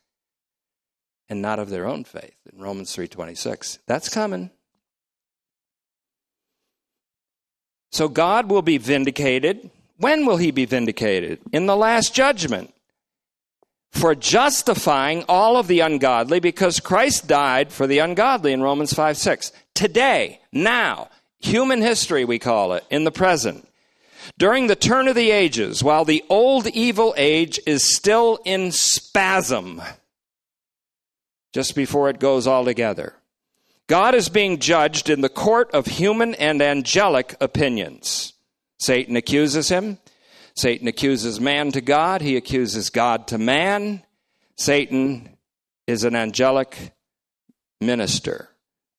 and 1.29 1.43
not 1.43 1.59
of 1.59 1.69
their 1.69 1.87
own 1.87 2.05
faith 2.05 2.39
in 2.51 2.61
Romans 2.61 2.95
3:26. 2.95 3.81
That's 3.87 4.09
coming. 4.09 4.53
So 7.91 8.09
God 8.09 8.51
will 8.51 8.63
be 8.63 8.79
vindicated. 8.79 9.71
When 9.97 10.27
will 10.27 10.37
he 10.37 10.51
be 10.51 10.65
vindicated? 10.65 11.41
In 11.53 11.67
the 11.67 11.77
last 11.77 12.15
judgment. 12.15 12.75
For 13.91 14.15
justifying 14.15 15.25
all 15.29 15.57
of 15.57 15.67
the 15.67 15.81
ungodly 15.81 16.41
because 16.41 16.79
Christ 16.79 17.27
died 17.27 17.73
for 17.73 17.87
the 17.87 17.99
ungodly 18.01 18.53
in 18.53 18.63
Romans 18.63 18.93
5 18.93 19.17
6. 19.17 19.51
Today, 19.75 20.41
now, 20.53 21.09
human 21.41 21.81
history, 21.81 22.25
we 22.25 22.39
call 22.39 22.75
it, 22.75 22.85
in 22.91 23.05
the 23.05 23.11
present. 23.11 23.67
During 24.37 24.67
the 24.67 24.77
turn 24.77 25.09
of 25.09 25.15
the 25.15 25.31
ages, 25.31 25.83
while 25.83 26.05
the 26.05 26.23
old 26.29 26.67
evil 26.67 27.15
age 27.17 27.59
is 27.67 27.97
still 27.97 28.39
in 28.45 28.73
spasm, 28.73 29.81
just 31.55 31.75
before 31.75 32.11
it 32.11 32.21
goes 32.21 32.47
all 32.47 32.65
together. 32.65 33.15
God 33.89 34.15
is 34.15 34.29
being 34.29 34.59
judged 34.59 35.09
in 35.09 35.23
the 35.23 35.31
court 35.31 35.71
of 35.73 35.87
human 35.87 36.35
and 36.35 36.61
angelic 36.61 37.35
opinions. 37.41 38.35
Satan 38.79 39.17
accuses 39.17 39.71
him. 39.71 39.99
Satan 40.55 40.87
accuses 40.89 41.41
man 41.41 41.73
to 41.73 41.81
God. 41.81 42.21
He 42.21 42.37
accuses 42.37 42.91
God 42.91 43.27
to 43.29 43.39
man. 43.39 44.03
Satan 44.57 45.37
is 45.87 46.05
an 46.05 46.15
angelic 46.15 46.93
minister, 47.81 48.51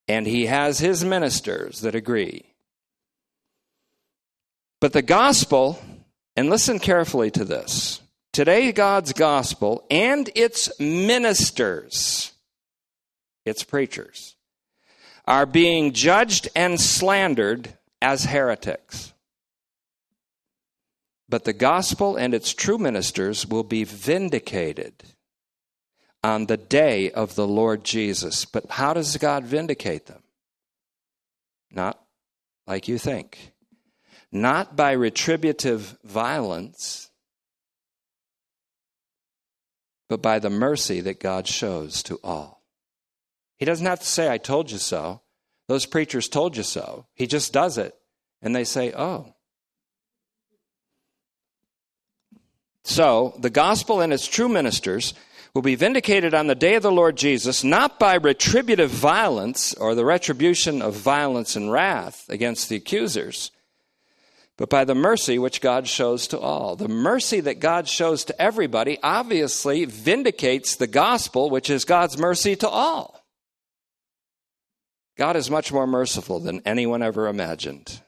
and 0.08 0.26
he 0.26 0.48
has 0.48 0.80
his 0.80 1.06
ministers 1.06 1.82
that 1.82 1.94
agree. 1.94 2.46
But 4.82 4.94
the 4.94 5.02
gospel, 5.04 5.80
and 6.36 6.50
listen 6.50 6.80
carefully 6.80 7.30
to 7.32 7.46
this 7.46 8.02
today, 8.34 8.72
God's 8.72 9.14
gospel 9.14 9.86
and 9.92 10.30
its 10.34 10.80
ministers, 10.80 12.32
its 13.46 13.64
preachers, 13.64 14.36
are 15.30 15.46
being 15.46 15.94
judged 15.94 16.50
and 16.56 16.82
slandered 16.82 17.78
as 18.02 18.26
heretics. 18.26 19.14
But 21.30 21.46
the 21.46 21.54
gospel 21.54 22.18
and 22.18 22.34
its 22.34 22.54
true 22.54 22.78
ministers 22.78 23.46
will 23.46 23.64
be 23.64 23.86
vindicated 23.86 25.04
on 26.24 26.48
the 26.48 26.58
day 26.58 27.12
of 27.12 27.36
the 27.36 27.48
Lord 27.48 27.86
Jesus. 27.86 28.44
But 28.44 28.70
how 28.72 28.94
does 28.94 29.16
God 29.16 29.46
vindicate 29.46 30.08
them? 30.08 30.24
Not 31.72 31.98
like 32.68 32.90
you 32.90 32.98
think 32.98 33.54
not 34.32 34.76
by 34.76 34.92
retributive 34.92 35.98
violence, 36.04 37.10
but 40.08 40.22
by 40.22 40.40
the 40.40 40.50
mercy 40.50 41.02
that 41.02 41.20
God 41.20 41.48
shows 41.48 42.04
to 42.04 42.20
all. 42.24 42.59
He 43.60 43.66
doesn't 43.66 43.86
have 43.86 44.00
to 44.00 44.06
say, 44.06 44.32
I 44.32 44.38
told 44.38 44.72
you 44.72 44.78
so. 44.78 45.22
Those 45.68 45.86
preachers 45.86 46.30
told 46.30 46.56
you 46.56 46.64
so. 46.64 47.06
He 47.14 47.28
just 47.28 47.52
does 47.54 47.78
it. 47.78 47.94
And 48.42 48.56
they 48.56 48.64
say, 48.64 48.94
oh. 48.96 49.36
So, 52.86 53.36
the 53.38 53.50
gospel 53.50 54.00
and 54.00 54.14
its 54.14 54.28
true 54.28 54.48
ministers 54.48 55.14
will 55.54 55.62
be 55.62 55.76
vindicated 55.76 56.34
on 56.34 56.48
the 56.48 56.56
day 56.56 56.76
of 56.76 56.84
the 56.84 56.92
Lord 56.92 57.18
Jesus, 57.18 57.64
not 57.64 58.00
by 58.00 58.16
retributive 58.16 58.90
violence 58.90 59.74
or 59.74 59.94
the 59.94 60.06
retribution 60.06 60.82
of 60.82 60.94
violence 60.96 61.58
and 61.58 61.72
wrath 61.72 62.30
against 62.30 62.70
the 62.70 62.78
accusers, 62.78 63.52
but 64.58 64.70
by 64.70 64.86
the 64.86 64.96
mercy 64.96 65.38
which 65.38 65.60
God 65.60 65.88
shows 65.88 66.28
to 66.28 66.40
all. 66.40 66.78
The 66.78 66.88
mercy 66.88 67.42
that 67.42 67.60
God 67.60 67.90
shows 67.90 68.24
to 68.26 68.42
everybody 68.42 68.98
obviously 69.04 69.84
vindicates 69.86 70.78
the 70.78 70.88
gospel, 70.88 71.50
which 71.50 71.70
is 71.70 71.84
God's 71.84 72.18
mercy 72.18 72.56
to 72.56 72.70
all. 72.70 73.19
God 75.20 75.36
is 75.36 75.52
much 75.52 75.74
more 75.74 75.86
merciful 75.86 76.40
than 76.40 76.62
anyone 76.66 77.04
ever 77.04 77.28
imagined. 77.28 78.00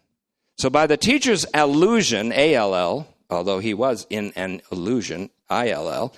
So, 0.58 0.70
by 0.70 0.88
the 0.88 0.96
teacher's 0.96 1.46
allusion, 1.54 2.32
ALL, 2.32 3.06
although 3.30 3.60
he 3.60 3.74
was 3.74 4.08
in 4.10 4.32
an 4.38 4.62
illusion, 4.72 5.30
ILL, 5.50 6.14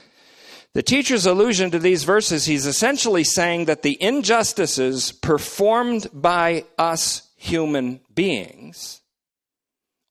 the 0.75 0.83
teacher's 0.83 1.25
allusion 1.25 1.71
to 1.71 1.79
these 1.79 2.03
verses, 2.03 2.45
he's 2.45 2.67
essentially 2.67 3.23
saying 3.23 3.65
that 3.65 3.81
the 3.81 3.99
injustices 3.99 5.11
performed 5.11 6.05
by 6.13 6.65
us 6.77 7.27
human 7.37 7.99
beings 8.13 9.01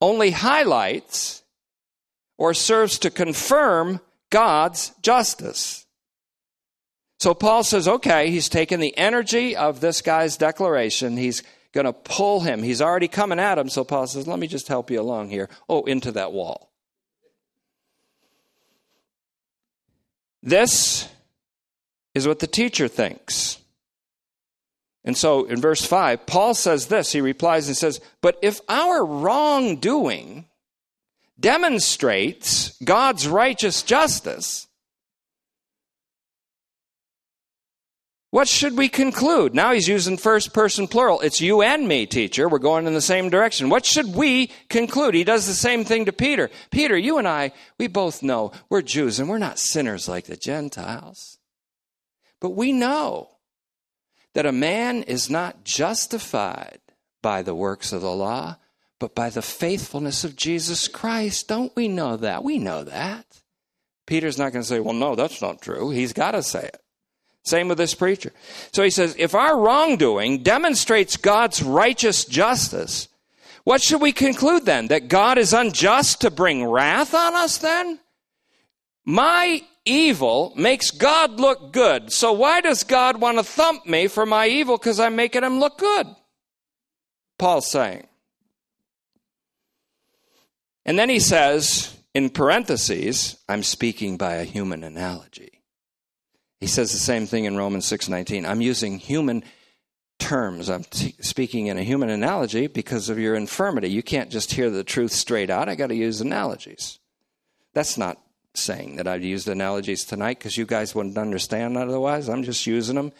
only 0.01 0.33
highlights 0.33 1.45
or 2.39 2.55
serves 2.55 2.99
to 2.99 3.11
confirm 3.11 4.01
God's 4.31 4.91
justice. 5.01 5.82
So 7.23 7.35
Paul 7.35 7.63
says, 7.63 7.87
okay, 7.87 8.31
he's 8.33 8.49
taken 8.49 8.81
the 8.81 8.99
energy 8.99 9.55
of 9.55 9.79
this 9.79 10.03
guy's 10.03 10.37
declaration. 10.37 11.17
He's 11.17 11.45
going 11.71 11.85
to 11.85 11.93
pull 11.93 12.41
him. 12.41 12.65
He's 12.65 12.83
already 12.83 13.07
coming 13.07 13.39
at 13.39 13.59
him. 13.59 13.69
So 13.69 13.85
Paul 13.85 14.09
says, 14.09 14.27
let 14.27 14.41
me 14.41 14.49
just 14.49 14.67
help 14.67 14.91
you 14.91 15.01
along 15.01 15.31
here. 15.31 15.49
Oh, 15.69 15.85
into 15.85 16.11
that 16.11 16.33
wall. 16.33 16.73
This 20.43 21.09
is 22.13 22.27
what 22.27 22.41
the 22.41 22.49
teacher 22.49 22.89
thinks. 22.89 23.59
And 25.05 25.17
so 25.17 25.45
in 25.45 25.61
verse 25.61 25.87
5, 25.87 26.27
Paul 26.27 26.55
says 26.55 26.89
this. 26.89 27.13
He 27.13 27.21
replies 27.21 27.69
and 27.69 27.77
says, 27.77 28.01
But 28.21 28.37
if 28.43 28.61
our 28.69 29.07
wrongdoing 29.07 30.47
demonstrates 31.39 32.77
God's 32.83 33.29
righteous 33.29 33.85
justice, 33.85 34.67
what 38.33 38.49
should 38.49 38.79
we 38.79 38.89
conclude? 38.89 39.55
Now 39.55 39.75
he's 39.75 39.87
using 39.87 40.17
first 40.17 40.55
person 40.55 40.89
plural. 40.89 41.21
It's 41.21 41.43
you 41.43 41.61
and 41.61 41.87
me, 41.87 42.07
teacher. 42.07 42.49
We're 42.49 42.61
going 42.61 42.87
in 42.87 42.95
the 42.95 43.03
same 43.03 43.29
direction. 43.29 43.69
What 43.69 43.85
should 43.85 44.15
we 44.17 44.47
conclude? 44.71 45.13
He 45.13 45.23
does 45.23 45.47
the 45.47 45.53
same 45.53 45.85
thing 45.85 46.07
to 46.07 46.15
Peter. 46.15 46.51
Peter, 46.71 46.97
you 46.97 47.19
and 47.19 47.29
I, 47.29 47.53
we 47.79 47.89
both 47.89 48.23
know 48.23 48.51
we're 48.71 48.81
Jews 48.81 49.21
and 49.21 49.29
we're 49.29 49.37
not 49.37 49.59
sinners 49.59 50.09
like 50.09 50.25
the 50.25 50.39
Gentiles. 50.39 51.37
But 52.41 52.53
we 52.53 52.73
know 52.73 53.33
that 54.33 54.47
a 54.47 54.51
man 54.51 55.03
is 55.03 55.29
not 55.29 55.63
justified 55.63 56.79
by 57.21 57.43
the 57.43 57.55
works 57.55 57.93
of 57.93 58.01
the 58.01 58.11
law, 58.11 58.57
but 58.99 59.15
by 59.15 59.29
the 59.29 59.43
faithfulness 59.43 60.25
of 60.25 60.37
Jesus 60.37 60.89
Christ. 60.89 61.49
Don't 61.49 61.77
we 61.77 61.87
know 61.87 62.17
that? 62.17 62.43
We 62.43 62.59
know 62.59 62.83
that. 62.83 63.27
Peter's 64.07 64.39
not 64.39 64.53
going 64.53 64.63
to 64.63 64.69
say, 64.69 64.81
well, 64.81 64.95
no, 64.95 65.17
that's 65.17 65.43
not 65.43 65.61
true. 65.61 65.91
He's 65.91 66.15
got 66.15 66.31
to 66.31 66.43
say 66.43 66.63
it. 66.63 66.82
Same 67.45 67.69
with 67.69 67.79
this 67.79 67.95
preacher. 67.95 68.33
So 68.73 68.83
he 68.83 68.91
says, 68.91 69.17
if 69.19 69.35
our 69.35 69.59
wrongdoing 69.59 70.43
demonstrates 70.43 71.17
God's 71.17 71.63
righteous 71.63 72.25
justice, 72.25 73.09
what 73.65 73.83
should 73.83 74.01
we 74.01 74.13
conclude 74.13 74.65
then? 74.65 74.89
That 74.89 75.09
God 75.09 75.39
is 75.39 75.53
unjust 75.53 76.21
to 76.21 76.31
bring 76.31 76.65
wrath 76.65 77.15
on 77.15 77.35
us 77.35 77.59
then? 77.59 77.99
My 79.05 79.63
evil 79.85 80.53
makes 80.57 80.91
God 80.91 81.41
look 81.41 81.73
good. 81.73 82.13
So 82.13 82.33
why 82.33 82.61
does 82.61 82.85
God 82.85 83.21
want 83.21 83.39
to 83.39 83.45
thump 83.45 83.87
me 83.87 84.07
for 84.07 84.25
my 84.25 84.47
evil 84.47 84.79
because 84.79 85.01
I'm 85.01 85.17
making 85.17 85.43
him 85.43 85.59
look 85.59 85.79
good? 85.79 86.07
Paul's 87.39 87.71
saying. 87.71 88.07
And 90.85 90.99
then 90.99 91.09
he 91.09 91.21
says, 91.21 91.97
in 92.15 92.31
parentheses, 92.31 93.37
I'm 93.49 93.63
speaking 93.63 94.17
by 94.17 94.35
a 94.35 94.45
human 94.45 94.85
analogy. 94.85 95.52
He 96.63 96.69
says 96.69 96.93
the 96.93 96.99
same 96.99 97.27
thing 97.27 97.45
in 97.45 97.57
Romans 97.57 97.87
6:19. 97.87 98.47
I'm 98.47 98.61
using 98.61 99.01
human 99.01 99.43
terms. 100.21 100.71
I'm 100.71 100.85
t- 100.85 101.17
speaking 101.21 101.67
in 101.67 101.77
a 101.77 101.83
human 101.83 102.09
analogy 102.09 102.69
because 102.69 103.09
of 103.09 103.19
your 103.19 103.35
infirmity. 103.35 103.91
You 103.91 104.05
can't 104.05 104.31
just 104.31 104.53
hear 104.53 104.71
the 104.71 104.85
truth 104.85 105.11
straight 105.11 105.51
out. 105.51 105.69
I 105.69 105.75
got 105.75 105.89
to 105.89 105.97
use 105.97 106.21
analogies. 106.21 107.01
That's 107.75 107.99
not 107.99 108.21
saying 108.55 108.95
that 108.95 109.09
I've 109.09 109.25
used 109.25 109.49
analogies 109.49 110.05
tonight 110.05 110.39
because 110.39 110.57
you 110.57 110.65
guys 110.65 110.95
wouldn't 110.95 111.19
understand 111.19 111.77
otherwise. 111.77 112.29
I'm 112.29 112.45
just 112.45 112.65
using 112.65 112.95
them 112.95 113.11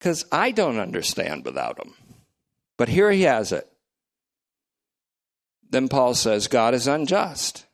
because 0.00 0.24
I 0.32 0.50
don't 0.50 0.80
understand 0.80 1.44
without 1.44 1.76
them. 1.76 1.94
But 2.76 2.88
here 2.88 3.12
he 3.12 3.22
has 3.22 3.52
it. 3.52 3.70
Then 5.70 5.86
Paul 5.86 6.14
says, 6.14 6.48
God 6.48 6.74
is 6.74 6.88
unjust. 6.88 7.64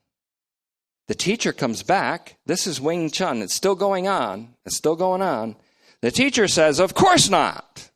The 1.08 1.14
teacher 1.14 1.52
comes 1.52 1.82
back. 1.82 2.36
This 2.46 2.66
is 2.66 2.80
Wing 2.80 3.10
Chun. 3.10 3.42
It's 3.42 3.54
still 3.54 3.76
going 3.76 4.08
on. 4.08 4.54
It's 4.64 4.76
still 4.76 4.96
going 4.96 5.22
on. 5.22 5.56
The 6.02 6.10
teacher 6.10 6.48
says, 6.48 6.80
Of 6.80 6.94
course 6.94 7.28
not. 7.28 7.90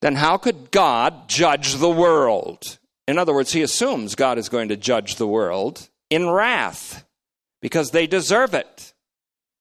Then 0.00 0.16
how 0.16 0.38
could 0.38 0.70
God 0.70 1.28
judge 1.28 1.74
the 1.74 1.90
world? 1.90 2.78
In 3.06 3.18
other 3.18 3.34
words, 3.34 3.52
he 3.52 3.62
assumes 3.62 4.14
God 4.14 4.38
is 4.38 4.48
going 4.48 4.68
to 4.68 4.76
judge 4.76 5.16
the 5.16 5.26
world 5.26 5.88
in 6.08 6.30
wrath 6.30 7.04
because 7.60 7.90
they 7.90 8.06
deserve 8.06 8.54
it. 8.54 8.94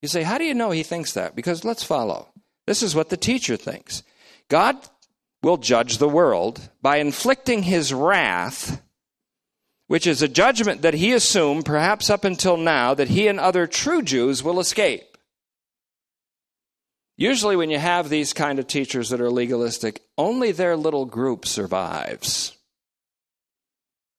You 0.02 0.08
say, 0.08 0.24
How 0.24 0.38
do 0.38 0.46
you 0.46 0.54
know 0.54 0.72
he 0.72 0.84
thinks 0.84 1.14
that? 1.14 1.36
Because 1.36 1.66
let's 1.66 1.84
follow. 1.84 2.30
This 2.68 2.84
is 2.84 2.96
what 2.96 3.10
the 3.10 3.18
teacher 3.18 3.58
thinks 3.58 4.04
God 4.48 4.78
will 5.42 5.58
judge 5.58 5.98
the 5.98 6.10
world 6.10 6.70
by 6.82 6.98
inflicting 6.98 7.64
his 7.64 7.94
wrath, 7.94 8.82
which 9.90 10.06
is 10.06 10.22
a 10.22 10.28
judgment 10.28 10.84
that 10.84 10.94
he 10.94 11.14
assumed, 11.14 11.66
perhaps 11.66 12.12
up 12.12 12.24
until 12.24 12.58
now, 12.58 12.94
that 12.94 13.08
he 13.10 13.28
and 13.28 13.40
other 13.40 13.66
true 13.66 14.04
Jews 14.04 14.44
will 14.44 14.60
escape. 14.60 15.18
Usually, 17.18 17.56
when 17.56 17.72
you 17.72 17.80
have 17.80 18.08
these 18.08 18.32
kind 18.32 18.60
of 18.60 18.68
teachers 18.68 19.10
that 19.10 19.20
are 19.20 19.32
legalistic, 19.32 20.04
only 20.16 20.52
their 20.52 20.78
little 20.78 21.08
group 21.08 21.48
survives. 21.48 22.56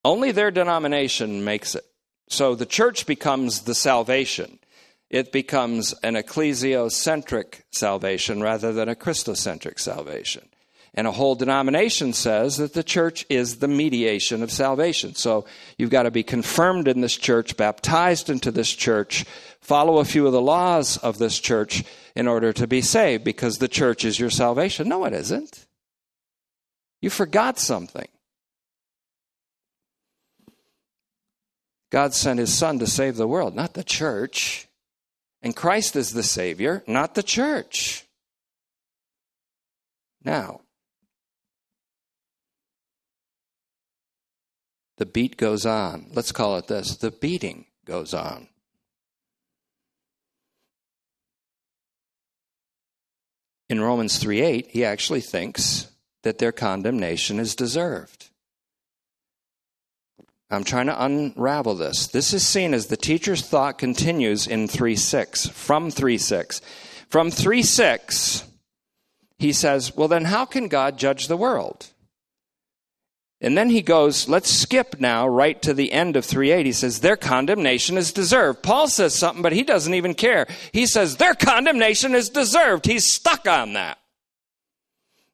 Only 0.04 0.32
their 0.32 0.50
denomination 0.50 1.44
makes 1.44 1.76
it. 1.76 1.84
So 2.28 2.56
the 2.56 2.66
church 2.66 3.06
becomes 3.06 3.60
the 3.60 3.74
salvation. 3.76 4.58
It 5.08 5.30
becomes 5.30 5.94
an 6.02 6.14
ecclesiocentric 6.14 7.62
salvation 7.70 8.42
rather 8.42 8.72
than 8.72 8.88
a 8.88 8.96
Christocentric 8.96 9.78
salvation. 9.78 10.49
And 10.94 11.06
a 11.06 11.12
whole 11.12 11.36
denomination 11.36 12.12
says 12.12 12.56
that 12.56 12.74
the 12.74 12.82
church 12.82 13.24
is 13.28 13.58
the 13.58 13.68
mediation 13.68 14.42
of 14.42 14.50
salvation. 14.50 15.14
So 15.14 15.44
you've 15.78 15.90
got 15.90 16.02
to 16.02 16.10
be 16.10 16.24
confirmed 16.24 16.88
in 16.88 17.00
this 17.00 17.16
church, 17.16 17.56
baptized 17.56 18.28
into 18.28 18.50
this 18.50 18.70
church, 18.70 19.24
follow 19.60 19.98
a 19.98 20.04
few 20.04 20.26
of 20.26 20.32
the 20.32 20.42
laws 20.42 20.96
of 20.96 21.18
this 21.18 21.38
church 21.38 21.84
in 22.16 22.26
order 22.26 22.52
to 22.52 22.66
be 22.66 22.82
saved 22.82 23.22
because 23.22 23.58
the 23.58 23.68
church 23.68 24.04
is 24.04 24.18
your 24.18 24.30
salvation. 24.30 24.88
No, 24.88 25.04
it 25.04 25.12
isn't. 25.12 25.66
You 27.00 27.08
forgot 27.08 27.58
something. 27.58 28.08
God 31.90 32.14
sent 32.14 32.38
his 32.38 32.56
son 32.56 32.78
to 32.80 32.86
save 32.86 33.16
the 33.16 33.28
world, 33.28 33.54
not 33.54 33.74
the 33.74 33.84
church. 33.84 34.68
And 35.42 35.56
Christ 35.56 35.96
is 35.96 36.12
the 36.12 36.22
Savior, 36.22 36.82
not 36.86 37.14
the 37.14 37.22
church. 37.22 38.06
Now, 40.24 40.60
the 45.00 45.06
beat 45.06 45.38
goes 45.38 45.64
on. 45.64 46.04
Let's 46.12 46.30
call 46.30 46.58
it 46.58 46.66
this 46.66 46.94
the 46.94 47.10
beating 47.10 47.64
goes 47.86 48.12
on. 48.12 48.48
In 53.70 53.80
Romans 53.80 54.18
3 54.18 54.42
8, 54.42 54.66
he 54.66 54.84
actually 54.84 55.22
thinks 55.22 55.90
that 56.22 56.36
their 56.36 56.52
condemnation 56.52 57.40
is 57.40 57.54
deserved. 57.54 58.28
I'm 60.50 60.64
trying 60.64 60.86
to 60.86 61.02
unravel 61.02 61.76
this. 61.76 62.06
This 62.08 62.34
is 62.34 62.46
seen 62.46 62.74
as 62.74 62.88
the 62.88 62.96
teacher's 62.98 63.40
thought 63.40 63.78
continues 63.78 64.46
in 64.46 64.68
3 64.68 64.96
6, 64.96 65.46
from 65.46 65.90
3 65.90 66.18
6. 66.18 66.60
From 67.08 67.30
3 67.30 67.62
6, 67.62 68.44
he 69.38 69.54
says, 69.54 69.96
Well, 69.96 70.08
then 70.08 70.26
how 70.26 70.44
can 70.44 70.68
God 70.68 70.98
judge 70.98 71.28
the 71.28 71.38
world? 71.38 71.86
And 73.42 73.56
then 73.56 73.70
he 73.70 73.80
goes, 73.80 74.28
let's 74.28 74.50
skip 74.50 75.00
now 75.00 75.26
right 75.26 75.60
to 75.62 75.72
the 75.72 75.92
end 75.92 76.16
of 76.16 76.26
3.8. 76.26 76.66
He 76.66 76.72
says, 76.72 77.00
their 77.00 77.16
condemnation 77.16 77.96
is 77.96 78.12
deserved. 78.12 78.62
Paul 78.62 78.86
says 78.88 79.14
something, 79.14 79.42
but 79.42 79.54
he 79.54 79.62
doesn't 79.62 79.94
even 79.94 80.14
care. 80.14 80.46
He 80.72 80.84
says, 80.86 81.16
their 81.16 81.34
condemnation 81.34 82.14
is 82.14 82.28
deserved. 82.28 82.84
He's 82.84 83.10
stuck 83.10 83.48
on 83.48 83.72
that. 83.72 83.98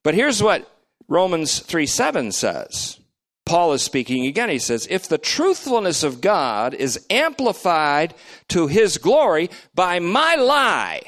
But 0.04 0.14
here's 0.14 0.40
what 0.40 0.70
Romans 1.09 1.61
3.7 1.61 2.32
says. 2.32 3.00
Paul 3.44 3.72
is 3.72 3.82
speaking 3.82 4.26
again. 4.26 4.50
He 4.50 4.59
says, 4.59 4.86
If 4.90 5.09
the 5.09 5.18
truthfulness 5.18 6.02
of 6.02 6.20
God 6.20 6.74
is 6.74 7.07
amplified 7.11 8.14
to 8.48 8.66
his 8.66 8.98
glory 8.98 9.50
by 9.74 10.00
my 10.00 10.34
lie, 10.34 11.00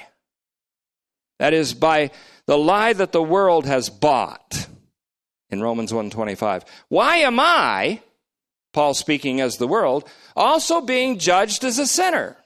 that 1.39 1.53
is, 1.53 1.75
by 1.75 2.11
the 2.47 2.59
lie 2.59 2.93
that 2.93 3.13
the 3.13 3.23
world 3.23 3.67
has 3.67 3.91
bought 3.91 4.69
in 5.51 5.63
Romans 5.63 5.93
1:25. 5.93 6.65
Why 6.89 7.19
am 7.19 7.39
I, 7.41 8.01
Paul 8.73 8.95
speaking 8.95 9.41
as 9.41 9.57
the 9.57 9.69
world, 9.69 10.09
also 10.37 10.81
being 10.81 11.19
judged 11.19 11.65
as 11.65 11.79
a 11.79 11.87
sinner? 11.87 12.37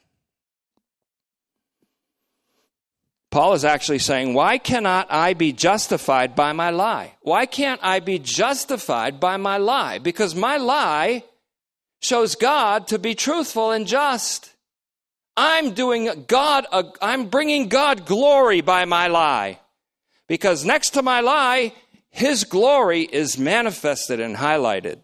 Paul 3.33 3.55
is 3.55 3.65
actually 3.65 3.99
saying, 3.99 4.35
Why 4.35 4.59
cannot 4.59 5.07
I 5.11 5.33
be 5.33 5.53
justified 5.53 6.37
by 6.37 6.53
my 6.53 6.69
lie? 6.69 7.15
Why 7.23 7.47
can't 7.47 7.81
I 7.83 8.01
be 8.01 8.19
justified 8.19 9.19
by 9.19 9.39
my 9.39 9.57
lie? 9.57 9.99
Because 9.99 10.35
my 10.35 10.59
lie 10.59 11.25
shows 12.01 12.35
God 12.35 12.89
to 12.89 12.99
be 12.99 13.15
truthful 13.15 13.71
and 13.73 13.87
just. 13.87 14.51
I'm 15.35 15.73
doing 15.73 16.27
God, 16.27 16.67
I'm 17.01 17.29
bringing 17.29 17.71
God 17.71 18.05
glory 18.05 18.61
by 18.61 18.85
my 18.85 19.07
lie. 19.07 19.61
Because 20.29 20.67
next 20.67 20.91
to 20.91 21.03
my 21.03 21.21
lie, 21.21 21.73
His 22.13 22.45
glory 22.45 23.03
is 23.03 23.39
manifested 23.39 24.21
and 24.21 24.37
highlighted. 24.37 25.01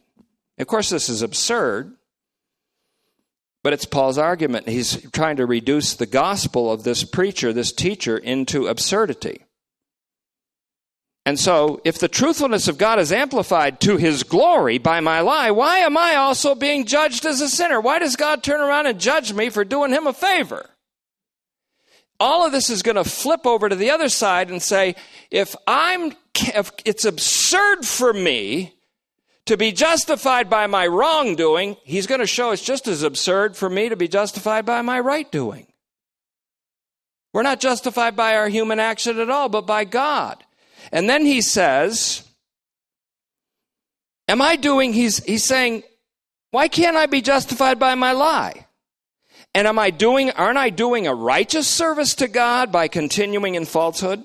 Of 0.58 0.66
course, 0.66 0.90
this 0.90 1.08
is 1.08 1.22
absurd 1.22 1.98
but 3.62 3.72
it's 3.72 3.84
Paul's 3.84 4.18
argument. 4.18 4.68
He's 4.68 5.10
trying 5.10 5.36
to 5.36 5.46
reduce 5.46 5.94
the 5.94 6.06
gospel 6.06 6.72
of 6.72 6.84
this 6.84 7.04
preacher, 7.04 7.52
this 7.52 7.72
teacher, 7.72 8.16
into 8.16 8.66
absurdity. 8.66 9.44
And 11.26 11.38
so, 11.38 11.80
if 11.84 11.98
the 11.98 12.08
truthfulness 12.08 12.68
of 12.68 12.78
God 12.78 12.98
is 12.98 13.12
amplified 13.12 13.80
to 13.80 13.98
his 13.98 14.22
glory 14.22 14.78
by 14.78 15.00
my 15.00 15.20
lie, 15.20 15.50
why 15.50 15.80
am 15.80 15.98
I 15.98 16.14
also 16.14 16.54
being 16.54 16.86
judged 16.86 17.26
as 17.26 17.42
a 17.42 17.48
sinner? 17.48 17.80
Why 17.80 17.98
does 17.98 18.16
God 18.16 18.42
turn 18.42 18.62
around 18.62 18.86
and 18.86 18.98
judge 18.98 19.34
me 19.34 19.50
for 19.50 19.64
doing 19.64 19.90
him 19.92 20.06
a 20.06 20.14
favor? 20.14 20.70
All 22.20 22.44
of 22.44 22.52
this 22.52 22.70
is 22.70 22.82
going 22.82 22.96
to 22.96 23.04
flip 23.04 23.46
over 23.46 23.68
to 23.68 23.76
the 23.76 23.90
other 23.90 24.08
side 24.08 24.50
and 24.50 24.62
say, 24.62 24.96
if 25.30 25.54
I'm, 25.66 26.12
if 26.34 26.72
it's 26.84 27.04
absurd 27.04 27.84
for 27.84 28.12
me 28.12 28.74
to 29.46 29.56
be 29.56 29.72
justified 29.72 30.50
by 30.50 30.66
my 30.66 30.86
wrongdoing, 30.86 31.76
he's 31.84 32.06
going 32.06 32.20
to 32.20 32.26
show 32.26 32.50
it's 32.50 32.62
just 32.62 32.88
as 32.88 33.02
absurd 33.02 33.56
for 33.56 33.70
me 33.70 33.88
to 33.88 33.96
be 33.96 34.08
justified 34.08 34.66
by 34.66 34.82
my 34.82 34.98
right 35.00 35.30
doing. 35.30 35.66
We're 37.32 37.42
not 37.42 37.60
justified 37.60 38.16
by 38.16 38.36
our 38.36 38.48
human 38.48 38.80
action 38.80 39.20
at 39.20 39.30
all, 39.30 39.48
but 39.48 39.66
by 39.66 39.84
God. 39.84 40.44
And 40.90 41.08
then 41.08 41.24
he 41.24 41.40
says, 41.40 42.24
Am 44.28 44.42
I 44.42 44.56
doing, 44.56 44.92
he's, 44.92 45.24
he's 45.24 45.44
saying, 45.44 45.82
why 46.50 46.68
can't 46.68 46.96
I 46.96 47.06
be 47.06 47.22
justified 47.22 47.78
by 47.78 47.94
my 47.94 48.12
lie? 48.12 48.66
And 49.58 49.66
am 49.66 49.76
I 49.76 49.90
doing, 49.90 50.30
aren't 50.30 50.56
I 50.56 50.70
doing 50.70 51.08
a 51.08 51.14
righteous 51.16 51.66
service 51.66 52.14
to 52.14 52.28
God 52.28 52.70
by 52.70 52.86
continuing 52.86 53.56
in 53.56 53.64
falsehood? 53.64 54.22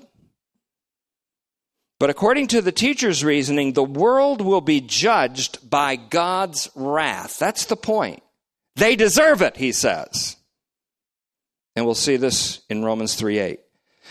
But 1.98 2.08
according 2.08 2.46
to 2.48 2.62
the 2.62 2.70
teacher's 2.70 3.24
reasoning, 3.24 3.72
the 3.72 3.82
world 3.82 4.40
will 4.40 4.60
be 4.60 4.80
judged 4.80 5.68
by 5.68 5.96
God's 5.96 6.70
wrath. 6.76 7.40
That's 7.40 7.64
the 7.64 7.74
point. 7.74 8.22
They 8.76 8.94
deserve 8.94 9.42
it, 9.42 9.56
he 9.56 9.72
says. 9.72 10.36
And 11.74 11.84
we'll 11.84 11.96
see 11.96 12.16
this 12.16 12.60
in 12.70 12.84
Romans 12.84 13.16
3 13.16 13.40
8. 13.40 13.60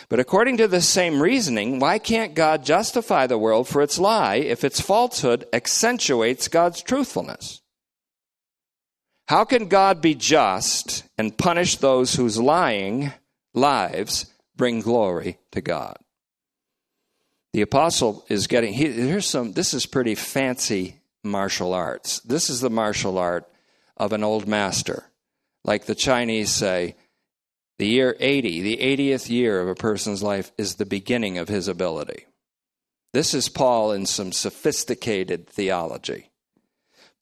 But 0.10 0.20
according 0.20 0.58
to 0.58 0.68
the 0.68 0.82
same 0.82 1.22
reasoning, 1.22 1.80
why 1.80 2.00
can't 2.00 2.36
God 2.36 2.66
justify 2.66 3.28
the 3.28 3.38
world 3.38 3.70
for 3.70 3.82
its 3.82 3.98
lie 3.98 4.36
if 4.36 4.66
its 4.66 4.82
falsehood 4.82 5.46
accentuates 5.54 6.50
God's 6.50 6.82
truthfulness? 6.82 7.62
How 9.28 9.46
can 9.46 9.68
God 9.68 10.02
be 10.02 10.16
just 10.16 11.04
and 11.18 11.38
punish 11.38 11.78
those 11.78 12.16
whose 12.16 12.38
lying 12.38 13.14
lives 13.54 14.26
bring 14.56 14.82
glory 14.82 15.38
to 15.52 15.62
God? 15.62 15.98
the 17.54 17.62
apostle 17.62 18.26
is 18.28 18.48
getting 18.48 18.74
he, 18.74 18.92
here's 18.92 19.28
some 19.28 19.54
this 19.54 19.74
is 19.74 19.86
pretty 19.86 20.16
fancy 20.16 21.00
martial 21.24 21.74
arts. 21.74 22.20
This 22.22 22.50
is 22.50 22.60
the 22.60 22.70
martial 22.70 23.18
art 23.18 23.50
of 23.96 24.12
an 24.12 24.24
old 24.24 24.48
master. 24.48 25.06
Like 25.64 25.86
the 25.86 25.96
chinese 25.96 26.50
say 26.50 26.96
the 27.80 27.88
year 27.88 28.18
80 28.20 28.62
the 28.62 28.78
80th 28.78 29.30
year 29.30 29.62
of 29.62 29.68
a 29.68 29.76
person's 29.76 30.22
life 30.22 30.52
is 30.58 30.76
the 30.76 30.86
beginning 30.86 31.38
of 31.38 31.48
his 31.48 31.68
ability. 31.68 32.26
This 33.14 33.34
is 33.34 33.48
paul 33.50 33.92
in 33.92 34.06
some 34.06 34.32
sophisticated 34.32 35.48
theology 35.48 36.32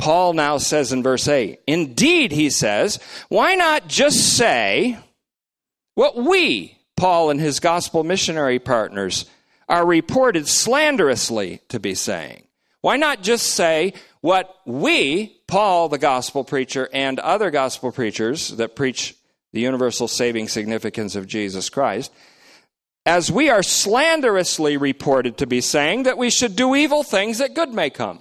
paul 0.01 0.33
now 0.33 0.57
says 0.57 0.91
in 0.91 1.01
verse 1.01 1.27
8 1.27 1.61
indeed 1.67 2.31
he 2.31 2.49
says 2.49 2.99
why 3.29 3.55
not 3.55 3.87
just 3.87 4.35
say 4.35 4.97
what 5.95 6.17
we 6.17 6.77
paul 6.97 7.29
and 7.29 7.39
his 7.39 7.59
gospel 7.59 8.03
missionary 8.03 8.59
partners 8.59 9.25
are 9.71 9.85
reported 9.85 10.49
slanderously 10.49 11.61
to 11.69 11.79
be 11.79 11.95
saying. 11.95 12.43
Why 12.81 12.97
not 12.97 13.23
just 13.23 13.47
say 13.47 13.93
what 14.19 14.53
we, 14.65 15.39
Paul, 15.47 15.87
the 15.87 15.97
gospel 15.97 16.43
preacher, 16.43 16.89
and 16.91 17.19
other 17.19 17.49
gospel 17.51 17.93
preachers 17.93 18.49
that 18.49 18.75
preach 18.75 19.15
the 19.53 19.61
universal 19.61 20.09
saving 20.09 20.49
significance 20.49 21.15
of 21.15 21.25
Jesus 21.25 21.69
Christ, 21.69 22.11
as 23.05 23.31
we 23.31 23.49
are 23.49 23.63
slanderously 23.63 24.75
reported 24.75 25.37
to 25.37 25.47
be 25.47 25.61
saying 25.61 26.03
that 26.03 26.17
we 26.17 26.29
should 26.29 26.57
do 26.57 26.75
evil 26.75 27.01
things 27.01 27.37
that 27.37 27.53
good 27.53 27.73
may 27.73 27.89
come? 27.89 28.19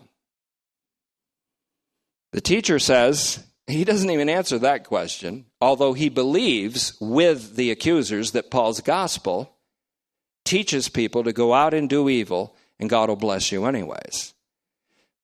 The 2.32 2.40
teacher 2.40 2.78
says 2.78 3.44
he 3.66 3.84
doesn't 3.84 4.10
even 4.10 4.28
answer 4.28 4.58
that 4.58 4.84
question, 4.84 5.46
although 5.60 5.92
he 5.92 6.08
believes 6.08 6.96
with 7.00 7.56
the 7.56 7.70
accusers 7.70 8.32
that 8.32 8.50
Paul's 8.50 8.80
gospel 8.80 9.56
teaches 10.44 10.88
people 10.88 11.24
to 11.24 11.32
go 11.32 11.52
out 11.54 11.74
and 11.74 11.88
do 11.88 12.08
evil, 12.08 12.56
and 12.78 12.90
God 12.90 13.08
will 13.08 13.16
bless 13.16 13.52
you 13.52 13.66
anyways. 13.66 14.34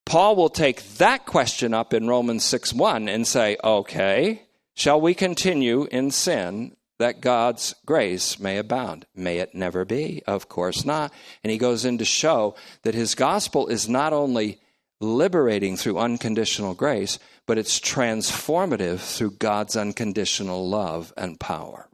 Paul 0.05 0.35
will 0.35 0.49
take 0.49 0.83
that 0.97 1.25
question 1.25 1.73
up 1.73 1.93
in 1.93 2.07
Romans 2.07 2.45
6 2.45 2.73
1 2.73 3.09
and 3.09 3.27
say, 3.27 3.57
okay, 3.63 4.43
shall 4.73 5.01
we 5.01 5.13
continue 5.13 5.85
in 5.91 6.11
sin 6.11 6.77
that 6.97 7.21
God's 7.21 7.75
grace 7.85 8.39
may 8.39 8.57
abound? 8.57 9.05
May 9.13 9.39
it 9.39 9.53
never 9.53 9.83
be? 9.83 10.23
Of 10.25 10.47
course 10.47 10.85
not. 10.85 11.11
And 11.43 11.51
he 11.51 11.57
goes 11.57 11.83
in 11.83 11.97
to 11.97 12.05
show 12.05 12.55
that 12.83 12.95
his 12.95 13.15
gospel 13.15 13.67
is 13.67 13.89
not 13.89 14.13
only 14.13 14.59
liberating 14.99 15.77
through 15.77 15.99
unconditional 15.99 16.73
grace, 16.73 17.19
but 17.45 17.57
it's 17.57 17.79
transformative 17.79 18.99
through 18.99 19.31
God's 19.31 19.75
unconditional 19.75 20.67
love 20.67 21.13
and 21.15 21.39
power. 21.39 21.87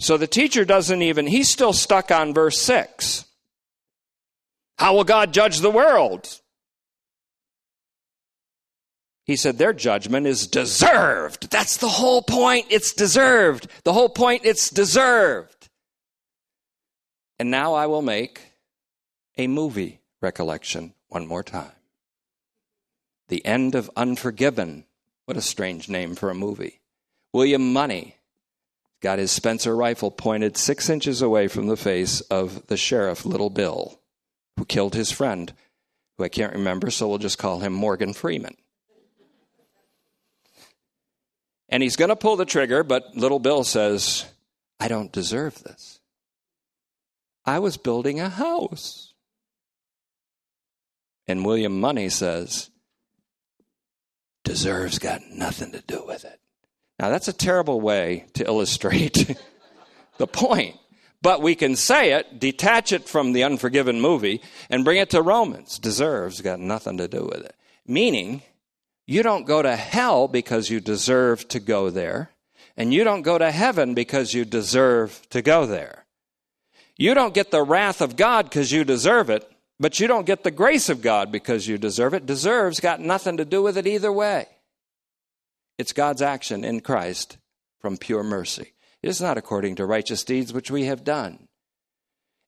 So 0.00 0.16
the 0.16 0.26
teacher 0.26 0.64
doesn't 0.64 1.02
even, 1.02 1.26
he's 1.26 1.50
still 1.50 1.72
stuck 1.72 2.10
on 2.10 2.34
verse 2.34 2.60
6. 2.60 3.24
How 4.78 4.94
will 4.94 5.04
God 5.04 5.32
judge 5.32 5.60
the 5.60 5.70
world? 5.70 6.40
He 9.24 9.36
said 9.36 9.56
their 9.56 9.72
judgment 9.72 10.26
is 10.26 10.46
deserved. 10.46 11.50
That's 11.50 11.78
the 11.78 11.88
whole 11.88 12.20
point. 12.22 12.66
It's 12.68 12.92
deserved. 12.92 13.68
The 13.84 13.92
whole 13.92 14.10
point, 14.10 14.42
it's 14.44 14.68
deserved. 14.68 15.70
And 17.38 17.50
now 17.50 17.74
I 17.74 17.86
will 17.86 18.02
make 18.02 18.40
a 19.38 19.46
movie 19.46 20.00
recollection 20.24 20.94
one 21.08 21.26
more 21.26 21.44
time. 21.44 21.70
The 23.28 23.44
End 23.46 23.74
of 23.74 23.90
Unforgiven. 23.96 24.86
What 25.26 25.36
a 25.36 25.42
strange 25.42 25.88
name 25.88 26.16
for 26.16 26.30
a 26.30 26.34
movie. 26.34 26.80
William 27.32 27.72
Munny 27.72 28.16
got 29.00 29.18
his 29.18 29.30
Spencer 29.30 29.76
rifle 29.76 30.10
pointed 30.10 30.56
six 30.56 30.90
inches 30.90 31.22
away 31.22 31.46
from 31.46 31.66
the 31.66 31.76
face 31.76 32.20
of 32.22 32.66
the 32.66 32.76
sheriff, 32.76 33.24
Little 33.24 33.50
Bill, 33.50 34.00
who 34.56 34.64
killed 34.64 34.94
his 34.94 35.12
friend, 35.12 35.52
who 36.16 36.24
I 36.24 36.28
can't 36.28 36.54
remember, 36.54 36.90
so 36.90 37.08
we'll 37.08 37.18
just 37.18 37.38
call 37.38 37.60
him 37.60 37.72
Morgan 37.72 38.12
Freeman. 38.12 38.56
And 41.68 41.82
he's 41.82 41.96
going 41.96 42.10
to 42.10 42.16
pull 42.16 42.36
the 42.36 42.44
trigger, 42.44 42.82
but 42.82 43.16
Little 43.16 43.40
Bill 43.40 43.64
says, 43.64 44.26
I 44.78 44.88
don't 44.88 45.12
deserve 45.12 45.62
this. 45.62 46.00
I 47.44 47.58
was 47.58 47.76
building 47.76 48.20
a 48.20 48.28
house. 48.28 49.13
And 51.26 51.44
William 51.44 51.80
Munny 51.80 52.08
says, 52.08 52.70
deserves 54.44 54.98
got 54.98 55.22
nothing 55.30 55.72
to 55.72 55.82
do 55.86 56.04
with 56.06 56.24
it. 56.24 56.38
Now, 57.00 57.08
that's 57.08 57.28
a 57.28 57.32
terrible 57.32 57.80
way 57.80 58.26
to 58.34 58.44
illustrate 58.44 59.36
the 60.18 60.26
point. 60.26 60.76
But 61.22 61.40
we 61.40 61.54
can 61.54 61.74
say 61.74 62.12
it, 62.12 62.38
detach 62.38 62.92
it 62.92 63.08
from 63.08 63.32
the 63.32 63.44
Unforgiven 63.44 64.00
movie, 64.00 64.42
and 64.68 64.84
bring 64.84 64.98
it 64.98 65.10
to 65.10 65.22
Romans. 65.22 65.78
Deserves 65.78 66.42
got 66.42 66.60
nothing 66.60 66.98
to 66.98 67.08
do 67.08 67.24
with 67.24 67.44
it. 67.44 67.56
Meaning, 67.86 68.42
you 69.06 69.22
don't 69.22 69.46
go 69.46 69.62
to 69.62 69.74
hell 69.74 70.28
because 70.28 70.68
you 70.68 70.80
deserve 70.80 71.48
to 71.48 71.60
go 71.60 71.88
there, 71.88 72.30
and 72.76 72.92
you 72.92 73.04
don't 73.04 73.22
go 73.22 73.38
to 73.38 73.50
heaven 73.50 73.94
because 73.94 74.34
you 74.34 74.44
deserve 74.44 75.26
to 75.30 75.40
go 75.40 75.64
there. 75.64 76.04
You 76.96 77.14
don't 77.14 77.34
get 77.34 77.50
the 77.50 77.62
wrath 77.62 78.00
of 78.00 78.16
God 78.16 78.44
because 78.44 78.70
you 78.70 78.84
deserve 78.84 79.30
it, 79.30 79.50
but 79.80 79.98
you 79.98 80.06
don't 80.06 80.26
get 80.26 80.44
the 80.44 80.50
grace 80.50 80.88
of 80.88 81.02
God 81.02 81.32
because 81.32 81.66
you 81.66 81.78
deserve 81.78 82.14
it. 82.14 82.26
Deserves 82.26 82.80
got 82.80 83.00
nothing 83.00 83.38
to 83.38 83.44
do 83.44 83.62
with 83.62 83.76
it 83.76 83.86
either 83.86 84.12
way. 84.12 84.46
It's 85.78 85.92
God's 85.92 86.22
action 86.22 86.64
in 86.64 86.80
Christ 86.80 87.38
from 87.80 87.96
pure 87.96 88.22
mercy. 88.22 88.72
It 89.02 89.08
is 89.08 89.20
not 89.20 89.36
according 89.36 89.76
to 89.76 89.86
righteous 89.86 90.24
deeds 90.24 90.52
which 90.52 90.70
we 90.70 90.84
have 90.84 91.04
done. 91.04 91.48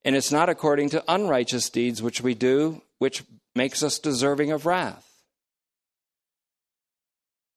And 0.04 0.14
it's 0.14 0.30
not 0.30 0.48
according 0.48 0.90
to 0.90 1.04
unrighteous 1.08 1.68
deeds 1.68 2.00
which 2.00 2.20
we 2.20 2.34
do, 2.34 2.80
which 2.98 3.24
makes 3.54 3.82
us 3.82 3.98
deserving 3.98 4.52
of 4.52 4.64
wrath. 4.64 5.04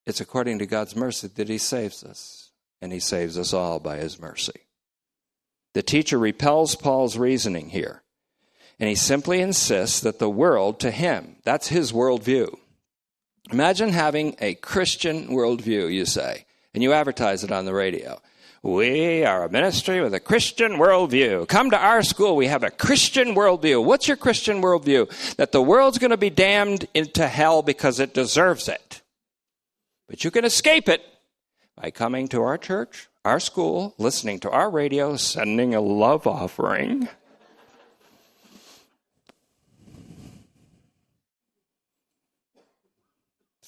It's 0.07 0.19
according 0.19 0.57
to 0.59 0.65
God's 0.65 0.95
mercy 0.95 1.27
that 1.27 1.47
He 1.47 1.59
saves 1.59 2.03
us, 2.03 2.49
and 2.81 2.91
He 2.91 2.99
saves 2.99 3.37
us 3.37 3.53
all 3.53 3.79
by 3.79 3.97
His 3.97 4.19
mercy. 4.19 4.61
The 5.75 5.83
teacher 5.83 6.17
repels 6.17 6.75
Paul's 6.75 7.17
reasoning 7.17 7.69
here. 7.69 8.01
And 8.79 8.87
he 8.87 8.95
simply 8.95 9.41
insists 9.41 9.99
that 10.01 10.19
the 10.19 10.29
world 10.29 10.79
to 10.79 10.91
him, 10.91 11.35
that's 11.43 11.67
his 11.67 11.91
worldview. 11.91 12.57
Imagine 13.51 13.89
having 13.89 14.35
a 14.39 14.55
Christian 14.55 15.27
worldview, 15.29 15.91
you 15.91 16.05
say, 16.05 16.45
and 16.73 16.83
you 16.83 16.93
advertise 16.93 17.43
it 17.43 17.51
on 17.51 17.65
the 17.65 17.73
radio. 17.73 18.21
We 18.61 19.23
are 19.23 19.45
a 19.45 19.49
ministry 19.49 20.01
with 20.01 20.13
a 20.13 20.19
Christian 20.19 20.73
worldview. 20.73 21.47
Come 21.47 21.71
to 21.71 21.77
our 21.77 22.03
school. 22.03 22.35
We 22.35 22.47
have 22.47 22.63
a 22.63 22.69
Christian 22.69 23.33
worldview. 23.33 23.83
What's 23.83 24.07
your 24.07 24.17
Christian 24.17 24.61
worldview? 24.61 25.35
That 25.37 25.53
the 25.53 25.61
world's 25.61 25.97
going 25.97 26.11
to 26.11 26.17
be 26.17 26.29
damned 26.29 26.85
into 26.93 27.27
hell 27.27 27.61
because 27.61 27.99
it 27.99 28.13
deserves 28.13 28.67
it. 28.67 29.01
But 30.09 30.23
you 30.23 30.31
can 30.31 30.43
escape 30.43 30.89
it 30.89 31.01
by 31.81 31.89
coming 31.91 32.27
to 32.29 32.41
our 32.41 32.57
church, 32.57 33.07
our 33.23 33.39
school, 33.39 33.95
listening 33.97 34.39
to 34.39 34.51
our 34.51 34.69
radio, 34.69 35.15
sending 35.15 35.73
a 35.73 35.81
love 35.81 36.27
offering. 36.27 37.07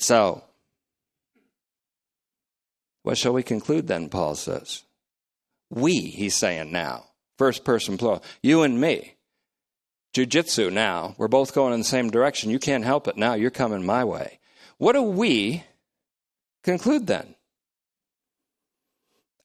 So, 0.02 0.44
what 3.04 3.20
shall 3.20 3.34
we 3.34 3.44
conclude 3.44 3.86
then, 3.86 4.10
Paul 4.10 4.34
says? 4.34 4.82
We, 5.70 6.00
he's 6.00 6.36
saying 6.36 6.72
now. 6.72 7.06
First 7.38 7.64
person 7.64 8.00
plural. 8.00 8.24
You 8.42 8.64
and 8.64 8.82
me. 8.82 9.14
Jiu-jitsu 10.14 10.72
now. 10.72 11.14
We're 11.20 11.28
both 11.28 11.54
going 11.54 11.74
in 11.74 11.82
the 11.82 11.86
same 11.86 12.10
direction. 12.10 12.50
You 12.50 12.58
can't 12.58 12.84
help 12.84 13.08
it 13.08 13.16
now. 13.16 13.36
You're 13.36 13.52
coming 13.52 13.86
my 13.86 14.04
way. 14.04 14.40
What 14.80 14.94
do 14.94 15.04
we 15.04 15.64
conclude 16.64 17.06
then? 17.06 17.36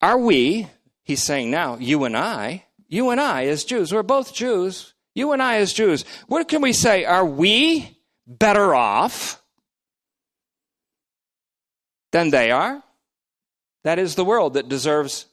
Are 0.01 0.19
we, 0.19 0.69
he's 1.05 1.23
saying 1.23 1.51
now, 1.51 1.77
you 1.77 2.05
and 2.05 2.17
I, 2.17 2.65
you 2.89 3.11
and 3.11 3.21
I 3.21 3.45
as 3.45 3.63
Jews, 3.63 3.93
we're 3.93 4.03
both 4.03 4.35
Jews, 4.35 4.95
you 5.15 5.33
and 5.33 5.43
I 5.43 5.57
as 5.57 5.75
Jews, 5.75 6.07
what 6.29 6.49
can 6.49 6.63
we 6.63 6.73
say? 6.73 7.05
Are 7.05 7.27
we 7.27 7.99
better 8.27 8.75
off 8.75 9.43
than 12.17 12.31
they 12.31 12.51
are. 12.51 12.83
That 13.85 13.99
is 13.99 14.15
the 14.15 14.25
world 14.25 14.55
that 14.55 14.71
deserves 14.71 15.27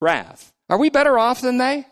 wrath. 0.00 0.54
Are 0.70 0.78
we 0.78 0.88
better 0.88 1.18
off 1.18 1.42
than 1.42 1.58
they? 1.58 1.86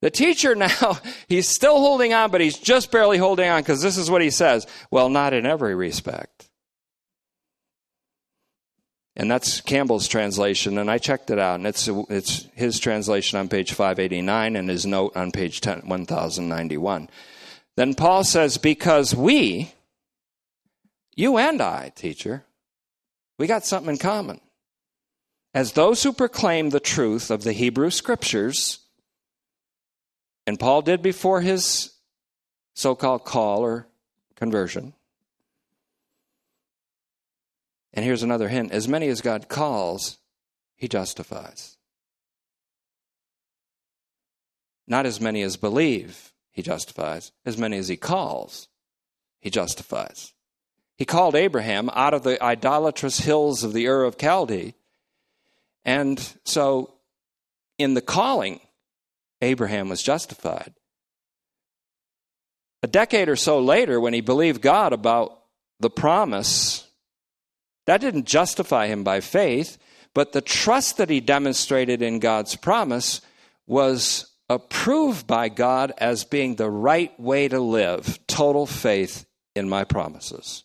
The 0.00 0.10
teacher 0.10 0.54
now, 0.54 0.98
he's 1.28 1.48
still 1.48 1.78
holding 1.78 2.14
on, 2.14 2.30
but 2.30 2.40
he's 2.40 2.58
just 2.58 2.90
barely 2.90 3.18
holding 3.18 3.48
on 3.50 3.60
because 3.60 3.82
this 3.82 3.98
is 3.98 4.10
what 4.10 4.22
he 4.22 4.30
says. 4.30 4.66
Well, 4.90 5.10
not 5.10 5.34
in 5.34 5.44
every 5.44 5.74
respect. 5.74 6.48
And 9.14 9.30
that's 9.30 9.60
Campbell's 9.60 10.08
translation, 10.08 10.78
and 10.78 10.90
I 10.90 10.96
checked 10.96 11.30
it 11.30 11.38
out, 11.38 11.56
and 11.56 11.66
it's, 11.66 11.86
it's 11.86 12.48
his 12.54 12.80
translation 12.80 13.38
on 13.38 13.48
page 13.48 13.72
589 13.72 14.56
and 14.56 14.68
his 14.70 14.86
note 14.86 15.14
on 15.16 15.30
page 15.30 15.60
10, 15.60 15.82
1091. 15.86 17.10
Then 17.76 17.94
Paul 17.94 18.24
says, 18.24 18.56
Because 18.56 19.14
we, 19.14 19.72
you 21.14 21.36
and 21.36 21.60
I, 21.60 21.92
teacher, 21.94 22.44
we 23.38 23.46
got 23.46 23.64
something 23.64 23.92
in 23.92 23.98
common. 23.98 24.40
As 25.52 25.72
those 25.72 26.02
who 26.02 26.12
proclaim 26.12 26.70
the 26.70 26.80
truth 26.80 27.30
of 27.30 27.44
the 27.44 27.52
Hebrew 27.52 27.90
Scriptures, 27.90 28.80
and 30.46 30.58
Paul 30.58 30.82
did 30.82 31.00
before 31.02 31.40
his 31.40 31.94
so 32.74 32.94
called 32.94 33.24
call 33.24 33.60
or 33.60 33.86
conversion. 34.34 34.94
And 37.92 38.04
here's 38.04 38.24
another 38.24 38.48
hint 38.48 38.72
as 38.72 38.88
many 38.88 39.08
as 39.08 39.20
God 39.20 39.48
calls, 39.48 40.18
he 40.76 40.88
justifies. 40.88 41.76
Not 44.86 45.06
as 45.06 45.20
many 45.20 45.40
as 45.42 45.56
believe, 45.56 46.32
he 46.50 46.60
justifies. 46.60 47.32
As 47.46 47.56
many 47.56 47.78
as 47.78 47.88
he 47.88 47.96
calls, 47.96 48.68
he 49.40 49.48
justifies. 49.48 50.33
He 50.96 51.04
called 51.04 51.34
Abraham 51.34 51.90
out 51.92 52.14
of 52.14 52.22
the 52.22 52.42
idolatrous 52.42 53.18
hills 53.18 53.64
of 53.64 53.72
the 53.72 53.86
Ur 53.88 54.04
of 54.04 54.16
Chaldee. 54.16 54.74
And 55.84 56.20
so, 56.44 56.94
in 57.78 57.94
the 57.94 58.00
calling, 58.00 58.60
Abraham 59.42 59.88
was 59.88 60.02
justified. 60.02 60.72
A 62.82 62.86
decade 62.86 63.28
or 63.28 63.36
so 63.36 63.60
later, 63.60 64.00
when 64.00 64.14
he 64.14 64.20
believed 64.20 64.60
God 64.60 64.92
about 64.92 65.40
the 65.80 65.90
promise, 65.90 66.88
that 67.86 68.00
didn't 68.00 68.26
justify 68.26 68.86
him 68.86 69.04
by 69.04 69.20
faith, 69.20 69.78
but 70.14 70.32
the 70.32 70.40
trust 70.40 70.98
that 70.98 71.10
he 71.10 71.20
demonstrated 71.20 72.02
in 72.02 72.18
God's 72.20 72.56
promise 72.56 73.20
was 73.66 74.30
approved 74.48 75.26
by 75.26 75.48
God 75.48 75.92
as 75.98 76.24
being 76.24 76.54
the 76.54 76.70
right 76.70 77.18
way 77.18 77.48
to 77.48 77.58
live 77.58 78.18
total 78.26 78.66
faith 78.66 79.26
in 79.54 79.68
my 79.68 79.84
promises. 79.84 80.64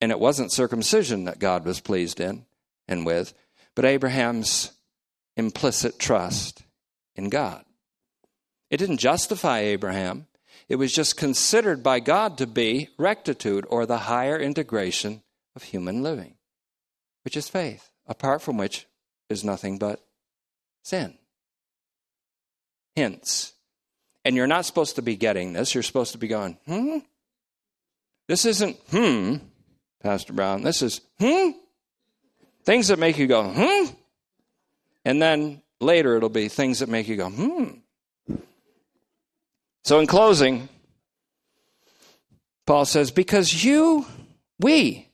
And 0.00 0.12
it 0.12 0.20
wasn't 0.20 0.52
circumcision 0.52 1.24
that 1.24 1.38
God 1.38 1.64
was 1.64 1.80
pleased 1.80 2.20
in 2.20 2.44
and 2.86 3.06
with, 3.06 3.32
but 3.74 3.84
Abraham's 3.84 4.72
implicit 5.36 5.98
trust 5.98 6.62
in 7.14 7.28
God. 7.28 7.64
It 8.70 8.78
didn't 8.78 8.98
justify 8.98 9.60
Abraham, 9.60 10.26
it 10.68 10.76
was 10.76 10.92
just 10.92 11.16
considered 11.16 11.82
by 11.82 12.00
God 12.00 12.38
to 12.38 12.46
be 12.46 12.88
rectitude 12.98 13.64
or 13.68 13.86
the 13.86 13.98
higher 13.98 14.38
integration 14.38 15.22
of 15.54 15.62
human 15.62 16.02
living, 16.02 16.34
which 17.24 17.36
is 17.36 17.48
faith, 17.48 17.90
apart 18.06 18.42
from 18.42 18.56
which 18.56 18.86
is 19.28 19.44
nothing 19.44 19.78
but 19.78 20.04
sin. 20.82 21.16
Hence, 22.96 23.52
And 24.24 24.34
you're 24.34 24.48
not 24.48 24.66
supposed 24.66 24.96
to 24.96 25.02
be 25.02 25.14
getting 25.14 25.52
this. 25.52 25.72
You're 25.72 25.84
supposed 25.84 26.12
to 26.12 26.18
be 26.18 26.26
going, 26.26 26.58
hmm? 26.66 26.98
This 28.26 28.44
isn't, 28.44 28.76
hmm. 28.90 29.36
Pastor 30.02 30.32
Brown. 30.32 30.62
This 30.62 30.82
is, 30.82 31.00
hmm? 31.18 31.50
Things 32.64 32.88
that 32.88 32.98
make 32.98 33.18
you 33.18 33.26
go, 33.26 33.48
hmm? 33.48 33.94
And 35.04 35.22
then 35.22 35.62
later 35.80 36.16
it'll 36.16 36.28
be 36.28 36.48
things 36.48 36.80
that 36.80 36.88
make 36.88 37.08
you 37.08 37.16
go, 37.16 37.30
hmm. 37.30 37.64
So, 39.84 40.00
in 40.00 40.08
closing, 40.08 40.68
Paul 42.66 42.84
says, 42.84 43.12
Because 43.12 43.64
you, 43.64 44.04
we, 44.58 45.08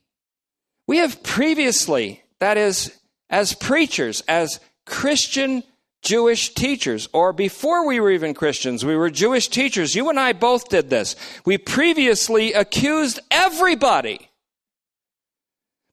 we 0.87 0.97
have 0.97 1.23
previously, 1.23 2.23
that 2.41 2.57
is, 2.57 2.99
as 3.29 3.55
preachers, 3.55 4.23
as 4.27 4.61
Christian 4.87 5.63
Jewish 6.01 6.55
teachers, 6.55 7.09
or 7.13 7.33
before 7.33 7.87
we 7.87 8.01
were 8.01 8.11
even 8.11 8.35
Christians, 8.35 8.85
we 8.85 8.97
were 8.97 9.11
Jewish 9.11 9.49
teachers. 9.49 9.95
You 9.95 10.09
and 10.09 10.19
I 10.19 10.33
both 10.33 10.69
did 10.69 10.91
this. 10.91 11.17
We 11.45 11.59
previously 11.59 12.55
accused 12.55 13.21
everybody, 13.31 14.31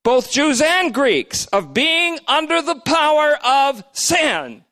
both 0.10 0.32
Jews 0.32 0.60
and 0.60 0.92
Greeks, 0.92 1.46
of 1.54 1.72
being 1.72 2.18
under 2.28 2.64
the 2.64 2.80
power 2.80 3.38
of 3.46 3.84
sin. 3.92 4.64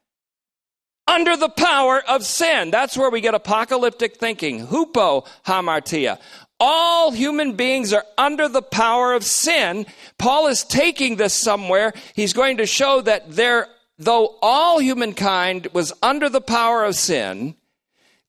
Under 1.07 1.37
the 1.37 1.47
power 1.47 2.01
of 2.07 2.25
sin. 2.25 2.71
That's 2.71 2.97
where 2.97 3.11
we 3.11 3.21
get 3.21 3.35
apocalyptic 3.35 4.15
thinking. 4.15 4.65
Hupo 4.65 5.27
hamartia. 5.45 6.17
All 6.59 7.11
human 7.11 7.53
beings 7.53 7.93
are 7.93 8.03
under 8.17 8.49
the 8.49 8.63
power 8.63 9.13
of 9.13 9.23
sin. 9.23 9.85
Paul 10.17 10.47
is 10.47 10.63
taking 10.63 11.17
this 11.17 11.35
somewhere. 11.35 11.93
He's 12.15 12.33
going 12.33 12.57
to 12.57 12.65
show 12.65 13.01
that 13.01 13.29
there 13.29 13.67
though 13.99 14.39
all 14.41 14.79
humankind 14.79 15.67
was 15.71 15.93
under 16.01 16.29
the 16.29 16.41
power 16.41 16.83
of 16.83 16.95
sin, 16.95 17.53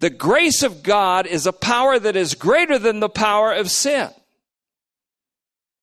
the 0.00 0.10
grace 0.10 0.62
of 0.62 0.82
God 0.82 1.26
is 1.26 1.46
a 1.46 1.54
power 1.54 1.98
that 1.98 2.16
is 2.16 2.34
greater 2.34 2.78
than 2.78 3.00
the 3.00 3.08
power 3.08 3.54
of 3.54 3.70
sin. 3.70 4.10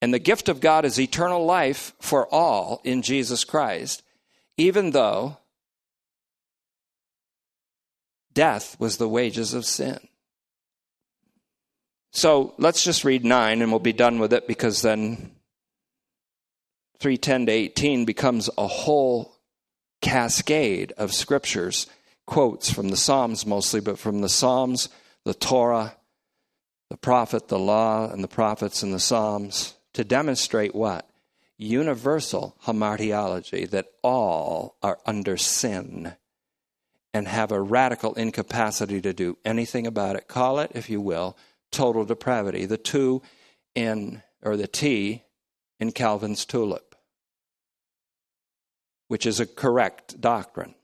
And 0.02 0.14
the 0.14 0.20
gift 0.20 0.50
of 0.50 0.60
God 0.60 0.86
is 0.86 1.00
eternal 1.00 1.46
life 1.46 1.94
for 2.00 2.28
all 2.34 2.82
in 2.84 3.02
Jesus 3.02 3.44
Christ, 3.44 4.04
even 4.58 4.92
though 4.92 5.38
death 8.34 8.76
was 8.80 8.98
the 8.98 9.10
wages 9.10 9.54
of 9.54 9.66
sin. 9.66 10.00
So 12.12 12.54
let's 12.58 12.84
just 12.84 13.04
read 13.04 13.26
9 13.26 13.62
and 13.62 13.72
we'll 13.72 13.80
be 13.80 13.94
done 13.94 14.20
with 14.20 14.32
it 14.32 14.48
because 14.48 14.82
then 14.82 15.32
310 17.00 17.48
to 17.48 17.52
18 17.52 18.06
becomes 18.06 18.50
a 18.58 18.68
whole 18.68 19.36
cascade 20.02 20.94
of 20.98 21.14
scriptures, 21.14 21.88
quotes 22.26 22.72
from 22.72 22.90
the 22.90 22.98
Psalms 22.98 23.46
mostly, 23.46 23.80
but 23.80 24.00
from 24.00 24.22
the 24.22 24.30
Psalms, 24.30 24.90
the 25.24 25.34
Torah, 25.34 25.96
the 26.90 26.98
prophet, 26.98 27.48
the 27.48 27.60
law, 27.60 28.10
and 28.10 28.24
the 28.24 28.28
prophets 28.28 28.84
and 28.84 28.94
the 28.94 29.00
Psalms 29.00 29.75
to 29.96 30.04
demonstrate 30.04 30.74
what? 30.74 31.10
Universal 31.58 32.56
hamartiology, 32.66 33.70
that 33.70 33.88
all 34.02 34.78
are 34.82 35.00
under 35.06 35.38
sin 35.38 36.16
and 37.14 37.28
have 37.28 37.52
a 37.52 37.62
radical 37.62 38.14
incapacity 38.14 39.02
to 39.02 39.14
do 39.14 39.38
anything 39.44 39.88
about 39.88 40.16
it. 40.16 40.28
Call 40.28 40.60
it, 40.60 40.72
if 40.74 40.90
you 40.90 41.02
will, 41.02 41.38
total 41.72 42.06
depravity. 42.06 42.66
The 42.66 42.78
two 42.78 43.22
in, 43.74 44.22
or 44.42 44.58
the 44.58 44.68
T 44.68 45.24
in 45.80 45.92
Calvin's 45.92 46.46
tulip 46.46 46.96
which 49.08 49.26
is 49.26 49.40
a 49.40 49.46
correct 49.46 50.20
doctrine. 50.20 50.76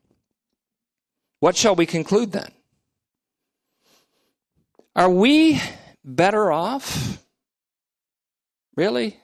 What 1.39 1.57
shall 1.57 1.75
we 1.75 1.85
conclude 1.85 2.31
then? 2.31 2.51
Are 4.95 5.09
we 5.09 5.59
better 6.03 6.51
off, 6.51 7.23
really, 8.75 9.19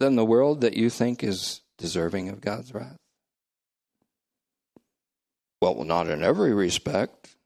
than 0.00 0.16
the 0.16 0.24
world 0.24 0.60
that 0.60 0.76
you 0.76 0.90
think 0.90 1.22
is 1.22 1.62
deserving 1.78 2.28
of 2.28 2.40
God's 2.40 2.74
wrath? 2.74 2.96
Well, 5.60 5.84
not 5.84 6.08
in 6.08 6.22
every 6.22 6.52
respect. 6.52 7.36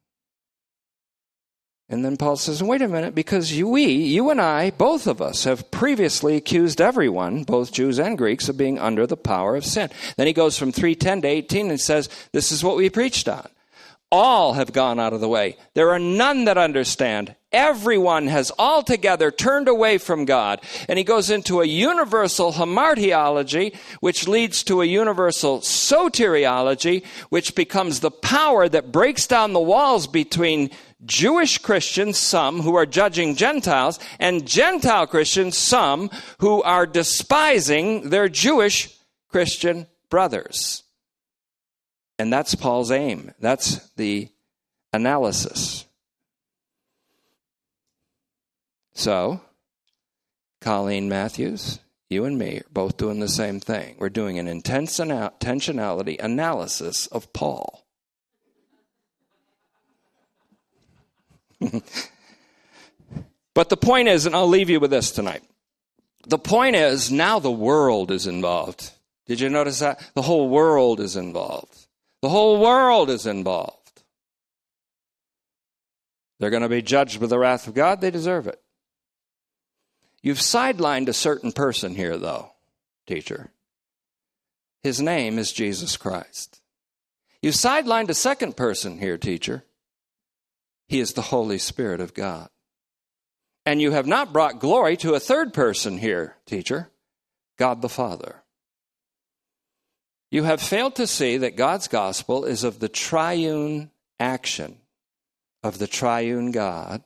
And 1.88 2.05
then 2.05 2.16
Paul 2.16 2.36
says, 2.36 2.62
wait 2.62 2.82
a 2.82 2.88
minute, 2.88 3.16
because 3.16 3.53
you, 3.53 3.66
we, 3.68 3.84
you 3.86 4.30
and 4.30 4.41
I, 4.41 4.70
both 4.70 5.09
of 5.09 5.20
us, 5.20 5.43
have 5.43 5.72
previously 5.72 6.36
accused 6.36 6.80
everyone, 6.80 7.43
both 7.43 7.72
Jews 7.72 7.99
and 7.99 8.16
Greeks, 8.16 8.49
of 8.49 8.57
being 8.57 8.78
under 8.78 9.09
the 9.09 9.16
power 9.16 9.57
of 9.57 9.64
sin. 9.64 9.91
Then 10.16 10.28
he 10.28 10.32
goes 10.32 10.57
from 10.57 10.70
310 10.70 11.22
to 11.22 11.28
18 11.28 11.70
and 11.70 11.80
says, 11.80 12.09
this 12.32 12.53
is 12.53 12.62
what 12.62 12.76
we 12.76 12.91
preached 12.91 13.28
on. 13.28 13.49
All 14.12 14.53
have 14.53 14.72
gone 14.72 15.01
out 15.01 15.12
of 15.12 15.20
the 15.20 15.28
way. 15.28 15.57
There 15.74 15.91
are 15.91 15.99
none 15.99 16.45
that 16.45 16.59
understand. 16.59 17.34
Everyone 17.53 18.28
has 18.28 18.53
altogether 18.59 19.30
turned 19.30 19.66
away 19.66 19.98
from 19.98 20.24
God. 20.24 20.61
And 20.88 20.98
he 20.98 21.05
goes 21.05 21.30
into 21.30 21.61
a 21.61 21.66
universal 21.66 22.53
hamartiology, 22.53 23.74
which 24.01 24.28
leads 24.28 24.62
to 24.64 24.82
a 24.82 24.86
universal 24.86 25.61
soteriology, 25.61 27.05
which 27.28 27.55
becomes 27.55 28.01
the 28.01 28.11
power 28.11 28.68
that 28.68 28.92
breaks 28.92 29.26
down 29.26 29.53
the 29.53 29.61
walls 29.61 30.07
between 30.07 30.70
Jewish 31.05 31.59
Christians, 31.59 32.18
some 32.18 32.61
who 32.61 32.76
are 32.76 32.86
judging 32.86 33.34
Gentiles, 33.34 33.98
and 34.18 34.46
Gentile 34.46 35.07
Christians, 35.07 35.57
some 35.57 36.11
who 36.38 36.62
are 36.62 36.86
despising 36.86 38.11
their 38.11 38.28
Jewish 38.28 38.96
Christian 39.28 39.86
brothers. 40.09 40.84
And 42.18 42.32
that's 42.32 42.55
Paul's 42.55 42.90
aim. 42.90 43.32
That's 43.40 43.88
the 43.92 44.28
analysis. 44.92 45.86
So, 49.01 49.40
Colleen 50.61 51.09
Matthews, 51.09 51.80
you 52.11 52.26
and 52.26 52.38
me 52.38 52.59
are 52.59 52.66
both 52.70 52.98
doing 52.98 53.18
the 53.18 53.30
same 53.30 53.59
thing. 53.59 53.96
We're 53.98 54.11
doing 54.11 54.38
an 54.38 54.46
intentionality 54.46 56.22
analysis 56.22 57.07
of 57.07 57.32
Paul. 57.32 57.86
but 63.55 63.70
the 63.70 63.78
point 63.78 64.09
is, 64.09 64.26
and 64.26 64.34
I'll 64.34 64.46
leave 64.46 64.68
you 64.68 64.78
with 64.80 64.90
this 64.90 65.11
tonight. 65.11 65.44
The 66.26 66.36
point 66.36 66.76
is, 66.76 67.11
now 67.11 67.38
the 67.38 67.51
world 67.51 68.11
is 68.11 68.26
involved. 68.26 68.90
Did 69.24 69.40
you 69.40 69.48
notice 69.48 69.78
that? 69.78 70.11
The 70.14 70.20
whole 70.20 70.51
world 70.51 71.01
is 71.01 71.16
involved. 71.16 71.86
The 72.20 72.28
whole 72.28 72.61
world 72.61 73.09
is 73.09 73.24
involved. 73.24 74.03
They're 76.38 76.51
going 76.51 76.64
to 76.64 76.68
be 76.68 76.82
judged 76.82 77.18
with 77.18 77.30
the 77.30 77.38
wrath 77.38 77.66
of 77.66 77.72
God. 77.72 78.03
They 78.03 78.11
deserve 78.11 78.46
it. 78.46 78.61
You've 80.23 80.39
sidelined 80.39 81.09
a 81.09 81.14
certain 81.14 81.53
person 81.53 81.95
here, 81.95 82.16
though, 82.16 82.53
teacher. 83.07 83.51
His 84.83 85.01
name 85.01 85.39
is 85.39 85.53
Jesus 85.53 85.97
Christ. 85.97 86.61
You've 87.43 87.55
sidelined 87.55 88.09
a 88.11 88.14
second 88.14 88.57
person 88.57 88.99
here, 88.99 89.16
teacher. 89.16 89.64
He 90.89 91.01
is 91.01 91.12
the 91.12 91.23
Holy 91.23 91.59
Spirit 91.59 92.01
of 92.01 92.14
God. 92.14 92.49
And 93.64 93.81
you 93.81 93.93
have 93.93 94.07
not 94.07 94.33
brought 94.33 94.59
glory 94.59 94.97
to 94.99 95.14
a 95.14 95.21
third 95.21 95.55
person 95.55 95.99
here, 95.99 96.37
teacher, 96.47 96.91
God 97.59 97.83
the 97.83 97.89
Father. 97.89 98.43
You 100.31 100.45
have 100.45 100.61
failed 100.61 100.97
to 100.97 101.07
see 101.07 101.39
that 101.39 101.57
God's 101.57 101.89
gospel 101.89 102.45
is 102.45 102.64
of 102.64 102.79
the 102.79 102.89
triune 102.89 103.91
action 104.18 104.77
of 105.62 105.79
the 105.79 105.87
triune 105.87 106.53
God 106.53 107.03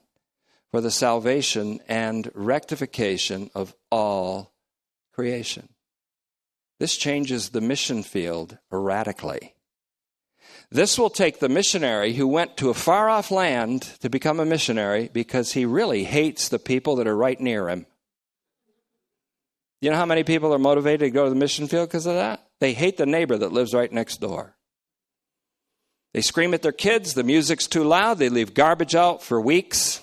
for 0.75 0.81
the 0.81 0.91
salvation 0.91 1.79
and 1.87 2.29
rectification 2.35 3.49
of 3.55 3.73
all 3.89 4.51
creation. 5.13 5.69
This 6.81 6.97
changes 6.97 7.51
the 7.51 7.61
mission 7.61 8.03
field 8.03 8.57
radically. 8.69 9.55
This 10.69 10.99
will 10.99 11.09
take 11.09 11.39
the 11.39 11.47
missionary 11.47 12.11
who 12.11 12.27
went 12.27 12.57
to 12.57 12.69
a 12.69 12.73
far 12.73 13.09
off 13.09 13.31
land 13.31 13.83
to 14.01 14.09
become 14.09 14.37
a 14.37 14.45
missionary 14.45 15.09
because 15.13 15.53
he 15.53 15.63
really 15.63 16.03
hates 16.03 16.49
the 16.49 16.59
people 16.59 16.97
that 16.97 17.07
are 17.07 17.15
right 17.15 17.39
near 17.39 17.69
him. 17.69 17.85
You 19.79 19.91
know 19.91 19.95
how 19.95 20.05
many 20.05 20.25
people 20.25 20.53
are 20.53 20.59
motivated 20.59 20.99
to 20.99 21.09
go 21.09 21.23
to 21.23 21.29
the 21.29 21.37
mission 21.37 21.67
field 21.67 21.87
because 21.87 22.05
of 22.05 22.15
that? 22.15 22.45
They 22.59 22.73
hate 22.73 22.97
the 22.97 23.05
neighbor 23.05 23.37
that 23.37 23.53
lives 23.53 23.73
right 23.73 23.93
next 23.93 24.19
door. 24.19 24.57
They 26.13 26.19
scream 26.19 26.53
at 26.53 26.63
their 26.63 26.73
kids, 26.73 27.13
the 27.13 27.23
music's 27.23 27.65
too 27.65 27.85
loud, 27.85 28.17
they 28.17 28.27
leave 28.27 28.53
garbage 28.53 28.93
out 28.93 29.23
for 29.23 29.39
weeks. 29.39 30.01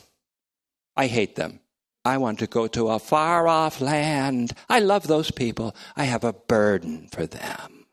I 0.96 1.06
hate 1.06 1.36
them. 1.36 1.60
I 2.04 2.18
want 2.18 2.40
to 2.40 2.46
go 2.46 2.66
to 2.66 2.88
a 2.88 2.98
far 2.98 3.46
off 3.46 3.80
land. 3.80 4.52
I 4.68 4.80
love 4.80 5.06
those 5.06 5.30
people. 5.30 5.74
I 5.96 6.04
have 6.04 6.24
a 6.24 6.32
burden 6.32 7.08
for 7.10 7.26
them. 7.26 7.86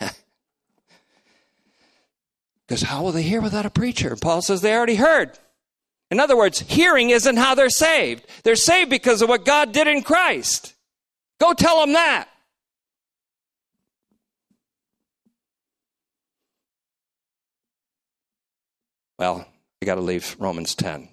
Because 2.66 2.82
how 2.82 3.02
will 3.02 3.12
they 3.12 3.22
hear 3.22 3.42
without 3.42 3.66
a 3.66 3.70
preacher? 3.70 4.16
Paul 4.16 4.40
says 4.40 4.62
they 4.62 4.74
already 4.74 4.94
heard. 4.94 5.38
In 6.10 6.18
other 6.18 6.36
words, 6.36 6.60
hearing 6.60 7.10
isn't 7.10 7.36
how 7.36 7.54
they're 7.54 7.68
saved. 7.68 8.26
They're 8.42 8.56
saved 8.56 8.90
because 8.90 9.20
of 9.20 9.28
what 9.28 9.44
God 9.44 9.72
did 9.72 9.86
in 9.86 10.02
Christ. 10.02 10.74
Go 11.38 11.52
tell 11.52 11.80
them 11.80 11.92
that. 11.92 12.28
Well, 19.18 19.46
I 19.82 19.86
got 19.86 19.96
to 19.96 20.00
leave 20.00 20.34
Romans 20.38 20.74
10. 20.74 21.08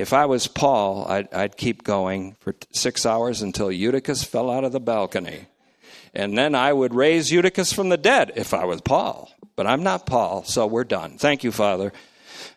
If 0.00 0.14
I 0.14 0.24
was 0.24 0.46
Paul, 0.46 1.04
I'd, 1.06 1.30
I'd 1.30 1.58
keep 1.58 1.84
going 1.84 2.34
for 2.40 2.54
six 2.72 3.04
hours 3.04 3.42
until 3.42 3.70
Eutychus 3.70 4.24
fell 4.24 4.50
out 4.50 4.64
of 4.64 4.72
the 4.72 4.80
balcony. 4.80 5.44
And 6.14 6.38
then 6.38 6.54
I 6.54 6.72
would 6.72 6.94
raise 6.94 7.30
Eutychus 7.30 7.70
from 7.74 7.90
the 7.90 7.98
dead 7.98 8.32
if 8.34 8.54
I 8.54 8.64
was 8.64 8.80
Paul. 8.80 9.30
But 9.56 9.66
I'm 9.66 9.82
not 9.82 10.06
Paul, 10.06 10.42
so 10.44 10.66
we're 10.66 10.84
done. 10.84 11.18
Thank 11.18 11.44
you, 11.44 11.52
Father, 11.52 11.92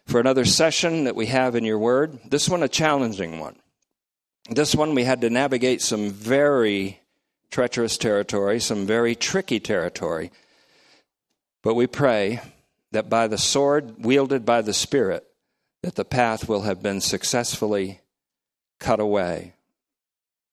for 0.06 0.22
another 0.22 0.46
session 0.46 1.04
that 1.04 1.18
we 1.18 1.26
have 1.26 1.58
in 1.58 1.66
your 1.66 1.78
word. 1.78 2.18
This 2.30 2.48
one, 2.48 2.64
a 2.64 2.70
challenging 2.70 3.41
one. 3.41 3.58
This 4.50 4.74
one 4.74 4.96
we 4.96 5.04
had 5.04 5.20
to 5.20 5.30
navigate 5.30 5.82
some 5.82 6.12
very 6.12 7.02
treacherous 7.52 7.98
territory, 7.98 8.62
some 8.62 8.86
very 8.86 9.16
tricky 9.16 9.60
territory. 9.60 10.32
But 11.62 11.76
we 11.76 11.88
pray 11.88 12.39
that 12.94 13.10
by 13.10 13.28
the 13.28 13.38
sword 13.38 13.96
wielded 14.06 14.46
by 14.46 14.62
the 14.62 14.74
Spirit, 14.74 15.28
that 15.84 15.96
the 15.96 16.06
path 16.06 16.50
will 16.50 16.62
have 16.62 16.82
been 16.82 17.02
successfully 17.02 18.00
cut 18.80 19.00
away, 19.00 19.54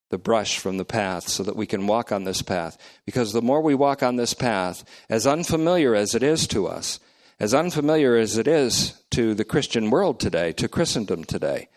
the 0.09 0.17
brush 0.17 0.59
from 0.59 0.77
the 0.77 0.85
path, 0.85 1.27
so 1.27 1.41
that 1.41 1.55
we 1.55 1.65
can 1.65 1.87
walk 1.87 2.11
on 2.11 2.25
this 2.25 2.41
path. 2.41 2.77
Because 3.05 3.31
the 3.31 3.41
more 3.41 3.61
we 3.61 3.73
walk 3.73 4.03
on 4.03 4.17
this 4.17 4.33
path, 4.33 4.83
as 5.09 5.25
unfamiliar 5.25 5.95
as 5.95 6.13
it 6.13 6.21
is 6.21 6.45
to 6.47 6.67
us, 6.67 6.99
as 7.39 7.53
unfamiliar 7.53 8.17
as 8.17 8.37
it 8.37 8.47
is 8.47 9.01
to 9.11 9.33
the 9.33 9.45
Christian 9.45 9.89
world 9.89 10.19
today, 10.19 10.51
to 10.53 10.67
Christendom 10.67 11.23
today, 11.23 11.69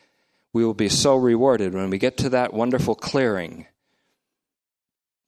we 0.53 0.65
will 0.65 0.75
be 0.75 0.89
so 0.89 1.17
rewarded 1.17 1.75
when 1.75 1.91
we 1.91 1.99
get 1.99 2.17
to 2.19 2.29
that 2.31 2.53
wonderful 2.53 2.95
clearing 2.95 3.67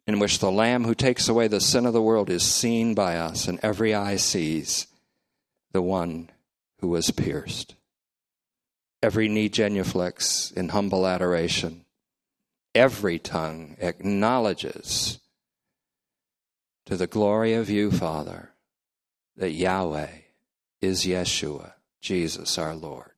in 0.07 0.18
which 0.18 0.41
the 0.41 0.51
Lamb 0.51 0.85
who 0.85 0.95
takes 0.95 1.29
away 1.29 1.49
the 1.49 1.61
sin 1.61 1.87
of 1.87 1.93
the 1.93 2.03
world 2.03 2.29
is 2.29 2.45
seen 2.45 2.95
by 2.95 3.16
us, 3.16 3.47
and 3.47 3.59
every 3.62 3.95
eye 3.95 4.16
sees 4.16 4.89
the 5.72 5.83
one 5.83 6.31
who 6.81 6.89
was 6.89 7.11
pierced. 7.12 7.74
Every 9.07 9.28
knee 9.28 9.48
genuflects 9.48 10.50
in 10.50 10.70
humble 10.70 11.07
adoration. 11.07 11.84
Every 12.74 13.20
tongue 13.20 13.76
acknowledges 13.78 15.20
to 16.86 16.96
the 16.96 17.07
glory 17.07 17.54
of 17.54 17.70
you, 17.70 17.92
Father, 17.92 18.50
that 19.36 19.52
Yahweh 19.52 20.11
is 20.80 21.04
Yeshua, 21.04 21.74
Jesus 22.00 22.59
our 22.59 22.74
Lord. 22.74 23.12